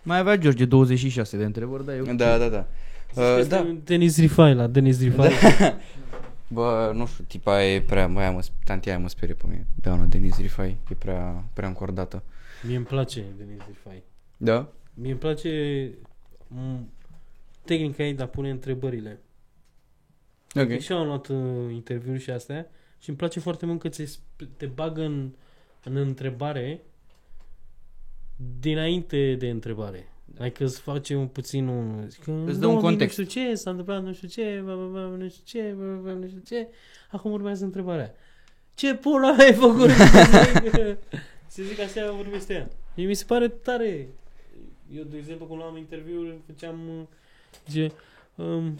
Mai 0.04 0.18
avea 0.18 0.36
George 0.38 0.66
26 0.66 1.38
de 1.38 1.44
întrebări, 1.46 1.86
dar 1.86 1.96
eu... 1.96 2.04
Da, 2.06 2.38
da, 2.38 2.48
da. 2.50 2.68
Uh, 3.16 3.48
da. 3.48 3.76
Denis 3.84 4.18
Rifai 4.18 4.56
la 4.56 4.68
Denis 4.68 5.02
Rifai. 5.02 5.32
Bă, 6.48 6.92
nu 6.96 7.06
știu, 7.06 7.24
tipa 7.28 7.64
e 7.66 7.82
prea, 7.82 8.08
bă, 8.08 8.20
aia 8.20 8.32
mă, 8.32 8.46
tantia 8.64 8.92
aia 8.92 9.02
mă 9.02 9.10
sperie 9.10 9.36
pe 9.36 9.44
mine. 9.48 9.68
Da, 9.82 9.96
nu, 9.96 10.06
Denis 10.06 10.38
Rifai 10.40 10.78
e 10.90 10.94
prea, 10.94 11.44
prea 11.54 11.68
încordată. 11.68 12.24
Mie 12.64 12.76
îmi 12.76 12.86
place 12.86 13.24
Denis 13.38 13.62
Rifai. 13.68 14.04
Da? 14.38 14.72
Mie 14.94 15.12
îmi 15.12 15.20
place 15.20 15.90
m- 16.56 16.86
tehnica 17.66 18.04
ei 18.04 18.14
de 18.14 18.24
a 18.24 18.28
pune 18.28 18.50
întrebările. 18.50 19.20
Ok. 20.56 20.64
Okay. 20.64 20.80
Și 20.80 20.92
eu 20.92 20.98
am 20.98 21.08
luat 21.08 21.28
uh, 21.28 21.74
interviuri 21.74 22.20
și 22.20 22.30
astea 22.30 22.68
și 23.00 23.10
îmi 23.10 23.18
place 23.18 23.40
foarte 23.40 23.66
mult 23.66 23.80
că 23.80 23.90
ți 23.90 24.20
te 24.58 24.66
bagă 24.66 25.02
în, 25.02 25.32
în 25.84 25.96
întrebare 25.96 26.82
dinainte 28.60 29.36
de 29.36 29.50
întrebare. 29.50 30.11
Adică 30.40 30.64
îți 30.64 30.80
face 30.82 31.16
un 31.16 31.28
puțin 31.28 31.68
un... 31.68 32.06
Zic, 32.10 32.24
că, 32.24 32.32
Îți 32.46 32.60
dă 32.60 32.66
un 32.68 32.74
"Nu, 32.74 32.80
context." 32.80 33.18
Nu 33.18 33.26
știu 33.26 33.42
ce, 33.44 33.56
s-a 33.56 33.70
întâmplat 33.70 34.04
nu 34.04 34.14
știu 34.14 34.28
ce, 34.28 34.62
bla, 34.64 34.74
bla, 34.76 34.86
bla, 34.86 35.02
nu 35.02 35.30
știu 35.30 35.44
ce, 35.46 35.74
bla, 35.78 35.86
bla, 35.86 35.96
bla, 36.02 36.12
nu 36.14 36.28
știu 36.28 36.42
ce. 36.46 36.68
Acum 37.12 37.32
urmează 37.32 37.64
întrebarea. 37.64 38.14
Ce 38.74 38.96
pula 38.96 39.36
mea 39.36 39.46
ai 39.46 39.54
făcut? 39.54 39.90
Se 41.48 41.64
zic 41.64 41.80
așa 41.80 42.12
vorbește 42.12 42.54
ea. 42.54 42.70
Și 42.98 43.06
mi 43.06 43.14
se 43.14 43.24
pare 43.28 43.48
tare. 43.48 44.08
Eu, 44.96 45.04
de 45.04 45.18
exemplu, 45.18 45.46
când 45.46 45.60
luam 45.60 45.78
interviuri, 45.78 46.36
făceam... 46.46 46.80
uh, 47.00 47.04
Zice, 47.68 47.92
um, 48.36 48.78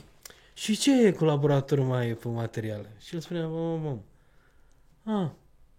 și 0.54 0.78
ce 0.78 1.14
colaborator 1.14 1.80
mai 1.80 2.10
e 2.10 2.14
pe 2.14 2.28
material? 2.28 2.90
Și 3.00 3.16
el 3.16 3.22
spunea, 3.22 3.48
mam, 3.48 3.82
mam. 3.82 4.02
Ah, 5.22 5.30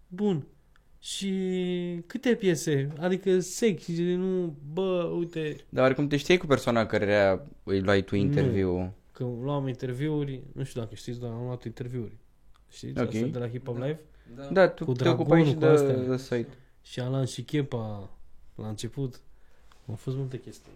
bun. 0.09 0.47
Și 1.05 1.33
câte 2.07 2.35
piese? 2.35 2.89
Adică 3.01 3.41
sec. 3.41 3.81
Și 3.81 3.93
zice, 3.93 4.15
nu, 4.15 4.57
bă, 4.73 5.13
uite, 5.19 5.57
Dar 5.69 5.85
oricum 5.85 6.07
te 6.07 6.17
știi 6.17 6.37
cu 6.37 6.47
persoana 6.47 6.87
care 6.87 7.41
îi 7.63 7.81
luai 7.81 8.03
tu 8.03 8.15
Nu. 8.15 8.21
interviu. 8.21 8.95
că 9.13 9.25
luam 9.43 9.69
interviuri, 9.69 10.43
nu 10.53 10.63
știu 10.65 10.81
dacă 10.81 10.95
știți, 10.95 11.21
dar 11.21 11.31
am 11.31 11.45
luat 11.45 11.65
interviuri. 11.65 12.17
Știți? 12.71 13.01
Ok. 13.01 13.07
Asta 13.15 13.27
de 13.27 13.39
la 13.39 13.49
Hip 13.49 13.67
Hop 13.67 13.77
Live. 13.77 14.01
Da, 14.53 14.69
tu 14.69 14.85
Cu 14.85 14.93
te 14.93 15.09
ocupai 15.09 15.45
și 15.45 15.53
Dragonul, 15.55 15.79
cu 15.81 15.85
de, 15.87 15.93
astea. 15.93 16.09
de 16.11 16.17
site. 16.17 16.57
Și 16.83 17.01
Alan 17.01 17.25
și 17.25 17.43
Chepa 17.43 18.11
la 18.55 18.69
început. 18.69 19.21
Au 19.89 19.95
fost 19.95 20.17
multe 20.17 20.39
chestii. 20.41 20.71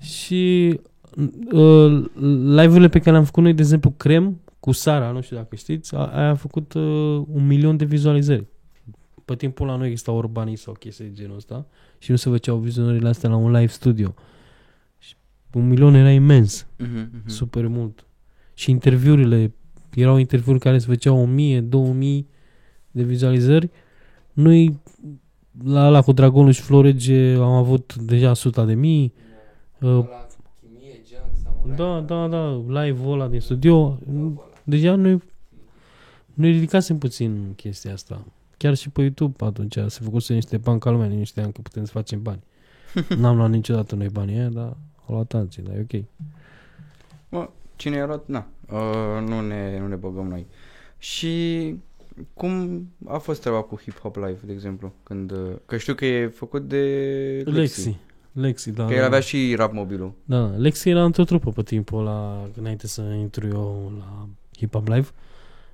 Și 0.00 0.80
uh, 1.52 2.04
live-urile 2.44 2.88
pe 2.88 2.98
care 2.98 3.10
le-am 3.10 3.24
făcut 3.24 3.42
noi, 3.42 3.54
de 3.54 3.60
exemplu, 3.62 3.90
Crem 3.90 4.40
cu 4.60 4.72
Sara, 4.72 5.10
nu 5.10 5.20
știu 5.20 5.36
dacă 5.36 5.56
știți, 5.56 5.94
a, 5.94 6.06
aia 6.06 6.28
a 6.30 6.34
făcut 6.34 6.72
uh, 6.72 6.82
un 7.32 7.46
milion 7.46 7.76
de 7.76 7.84
vizualizări. 7.84 8.46
Pe 9.26 9.34
timpul 9.36 9.66
la 9.66 9.76
noi 9.76 9.86
exista 9.86 10.10
urbanii 10.12 10.56
sau 10.56 10.72
chestii 10.74 11.04
de 11.04 11.12
genul 11.12 11.36
ăsta 11.36 11.66
și 11.98 12.10
nu 12.10 12.16
se 12.16 12.30
făceau 12.30 12.56
vizionările 12.56 13.08
astea 13.08 13.28
la 13.30 13.36
un 13.36 13.50
live 13.52 13.66
studio. 13.72 14.14
Și 14.98 15.14
un 15.52 15.68
milion 15.68 15.94
era 15.94 16.10
imens, 16.10 16.66
Mhm, 16.78 16.88
mhm. 17.12 17.28
super 17.28 17.66
mult. 17.66 18.04
Și 18.54 18.70
interviurile, 18.70 19.54
erau 19.94 20.16
interviuri 20.16 20.58
care 20.58 20.78
se 20.78 20.86
făceau 20.86 21.22
1000, 21.22 21.60
2000 21.60 22.26
de 22.90 23.02
vizualizări. 23.02 23.70
Noi 24.32 24.80
la 25.64 25.88
la 25.88 26.02
cu 26.02 26.12
Dragonul 26.12 26.50
și 26.52 26.60
Florege 26.60 27.34
am 27.34 27.52
avut 27.52 27.94
deja 27.94 28.30
100 28.30 28.64
de 28.64 28.74
mii. 28.74 29.12
Uh, 29.80 29.88
La 29.90 30.26
chimie, 30.60 31.00
junk, 31.10 31.32
samurai. 31.42 31.76
da, 31.76 32.00
da, 32.00 32.28
da, 32.28 32.82
live-ul 32.82 33.12
ăla 33.12 33.28
din 33.28 33.40
studio. 33.40 33.98
Deja 34.64 34.94
noi, 34.94 35.22
noi 36.34 36.50
ridicasem 36.52 36.98
puțin 36.98 37.52
chestia 37.56 37.92
asta. 37.92 38.24
Chiar 38.56 38.74
și 38.74 38.90
pe 38.90 39.00
YouTube 39.00 39.44
atunci 39.44 39.72
se 39.72 40.00
făcuse 40.02 40.34
niște 40.34 40.56
bani 40.56 40.80
ca 40.80 40.90
lumea, 40.90 41.06
nici 41.06 41.26
știam 41.26 41.50
că 41.50 41.60
putem 41.60 41.84
să 41.84 41.92
facem 41.92 42.22
bani. 42.22 42.42
N-am 43.20 43.36
luat 43.36 43.50
niciodată 43.50 43.94
noi 43.94 44.08
banii 44.08 44.36
aia, 44.38 44.48
dar 44.48 44.76
au 45.06 45.14
luat 45.14 45.34
alții, 45.34 45.62
dar 45.62 45.76
e 45.76 45.86
ok. 45.90 46.04
Cine 47.76 47.96
i-a 47.96 48.06
luat? 48.06 48.26
Na, 48.26 48.46
uh, 48.70 49.28
nu, 49.28 49.40
ne, 49.40 49.78
nu 49.78 49.86
ne 49.88 49.94
băgăm 49.94 50.28
noi. 50.28 50.46
Și 50.98 51.74
cum 52.34 52.86
a 53.06 53.18
fost 53.18 53.40
treaba 53.40 53.62
cu 53.62 53.76
Hip 53.76 53.98
Hop 53.98 54.16
Live, 54.16 54.38
de 54.44 54.52
exemplu? 54.52 54.92
Când, 55.02 55.30
uh, 55.30 55.52
că 55.66 55.76
știu 55.76 55.94
că 55.94 56.04
e 56.04 56.26
făcut 56.26 56.68
de 56.68 56.82
Lexi. 57.44 57.52
Lexi. 57.52 57.96
Lexi, 58.32 58.70
da. 58.70 58.84
Că 58.84 58.92
el 58.92 59.00
da. 59.00 59.06
avea 59.06 59.20
și 59.20 59.54
rap 59.54 59.72
mobilul. 59.72 60.12
Da, 60.24 60.46
Lexi 60.46 60.88
era 60.88 61.04
într-o 61.04 61.24
trupă 61.24 61.50
pe 61.50 61.62
timpul 61.62 61.98
ăla, 61.98 62.48
înainte 62.56 62.86
să 62.86 63.02
intru 63.02 63.46
eu 63.46 63.92
la 63.98 64.28
Hip 64.56 64.72
Hop 64.72 64.88
Live. 64.88 65.08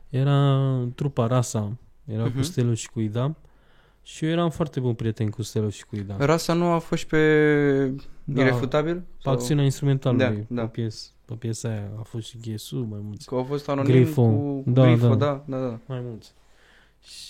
Era 0.09 0.57
în 0.78 0.93
trupa 0.95 1.26
Rasa, 1.26 1.72
era 2.12 2.24
Mhm. 2.24 2.36
cu 2.36 2.42
Stelu 2.42 2.74
și 2.74 2.90
cu 2.90 3.00
Ida. 3.00 3.34
Și 4.02 4.24
eu 4.24 4.30
eram 4.30 4.50
foarte 4.50 4.80
bun 4.80 4.94
prieten 4.94 5.30
cu 5.30 5.42
Stelu 5.42 5.68
și 5.68 5.84
cu 5.86 5.96
Ida. 5.96 6.16
Rasa 6.18 6.52
nu 6.52 6.64
a 6.64 6.78
fost 6.78 7.00
și 7.00 7.06
pe 7.06 7.94
Da, 8.24 8.40
Irefutabil? 8.42 8.94
Pe 8.94 9.02
Sau- 9.22 9.32
acțiunea 9.32 9.64
instrumentală 9.64 10.16
Da, 10.16 10.28
da, 10.30 10.38
da. 10.48 10.62
Pe, 10.62 10.68
pies, 10.80 11.12
pe 11.24 11.34
piesa 11.34 11.68
aia 11.68 11.90
a 11.98 12.02
fost 12.02 12.26
și 12.26 12.36
Ghesu, 12.42 12.76
mai 12.90 13.00
mulți. 13.02 13.26
Că 13.26 13.34
au 13.34 13.44
fost 13.44 13.68
anonim 13.68 13.92
Grifo. 13.94 14.22
cu, 14.22 14.60
cu 14.62 14.70
Da, 14.70 14.84
Grifo, 14.86 15.08
da. 15.08 15.14
da, 15.14 15.56
da, 15.56 15.66
da. 15.68 15.78
Mai 15.86 16.00
mulți. 16.04 16.32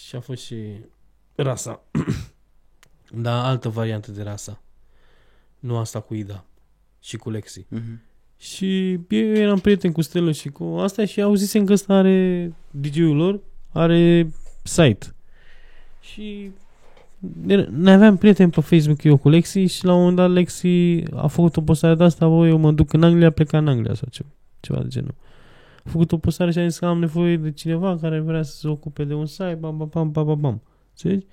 Și 0.07 0.16
a 0.16 0.20
fost 0.20 0.43
și 0.43 0.57
Rasa. 1.35 1.83
da, 3.14 3.47
altă 3.47 3.68
variantă 3.68 4.11
de 4.11 4.22
Rasa. 4.22 4.61
Nu 5.59 5.76
asta 5.76 6.01
cu 6.01 6.14
Ida 6.14 6.45
și 7.01 7.16
cu 7.16 7.30
Lexi. 7.30 7.66
Mhm. 7.68 8.01
Și 8.37 8.93
eu 9.09 9.26
eram 9.35 9.59
prieten 9.59 9.93
cu 9.93 10.01
Stelă 10.01 10.33
și 10.33 10.49
cu 10.49 10.64
asta 10.64 11.05
și 11.05 11.22
auzisem 11.22 11.64
că 11.64 11.72
ăsta 11.72 11.95
are 11.95 12.53
DJ-ul 12.70 13.16
lor, 13.16 13.41
are 13.72 14.30
site. 14.63 15.15
Și 16.01 16.51
era- 17.47 17.69
ne 17.71 17.93
aveam 17.93 18.17
prieten 18.17 18.51
pe 18.51 18.61
Facebook 18.61 19.03
eu 19.03 19.17
cu 19.17 19.29
Lexi 19.29 19.65
și 19.65 19.85
la 19.85 19.93
un 19.93 19.99
moment 19.99 20.17
dat 20.17 20.31
Lexi 20.31 21.03
a 21.15 21.27
făcut 21.27 21.57
o 21.57 21.61
postare 21.61 21.95
de 21.95 22.05
asta, 22.05 22.29
bă, 22.29 22.47
eu 22.47 22.59
mă 22.59 22.73
duc 22.73 22.93
în 22.93 23.03
Anglia, 23.03 23.31
plec 23.31 23.53
în 23.53 23.69
Anglia 23.69 23.95
sau 23.95 24.09
ceva, 24.11 24.29
ceva 24.61 24.81
de 24.83 24.89
genul. 24.89 25.15
A 25.85 25.89
făcut 25.89 26.13
o 26.13 26.19
postare 26.19 26.51
și 26.51 26.59
a 26.59 26.69
zis 26.69 26.79
că 26.79 26.87
am 26.87 26.99
nevoie 26.99 27.37
de 27.37 27.53
cineva 27.53 27.99
care 28.01 28.21
vrea 28.21 28.43
să 28.43 28.57
se 28.57 28.69
ocupe 28.69 29.05
de 29.05 29.15
un 29.15 29.27
site, 29.27 29.57
bam, 29.61 29.77
bam, 29.77 29.89
bam, 29.93 30.11
bam, 30.11 30.25
bam, 30.25 30.41
bam. 30.41 30.63
Înțelegi? 30.91 31.27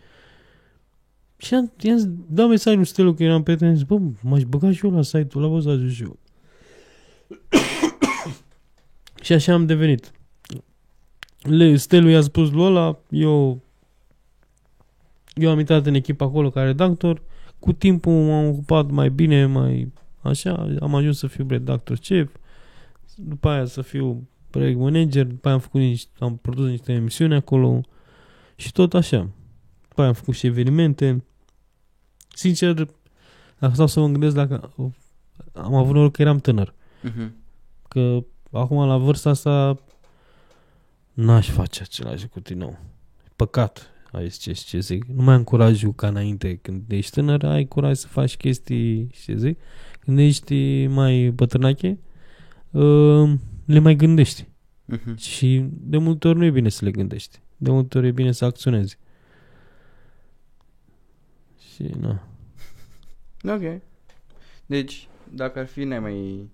Și 1.38 1.54
am, 1.54 1.72
i-am 1.82 2.26
dat 2.30 2.48
mesajul 2.48 2.80
lui 2.80 2.88
Stelu 2.88 3.14
că 3.14 3.24
eram 3.24 3.44
prieten, 3.44 3.76
zis, 3.76 3.84
bă, 3.84 4.00
m-aș 4.22 4.44
băga 4.44 4.72
și 4.72 4.86
eu 4.86 4.92
la 4.92 5.02
site-ul 5.02 5.44
ăla, 5.44 5.54
bă, 5.54 5.60
să 5.60 5.70
ajung 5.70 5.90
și 5.90 6.04
eu. 6.04 6.18
și 9.24 9.34
așa 9.34 9.54
am 9.54 9.66
devenit. 9.66 10.12
Le, 11.50 11.76
Stelu 11.76 12.10
i-a 12.10 12.22
spus 12.22 12.52
lui 12.52 12.66
ăla, 12.66 12.97
eu, 13.10 13.62
eu 15.34 15.50
am 15.50 15.60
intrat 15.60 15.86
în 15.86 15.93
echipa 15.93 16.26
acolo 16.26 16.50
ca 16.50 16.62
redactor, 16.62 17.22
cu 17.60 17.74
timpul 17.74 18.14
m-am 18.14 18.47
ocupat 18.47 18.89
mai 18.89 19.10
bine, 19.10 19.45
mai 19.45 19.91
așa, 20.22 20.68
am 20.80 20.95
ajuns 20.95 21.18
să 21.18 21.28
fiu 21.28 21.45
redactor 21.47 21.97
șef, 22.02 22.30
după 23.16 23.50
aia 23.50 23.66
să 23.66 23.82
fiu 23.82 24.28
proiect 24.50 24.80
manager, 24.80 25.26
după 25.26 25.47
aia 25.47 25.56
am 25.56 25.62
făcut 25.62 25.80
niște, 25.80 26.12
am 26.20 26.38
produs 26.38 26.70
niște 26.70 26.91
emisiuni 26.91 27.36
acolo 27.36 27.82
și 28.56 28.72
tot 28.72 28.93
așa. 28.93 29.30
După 29.88 30.02
aia 30.02 30.08
am 30.08 30.14
făcut 30.14 30.34
și 30.34 30.45
evenimente. 30.45 31.24
Sincer, 32.36 32.88
dacă 33.60 33.74
stau 33.74 33.88
să 33.88 34.00
mă 34.00 34.08
gândesc 34.08 34.36
dacă 34.36 34.74
am 35.54 35.76
avut 35.76 35.95
noroc 35.95 36.12
că 36.12 36.22
eram 36.22 36.38
tânăr. 36.38 36.74
Mhm. 37.02 37.34
Că 37.88 38.24
acum 38.52 38.88
la 38.88 38.97
vârsta 38.97 39.30
asta 39.30 39.80
n-aș 41.20 41.50
face 41.50 41.82
același 41.82 42.28
cu 42.28 42.40
din 42.40 42.58
nou. 42.58 42.80
Păcat, 43.36 43.92
ai 44.12 44.28
ce, 44.28 44.52
ce 44.52 44.80
zic. 44.80 45.04
Nu 45.06 45.24
mai 45.24 45.34
am 45.34 45.44
curajul 45.44 45.94
ca 45.94 46.08
înainte. 46.08 46.56
Când 46.56 46.92
ești 46.92 47.12
tânăr, 47.12 47.44
ai 47.44 47.68
curaj 47.68 47.98
să 47.98 48.08
faci 48.08 48.38
chestii, 48.38 49.08
ce 49.08 49.36
zic. 49.36 49.60
Când 50.00 50.20
ești 50.20 50.86
mai 50.88 51.30
bătrânache, 51.30 52.00
uh, 52.72 53.32
le 53.66 53.80
mai 53.80 53.96
gândești. 53.96 54.48
Mhm. 54.86 55.16
Și 55.16 55.66
de 55.72 55.98
multe 55.98 56.28
ori 56.28 56.38
nu 56.38 56.44
e 56.46 56.50
bine 56.50 56.70
să 56.70 56.86
le 56.86 56.92
gândești. 56.92 57.42
De 57.58 57.72
multe 57.72 57.98
ori 57.98 58.08
e 58.08 58.12
bine 58.12 58.32
să 58.32 58.46
acționezi. 58.46 58.98
Și 61.74 61.84
na. 62.00 62.24
Ok. 63.56 63.82
Deci, 64.66 65.08
dacă 65.34 65.60
ar 65.60 65.66
fi, 65.66 65.84
ne 65.84 66.00
mai, 66.00 66.50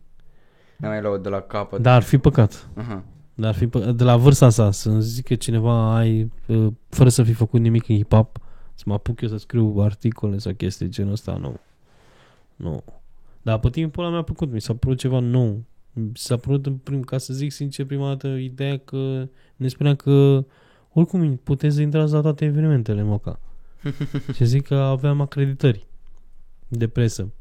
ne 0.78 0.88
mai 0.88 1.02
luat 1.02 1.22
de 1.22 1.30
la 1.30 1.42
capăt. 1.42 1.82
Dar 1.82 1.96
ar 1.96 2.04
fi 2.04 2.18
păcat. 2.18 2.70
Aha. 2.76 3.04
Dar 3.36 3.50
ar 3.50 3.56
fi 3.56 3.66
pă- 3.66 3.96
de 3.96 4.04
la 4.04 4.18
vârsta 4.18 4.46
asta 4.46 4.72
să 4.72 5.00
zică 5.00 5.36
cineva 5.36 5.96
ai, 5.96 6.32
uh, 6.48 6.68
fără 6.90 7.10
să 7.10 7.24
fi 7.24 7.34
făcut 7.34 7.60
nimic 7.60 7.88
în 7.88 7.96
hip-hop, 7.98 8.32
să 8.74 8.84
mă 8.86 8.94
apuc 8.94 9.22
eu 9.22 9.30
să 9.30 9.38
scriu 9.38 9.76
articole 9.80 10.38
sau 10.38 10.54
chestii 10.54 10.90
genul 10.90 11.12
ăsta, 11.12 11.38
nu. 11.38 11.60
Nu. 12.56 12.84
Dar 13.42 13.60
pe 13.60 13.70
timpul 13.70 14.04
ăla 14.04 14.14
mi-a 14.14 14.22
plăcut, 14.22 14.52
mi 14.52 14.62
s-a 14.62 14.76
părut 14.76 14.98
ceva 14.98 15.20
nou. 15.20 15.64
Mi 15.94 16.12
s-a 16.14 16.38
părut, 16.38 16.66
în 16.66 16.76
prim, 16.76 17.02
ca 17.02 17.18
să 17.18 17.34
zic 17.34 17.52
sincer, 17.52 17.86
prima 17.86 18.08
dată 18.08 18.28
ideea 18.28 18.78
că 18.78 19.28
ne 19.56 19.68
spunea 19.68 19.96
că 19.96 20.46
oricum 20.94 21.38
puteți 21.38 21.76
să 21.76 21.82
intrați 21.82 22.14
la 22.14 22.22
toate 22.22 22.46
evenimentele 22.46 23.04
Moca. 23.04 23.40
Și 24.36 24.46
zic 24.46 24.64
că 24.68 24.76
aveam 24.76 25.22
acreditări 25.22 25.88
de 26.68 26.88
presă. 26.88 27.34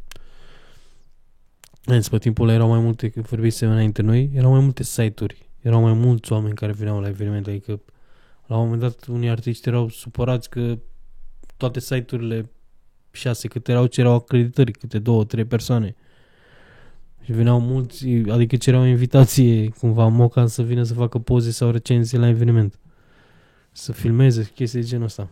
Vezi, 1.84 2.11
pe 2.11 2.18
timpul 2.18 2.45
ăla 2.45 2.55
erau 2.55 2.68
mai 2.68 2.80
multe, 2.80 3.09
că 3.09 3.20
vorbisem 3.20 3.70
înainte 3.70 4.03
noi, 4.03 4.30
erau 4.34 4.51
mai 4.51 4.61
multe 4.61 4.82
site-uri. 4.82 5.49
Erau 5.64 5.80
mai 5.80 5.92
mulți 5.92 6.32
oameni 6.32 6.54
care 6.54 6.72
veneau 6.72 7.00
la 7.00 7.08
evenimente, 7.08 7.50
adică 7.50 7.80
la 8.46 8.56
un 8.56 8.62
moment 8.62 8.80
dat 8.80 9.06
unii 9.06 9.28
artiști 9.28 9.68
erau 9.68 9.88
supărați 9.88 10.50
că 10.50 10.78
toate 11.56 11.80
site-urile 11.80 12.50
șase 13.10 13.48
câte 13.48 13.70
erau, 13.70 13.86
cerau 13.86 14.14
acreditări, 14.14 14.72
câte 14.72 14.98
două, 14.98 15.24
trei 15.24 15.44
persoane. 15.44 15.96
Și 17.22 17.32
veneau 17.32 17.60
mulți, 17.60 18.06
adică 18.30 18.56
cereau 18.56 18.84
invitație 18.84 19.68
cumva 19.68 20.06
moca 20.06 20.46
să 20.46 20.62
vină 20.62 20.82
să 20.82 20.94
facă 20.94 21.18
poze 21.18 21.50
sau 21.50 21.70
recenzii 21.70 22.18
la 22.18 22.28
eveniment. 22.28 22.78
Să 23.72 23.92
filmeze 23.92 24.50
chestii 24.54 24.80
de 24.80 24.86
genul 24.86 25.04
ăsta. 25.04 25.28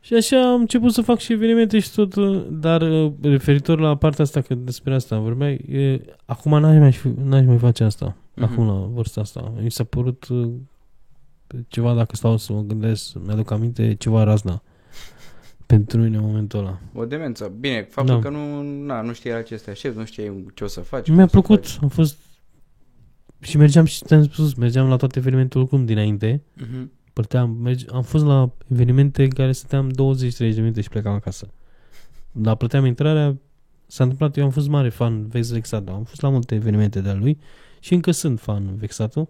Și 0.00 0.14
așa 0.14 0.52
am 0.52 0.60
început 0.60 0.92
să 0.92 1.02
fac 1.02 1.18
și 1.18 1.32
evenimente 1.32 1.78
și 1.78 1.92
tot, 1.92 2.14
uh, 2.14 2.46
dar 2.50 2.82
uh, 2.82 3.12
referitor 3.22 3.78
la 3.78 3.96
partea 3.96 4.24
asta, 4.24 4.40
că 4.40 4.54
despre 4.54 4.94
asta 4.94 5.18
vorbeai, 5.18 5.54
e, 5.54 6.00
acum 6.24 6.60
n-aș 6.60 6.78
mai, 6.78 6.92
fi- 6.92 7.14
n-aș 7.24 7.44
mai 7.46 7.58
face 7.58 7.84
asta, 7.84 8.16
Mhm. 8.34 8.52
acum 8.52 8.66
la 8.66 8.72
vârsta 8.72 9.20
asta. 9.20 9.52
Mi 9.62 9.70
s-a 9.70 9.84
părut 9.84 10.28
uh, 10.28 10.52
ceva, 11.68 11.94
dacă 11.94 12.16
stau 12.16 12.36
să 12.36 12.52
mă 12.52 12.60
gândesc, 12.62 13.14
mi-aduc 13.26 13.50
aminte, 13.50 13.94
ceva 13.94 14.22
razna 14.22 14.62
pentru 15.66 16.00
mine 16.00 16.16
în 16.16 16.22
momentul 16.22 16.58
ăla. 16.58 16.78
O 16.94 17.04
demență. 17.04 17.52
Bine, 17.60 17.82
faptul 17.90 18.14
Da. 18.14 18.20
că 18.20 18.28
nu, 18.36 18.62
na, 18.62 19.00
nu 19.00 19.12
știai 19.12 19.34
la 19.34 19.42
ce 19.42 19.56
să 19.56 19.64
te 19.64 19.70
aștepți, 19.70 19.98
nu 19.98 20.04
știai 20.04 20.44
ce 20.54 20.64
o 20.64 20.66
să 20.66 20.80
faci. 20.80 21.08
Mi-a 21.08 21.16
cum 21.16 21.26
să 21.26 21.30
plăcut, 21.30 21.66
faci. 21.66 21.82
am 21.82 21.88
fost 21.88 22.16
și 23.40 23.56
mergeam 23.56 23.84
și 23.84 24.04
ți-am 24.04 24.22
spus, 24.22 24.54
mergeam 24.54 24.88
la 24.88 24.96
toate 24.96 25.18
evenimentele 25.18 25.60
oricum 25.62 25.84
dinainte. 25.84 26.42
Mhm. 26.56 26.90
Părteam, 27.12 27.50
merge, 27.50 27.84
am 27.92 28.02
fost 28.02 28.24
la 28.24 28.50
evenimente 28.72 29.22
în 29.22 29.30
care 29.30 29.52
stăteam 29.52 29.90
20-30 29.90 30.54
de 30.54 30.60
minute 30.60 30.80
și 30.80 30.88
plecam 30.88 31.12
acasă. 31.12 31.48
Dar 32.32 32.56
plăteam 32.56 32.84
intrarea, 32.84 33.36
s-a 33.86 34.02
întâmplat, 34.02 34.36
eu 34.36 34.44
am 34.44 34.50
fost 34.50 34.68
mare 34.68 34.88
fan 34.88 35.26
Vex 35.26 35.50
Vexato, 35.50 35.92
am 35.92 36.04
fost 36.04 36.20
la 36.22 36.28
multe 36.28 36.54
evenimente 36.54 37.00
de 37.00 37.08
ale 37.08 37.18
lui 37.18 37.38
și 37.84 37.94
încă 37.94 38.10
sunt 38.10 38.40
fan 38.40 38.76
Vexato 38.76 39.28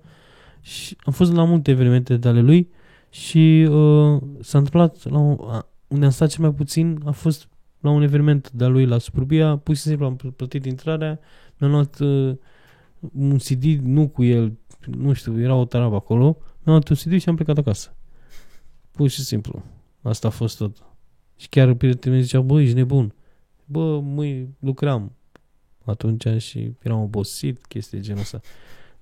și 0.61 0.96
am 1.05 1.12
fost 1.12 1.32
la 1.32 1.44
multe 1.44 1.70
evenimente 1.70 2.16
de 2.16 2.28
ale 2.28 2.40
lui 2.40 2.70
și 3.11 3.66
uh, 3.70 4.22
s-a 4.40 4.59
întâmplat 4.59 5.11
la 5.11 5.18
un, 5.18 5.38
a, 5.40 5.68
unde 5.88 6.05
am 6.05 6.11
stat 6.11 6.28
cel 6.28 6.42
mai 6.44 6.52
puțin 6.52 7.00
a 7.05 7.11
fost 7.11 7.48
la 7.80 7.90
un 7.90 8.02
eveniment 8.02 8.50
de-a 8.50 8.66
lui 8.66 8.86
la 8.86 8.98
Suburbia, 8.98 9.57
pur 9.57 9.74
și 9.74 9.80
simplu 9.80 10.07
am 10.07 10.16
plătit 10.16 10.64
intrarea, 10.64 11.20
mi-am 11.59 11.72
luat 11.72 11.98
uh, 11.98 12.36
un 13.12 13.38
CD, 13.38 13.64
nu 13.64 14.09
cu 14.09 14.24
el, 14.24 14.59
nu 14.86 15.12
știu, 15.12 15.40
era 15.40 15.55
o 15.55 15.64
tarabă 15.64 15.94
acolo, 15.94 16.24
mi-am 16.62 16.80
luat 16.82 16.88
un 16.88 16.96
CD 16.96 17.20
și 17.20 17.28
am 17.28 17.34
plecat 17.34 17.59
acasă. 17.59 17.96
Pur 18.90 19.09
și 19.09 19.20
simplu. 19.20 19.62
Asta 20.02 20.26
a 20.26 20.30
fost 20.30 20.59
tot. 20.59 20.76
Și 21.36 21.48
chiar 21.48 21.74
prietenii 21.74 22.22
zicea, 22.22 22.40
bă, 22.40 22.61
ești 22.61 22.74
nebun. 22.74 23.14
Bă, 23.64 24.00
mâini 24.00 24.57
lucram 24.59 25.12
atunci 25.85 26.26
și 26.39 26.72
eram 26.82 27.01
obosit, 27.01 27.66
chestii 27.66 27.99
de 27.99 28.05
genul 28.05 28.20
ăsta. 28.20 28.41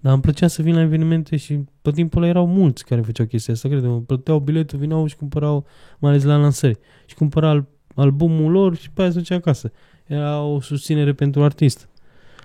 Dar 0.00 0.12
îmi 0.12 0.22
plăcea 0.22 0.46
să 0.46 0.62
vin 0.62 0.74
la 0.74 0.80
evenimente 0.80 1.36
și 1.36 1.64
pe 1.82 1.90
timpul 1.90 2.22
ăla 2.22 2.30
erau 2.30 2.46
mulți 2.46 2.84
care 2.84 3.00
făceau 3.00 3.26
chestia 3.26 3.54
asta, 3.54 3.68
cred 3.68 3.84
Plăteau 4.06 4.38
biletul, 4.38 4.78
vineau 4.78 5.06
și 5.06 5.16
cumpărau, 5.16 5.66
mai 5.98 6.10
ales 6.10 6.22
la 6.24 6.36
lansări. 6.36 6.78
Și 7.06 7.14
cumpăra 7.14 7.48
al- 7.48 7.66
albumul 7.94 8.50
lor 8.50 8.76
și 8.76 8.90
pe 8.90 9.02
aia 9.02 9.10
se 9.10 9.18
ducea 9.18 9.34
acasă. 9.34 9.72
Era 10.06 10.42
o 10.42 10.60
susținere 10.60 11.12
pentru 11.12 11.42
artist. 11.42 11.88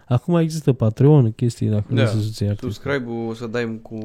Acum 0.08 0.36
există 0.36 0.74
Patreon, 0.74 1.32
chestii 1.32 1.68
dacă 1.68 1.86
Da. 1.88 1.94
vrei 1.94 2.08
să 2.08 2.20
susții 2.22 2.48
artist. 2.48 2.74
Subscribe-ul 2.74 3.34
să 3.34 3.48
dai 3.48 3.80
cu... 3.82 4.00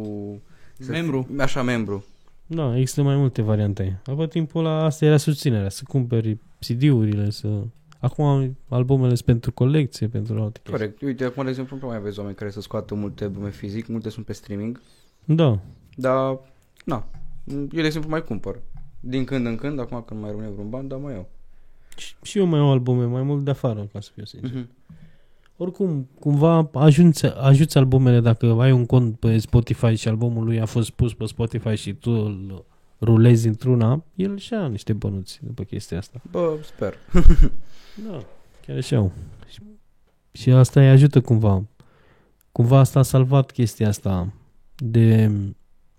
să 0.79 0.91
Membru. 0.91 1.27
fii- 1.31 1.39
Așa, 1.41 1.63
membru. 1.63 2.05
Da, 2.47 2.77
există 2.77 3.03
mai 3.03 3.17
multe 3.17 3.43
variante. 3.43 4.01
Apoi 4.07 4.29
timpul 4.29 4.65
ăla, 4.65 4.85
asta 4.85 5.05
era 5.05 5.17
susținerea, 5.17 5.69
să 5.69 5.83
cumperi 5.89 6.39
CD-urile, 6.59 7.31
să... 7.31 7.49
Acum 8.03 8.57
albumele 8.69 9.09
sunt 9.15 9.21
pentru 9.27 9.53
colecție, 9.53 10.09
pentru 10.09 10.35
alte 10.35 10.61
chestii. 10.63 10.73
Corect. 10.73 11.01
Uite, 11.03 11.25
acum, 11.25 11.43
de 11.45 11.49
exemplu, 11.51 11.77
nu 11.81 11.87
mai 11.87 11.97
aveți 11.97 12.19
oameni 12.19 12.37
care 12.37 12.51
să 12.51 12.61
scoată 12.61 12.95
multe 12.95 13.25
albume 13.25 13.51
fizic, 13.51 13.87
multe 13.87 14.09
sunt 14.09 14.27
pe 14.27 14.33
streaming, 14.33 14.81
Da. 15.25 15.59
dar, 15.97 16.39
na, 16.85 17.07
eu, 17.45 17.67
de 17.71 17.81
exemplu, 17.83 18.11
mai 18.11 18.25
cumpăr. 18.25 18.59
Din 19.01 19.25
când 19.25 19.47
în 19.47 19.57
când, 19.57 19.81
acum 19.81 20.03
când 20.07 20.21
mai 20.21 20.31
rămâne 20.31 20.49
vreun 20.49 20.69
ban, 20.69 20.89
dar 20.89 20.99
mai 20.99 21.13
iau. 21.13 21.29
Și- 21.97 22.15
Și 22.23 22.39
eu 22.39 22.45
mai 22.47 22.59
am 22.61 22.67
albume, 22.67 23.05
mai 23.05 23.23
mult 23.23 23.45
de 23.45 23.51
afară, 23.51 23.89
ca 23.93 24.01
să 24.01 24.11
fiu 24.15 24.25
sincer. 24.25 24.51
Mhm. 24.55 24.69
Oricum, 25.57 26.09
cumva 26.21 26.71
ajuți, 26.75 27.27
ajuți 27.27 27.79
albumele 27.79 28.21
dacă 28.21 28.47
ai 28.47 28.73
un 28.73 28.87
cont 28.87 29.19
pe 29.19 29.39
Spotify 29.39 29.95
și 29.95 30.09
albumul 30.09 30.45
lui 30.45 30.61
a 30.61 30.65
fost 30.67 30.91
pus 30.91 31.15
pe 31.15 31.25
Spotify 31.27 31.75
și 31.75 31.93
tu 31.95 32.11
îl 32.11 32.65
rulezi 33.01 33.47
într-una, 33.49 34.05
el 34.15 34.39
și 34.39 34.53
ia 34.53 34.67
niște 34.67 34.93
bănuți 34.93 35.39
după 35.43 35.63
chestia 35.63 35.99
asta. 35.99 36.21
Bă, 36.31 36.57
sper. 36.65 36.95
Da, 37.95 38.25
chiar 38.67 38.77
așa 38.77 38.97
au. 38.97 39.13
Și, 39.49 39.61
și 40.33 40.51
asta 40.51 40.81
îi 40.81 40.89
ajută 40.89 41.21
cumva. 41.21 41.65
Cumva 42.53 42.79
asta 42.79 42.99
a 42.99 43.03
salvat 43.03 43.51
chestia 43.51 43.89
asta 43.89 44.33
de 44.77 45.31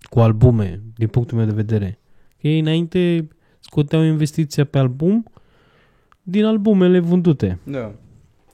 cu 0.02 0.20
albume, 0.20 0.82
din 0.96 1.08
punctul 1.08 1.36
meu 1.36 1.46
de 1.46 1.52
vedere. 1.52 1.98
Că 2.40 2.48
ei 2.48 2.58
înainte 2.58 3.28
scoteau 3.60 4.02
investiția 4.02 4.64
pe 4.64 4.78
album 4.78 5.24
din 6.22 6.44
albumele 6.44 6.98
vândute. 6.98 7.58
Da. 7.64 7.94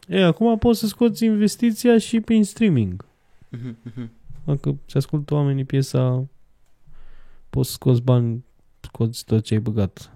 E, 0.09 0.24
acum 0.24 0.59
poți 0.59 0.78
să 0.78 0.86
scoți 0.86 1.24
investiția 1.24 1.99
și 1.99 2.20
prin 2.20 2.45
streaming. 2.45 3.05
Mhm, 3.49 3.76
mhm. 3.82 4.11
Dacă 4.45 4.76
se 4.86 4.99
ascultă 4.99 5.34
oamenii 5.34 5.64
piesa, 5.64 6.28
poți 7.51 7.68
să 7.68 7.74
scoți 7.74 8.03
bani, 8.03 8.45
scoți 8.80 9.24
tot 9.24 9.45
ce 9.45 9.55
ai 9.55 9.61
băgat. 9.61 10.12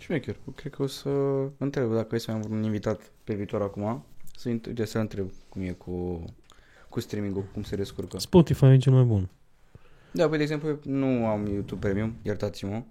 Șmecher. 0.00 0.36
Cred 0.54 0.72
că 0.72 0.82
o 0.82 0.86
să 0.86 1.08
întreb 1.58 1.92
dacă 1.92 2.14
e 2.14 2.18
să 2.18 2.30
mai 2.30 2.40
am 2.40 2.46
un 2.50 2.62
invitat 2.62 3.12
pe 3.24 3.34
viitor 3.34 3.62
acum. 3.62 4.04
Să, 4.36 4.48
uite, 4.48 4.84
să 4.84 4.98
întreb 4.98 5.30
cum 5.48 5.62
e 5.62 5.70
cu, 5.70 6.24
cu 6.88 7.00
streaming-ul, 7.00 7.44
cum 7.52 7.62
se 7.62 7.76
descurcă. 7.76 8.18
Spotify 8.18 8.64
e 8.64 8.76
cel 8.76 8.92
mai 8.92 9.02
bun. 9.04 9.28
Da, 10.12 10.28
păi, 10.28 10.36
de 10.36 10.42
exemplu, 10.42 10.68
eu 10.68 10.78
nu 10.82 11.26
am 11.26 11.46
YouTube 11.46 11.88
Premium, 11.88 12.14
iertați-mă, 12.22 12.82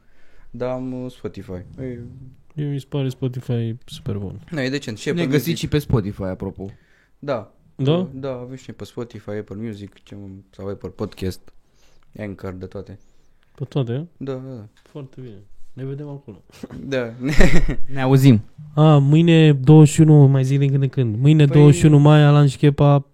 dar 0.52 0.70
am 0.70 1.04
uh, 1.04 1.12
Spotify. 1.12 1.52
E, 1.80 2.00
Eu 2.56 2.70
mi 2.70 2.80
se 2.80 2.86
pare 2.90 3.10
Spotify 3.10 3.76
super 3.86 4.18
bun. 4.18 4.44
nu, 4.52 4.62
e 4.62 4.70
decent. 4.70 4.98
Și 4.98 5.08
Ne 5.08 5.12
Apple 5.12 5.26
găsiți 5.26 5.50
Music. 5.50 5.58
și 5.64 5.68
pe 5.68 5.80
Spotify, 5.80 6.24
apropo. 6.24 6.70
Da. 7.20 7.54
Da? 7.76 8.10
Da, 8.14 8.32
avem 8.32 8.56
și 8.56 8.64
noi 8.68 8.78
pe 8.78 8.84
Spotify, 8.84 9.30
Apple 9.30 9.56
Music 9.56 10.04
ce, 10.04 10.16
sau 10.50 10.68
Apple 10.68 10.90
Podcast, 10.90 11.54
Anchor, 12.18 12.52
de 12.54 12.66
toate. 12.66 13.00
Pe 13.56 13.64
toate, 13.64 13.92
a? 13.94 14.04
Da, 14.18 14.34
da, 14.34 14.54
da. 14.56 14.68
Foarte 14.84 15.22
bine. 15.22 15.38
Ne 15.80 15.86
vedem 15.86 16.08
acolo. 16.08 16.42
Da, 16.94 17.14
Ne 17.94 18.02
auzim. 18.02 18.42
A, 18.76 18.98
mâine 18.98 19.54
21, 19.54 20.28
mai 20.28 20.44
zic 20.44 20.60
din 20.60 20.70
când 20.70 20.84
în 20.84 20.90
când. 20.90 21.16
Mâine 21.22 21.46
Păi- 21.46 21.54
21 21.54 21.98
mai, 21.98 22.24
Alan 22.24 22.48
Șchepa, 22.48 23.06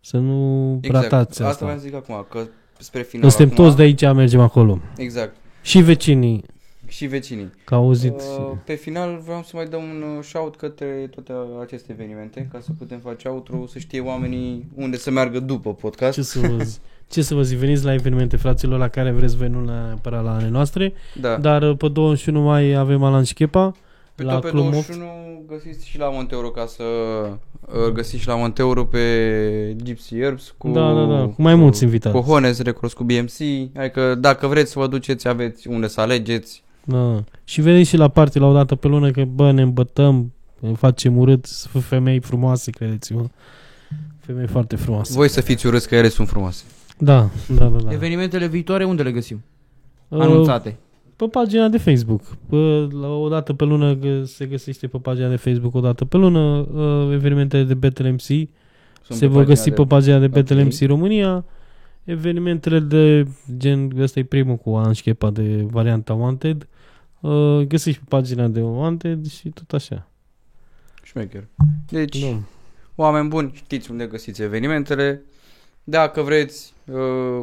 să 0.00 0.16
nu 0.18 0.78
exact. 0.82 1.02
ratați 1.02 1.30
Asta 1.30 1.46
asta. 1.48 1.64
vreau 1.64 1.80
să 1.80 1.84
zic 1.86 1.94
acum, 1.94 2.26
că 2.30 2.38
spre 2.78 3.02
final 3.02 3.20
Noi 3.22 3.30
suntem 3.30 3.52
acum, 3.54 3.64
toți 3.64 3.76
de 3.76 3.82
aici, 3.82 4.00
mergem 4.14 4.40
acolo. 4.40 4.78
Exact. 4.96 5.36
Și 5.62 5.80
vecinii, 5.80 6.44
Și 6.88 7.06
vecinii. 7.06 7.50
că 7.64 7.74
au 7.74 7.82
auzit. 7.84 8.12
Uh, 8.14 8.50
pe 8.64 8.74
final 8.74 9.20
vreau 9.24 9.42
să 9.42 9.50
mai 9.54 9.66
dăm 9.66 9.80
un 9.82 10.02
uh, 10.16 10.24
shout 10.24 10.56
către 10.56 11.10
toate 11.10 11.32
aceste 11.62 11.92
evenimente, 11.92 12.48
ca 12.52 12.60
să 12.60 12.70
putem 12.78 12.98
face 12.98 13.28
outro, 13.28 13.66
să 13.66 13.78
știe 13.78 14.00
oamenii 14.00 14.66
unde 14.74 14.96
să 14.96 15.10
meargă 15.10 15.40
după 15.40 15.74
podcast. 15.74 16.12
Ce 16.14 16.22
să 16.22 16.38
vă 16.40 16.62
zic? 16.64 16.80
Ce 17.12 17.22
să 17.22 17.34
vă 17.34 17.42
zic, 17.42 17.58
veniți 17.58 17.84
la 17.84 17.92
evenimente, 17.92 18.36
fraților, 18.36 18.78
la 18.78 18.88
care 18.88 19.10
vreți 19.10 19.36
voi, 19.36 19.48
nu 19.48 19.64
neapărat 19.64 20.24
la 20.24 20.34
ale 20.34 20.48
noastre. 20.48 20.92
Da. 21.20 21.36
Dar 21.36 21.62
uh, 21.62 21.76
pe 21.76 21.88
21 21.88 22.40
mai 22.40 22.72
avem 22.72 23.02
Alan 23.02 23.24
Șchepa. 23.24 23.74
Pe 24.14 24.22
la 24.22 24.32
tot 24.32 24.42
pe 24.42 24.48
Club 24.48 24.64
Moft. 24.64 24.88
21 24.88 25.42
găsiți 25.48 25.88
și 25.88 25.98
la 25.98 26.10
Monteuro 26.10 26.48
ca 26.48 26.66
să 26.66 26.82
uh, 27.60 27.92
găsiți 27.92 28.22
și 28.22 28.28
la 28.28 28.36
Monteuro 28.36 28.84
pe 28.84 29.76
Gypsy 29.82 30.16
Herbs 30.16 30.54
cu, 30.58 30.68
Da, 30.68 30.92
da, 30.92 31.04
da, 31.04 31.24
cu 31.24 31.42
mai 31.42 31.54
mulți 31.54 31.78
cu, 31.78 31.84
invitați. 31.84 32.14
Cu 32.14 32.20
Hones 32.20 32.62
Records, 32.62 32.94
cu 32.94 33.04
BMC, 33.04 33.40
adică 33.76 34.14
dacă 34.14 34.46
vreți 34.46 34.70
să 34.70 34.78
vă 34.78 34.86
duceți, 34.86 35.28
aveți 35.28 35.68
unde 35.68 35.88
să 35.88 36.00
alegeți. 36.00 36.62
Da. 36.84 37.24
Și 37.44 37.60
veniți 37.60 37.88
și 37.88 37.96
la 37.96 38.08
party 38.08 38.38
la 38.38 38.46
o 38.46 38.52
dată 38.52 38.74
pe 38.74 38.86
lună, 38.86 39.10
că 39.10 39.24
bă, 39.24 39.52
ne 39.52 39.62
îmbătăm, 39.62 40.32
ne 40.58 40.72
facem 40.72 41.16
urât, 41.18 41.44
sunt 41.44 41.84
femei 41.84 42.20
frumoase, 42.20 42.70
credeți-mă. 42.70 43.24
Femei 44.20 44.46
foarte 44.46 44.76
frumoase. 44.76 45.12
Voi 45.12 45.28
să 45.28 45.40
fiți 45.40 45.66
urâți 45.66 45.88
că 45.88 45.94
ele 45.94 46.08
sunt 46.08 46.28
frumoase. 46.28 46.62
Da, 47.04 47.28
da, 47.48 47.68
da. 47.68 47.76
da. 47.78 47.92
Evenimentele 47.92 48.46
viitoare 48.46 48.84
unde 48.84 49.02
le 49.02 49.12
găsim? 49.12 49.42
Uh, 50.08 50.20
Anunțate. 50.20 50.76
Pe 51.16 51.24
pagina 51.26 51.68
de 51.68 51.78
Facebook. 51.78 52.22
Pe, 52.48 52.56
la 53.00 53.08
o 53.08 53.28
dată 53.28 53.52
pe 53.54 53.64
lună 53.64 53.96
gă- 53.98 54.22
se 54.24 54.46
găsește 54.46 54.86
pe 54.86 54.98
pagina 54.98 55.28
de 55.28 55.36
Facebook 55.36 55.74
o 55.74 55.80
dată 55.80 56.04
pe 56.04 56.16
lună 56.16 56.38
uh, 56.74 57.12
evenimentele 57.12 57.62
de 57.62 57.74
Battle 57.74 58.10
MC. 58.10 58.18
Sunt 58.20 58.48
se 59.02 59.18
pe 59.18 59.26
vor 59.26 59.30
pagina 59.36 59.54
găsi 59.54 59.68
de- 59.68 59.74
pe 59.74 59.84
pagina 59.84 60.18
de 60.18 60.26
Battle 60.28 60.60
Ok. 60.62 60.66
MC 60.72 60.86
România. 60.86 61.44
Evenimentele 62.04 62.78
de 62.80 63.26
gen, 63.56 63.92
ăsta 64.00 64.18
e 64.18 64.24
primul 64.24 64.56
cu 64.56 64.70
Anșchepa 64.74 65.30
de 65.30 65.66
varianta 65.70 66.14
Wanted. 66.14 66.68
Uh, 67.20 67.60
găsești 67.68 67.98
pe 68.00 68.06
pagina 68.08 68.46
de 68.48 68.60
Wanted 68.60 69.26
și 69.26 69.48
tot 69.48 69.72
așa. 69.72 70.08
Șmecher. 71.02 71.44
Deci, 71.90 72.20
Da. 72.20 72.38
oameni 72.94 73.28
buni, 73.28 73.50
știți 73.54 73.90
unde 73.90 74.06
găsiți 74.06 74.42
evenimentele. 74.42 75.22
Dacă 75.84 76.22
vreți 76.22 76.71
uh, 76.71 76.71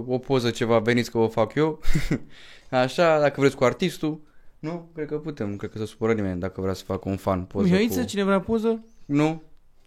o 0.06 0.18
poză 0.18 0.50
ceva, 0.50 0.80
veniți 0.80 1.12
că 1.12 1.18
o 1.18 1.28
fac 1.28 1.56
eu. 1.56 1.80
Așa, 2.70 3.20
dacă 3.20 3.40
vreți 3.40 3.56
cu 3.56 3.64
artistul, 3.64 4.20
nu, 4.60 4.90
cred 4.94 5.08
că 5.08 5.16
putem, 5.16 5.50
nu 5.50 5.56
cred 5.56 5.72
că 5.72 5.78
se 5.78 5.86
supără 5.86 6.14
nimeni 6.14 6.40
dacă 6.40 6.62
vrea 6.62 6.74
să 6.74 6.84
facă 6.84 7.10
un 7.10 7.18
fan 7.18 7.44
poză 7.44 7.68
Mihaiță, 7.68 8.00
cu... 8.00 8.06
cine 8.06 8.24
vrea 8.24 8.40
poză? 8.40 8.84
Nu? 9.06 9.42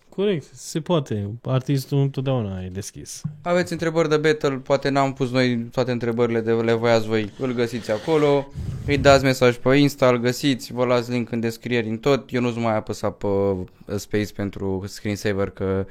Corect, 0.08 0.44
se 0.54 0.80
poate. 0.80 1.30
Artistul 1.42 1.98
întotdeauna 1.98 2.62
e 2.62 2.68
deschis. 2.68 3.22
Aveți 3.42 3.72
întrebări 3.72 4.08
de 4.08 4.16
battle, 4.16 4.56
poate 4.56 4.88
n-am 4.88 5.12
pus 5.12 5.30
noi 5.30 5.58
toate 5.58 5.90
întrebările 5.90 6.40
de 6.40 6.52
le 6.52 6.72
voiați 6.72 7.06
voi, 7.06 7.32
îl 7.38 7.52
găsiți 7.52 7.90
acolo, 7.90 8.52
îi 8.86 8.98
dați 8.98 9.24
mesaj 9.24 9.56
pe 9.56 9.74
Insta, 9.74 10.08
îl 10.08 10.16
găsiți, 10.16 10.72
vă 10.72 10.84
las 10.84 11.08
link 11.08 11.30
în 11.30 11.40
descriere 11.40 11.88
în 11.88 11.98
tot, 11.98 12.32
eu 12.32 12.40
nu-ți 12.40 12.58
mai 12.58 12.76
apăsa 12.76 13.10
pe 13.10 13.26
uh, 13.26 13.64
space 13.96 14.32
pentru 14.32 14.82
screensaver 14.86 15.50
că 15.50 15.86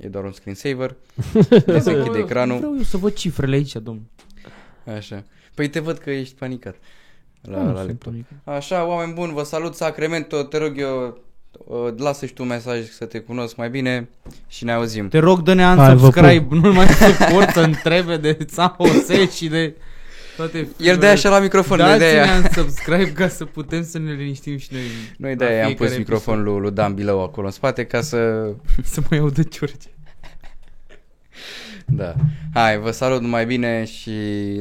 e 0.00 0.08
doar 0.08 0.24
un 0.24 0.32
screensaver, 0.32 0.96
se 1.80 1.90
închide 1.92 2.18
ecranul, 2.18 2.56
Vreau 2.56 2.74
eu 2.76 2.82
să 2.82 2.96
văd 2.96 3.12
cifrele 3.14 3.56
aici, 3.56 3.72
domn. 3.72 4.00
așa. 4.96 5.24
Păi 5.54 5.68
te 5.68 5.80
văd 5.80 5.98
că 5.98 6.10
ești 6.10 6.34
panicat 6.34 6.74
la, 7.42 7.56
Nu 7.62 7.72
la 7.72 7.76
sunt 7.76 7.76
laptop. 7.88 8.02
panicat. 8.02 8.56
Așa, 8.56 8.86
oameni 8.86 9.12
buni, 9.12 9.32
vă 9.32 9.42
salut 9.42 9.74
Sacramento, 9.74 10.42
te 10.42 10.58
rog 10.58 10.78
eu, 10.78 11.20
uh, 11.66 11.94
lasă 11.96 12.26
și 12.26 12.32
tu 12.32 12.42
un 12.42 12.48
mesaj 12.48 12.88
să 12.88 13.04
te 13.04 13.18
cunosc 13.18 13.56
mai 13.56 13.70
bine 13.70 14.08
și 14.48 14.64
ne 14.64 14.72
auzim. 14.72 15.08
Te 15.08 15.18
rog, 15.18 15.40
dă-ne 15.40 15.62
Hai, 15.62 15.74
vă 15.76 15.92
unsubscribe, 15.92 16.54
nu 16.54 16.72
mai 16.72 16.86
suport 16.86 17.50
să 17.50 17.60
întrebe 17.70 18.16
de 18.16 18.38
San 18.50 18.76
Jose 18.86 19.28
și 19.30 19.48
de 19.48 19.76
toate 20.40 20.68
El 20.78 20.96
de 20.98 21.06
așa 21.06 21.28
la 21.28 21.38
microfon, 21.38 21.78
noi 21.78 21.98
de 21.98 22.04
aia. 22.04 22.24
Dați-ne 22.24 22.62
unsubscribe 22.62 23.12
ca 23.12 23.28
să 23.28 23.44
putem 23.44 23.84
să 23.84 23.98
ne 23.98 24.12
liniștim 24.12 24.56
și 24.58 24.68
noi. 24.70 24.82
Noi 25.16 25.30
la 25.30 25.36
de 25.36 25.44
aia 25.44 25.60
am 25.60 25.66
fiecare 25.66 25.88
pus 25.88 25.98
microfonul 25.98 26.44
lui, 26.44 26.60
lui 26.60 26.70
Dan 26.70 26.94
Bilău 26.94 27.22
acolo 27.22 27.46
în 27.46 27.52
spate 27.52 27.84
ca 27.84 28.00
să... 28.00 28.16
episod. 28.16 28.84
Să 28.92 29.00
mai 29.10 29.18
audă 29.18 29.42
George. 29.42 29.88
Da. 31.86 32.14
Hai, 32.54 32.78
vă 32.78 32.90
salut 32.90 33.20
numai 33.20 33.46
bine 33.46 33.84
și 33.84 34.10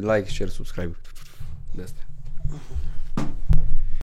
like, 0.01 0.25
share, 0.27 0.49
subscribe. 0.49 0.95
De 1.71 1.82
asta. 1.82 2.09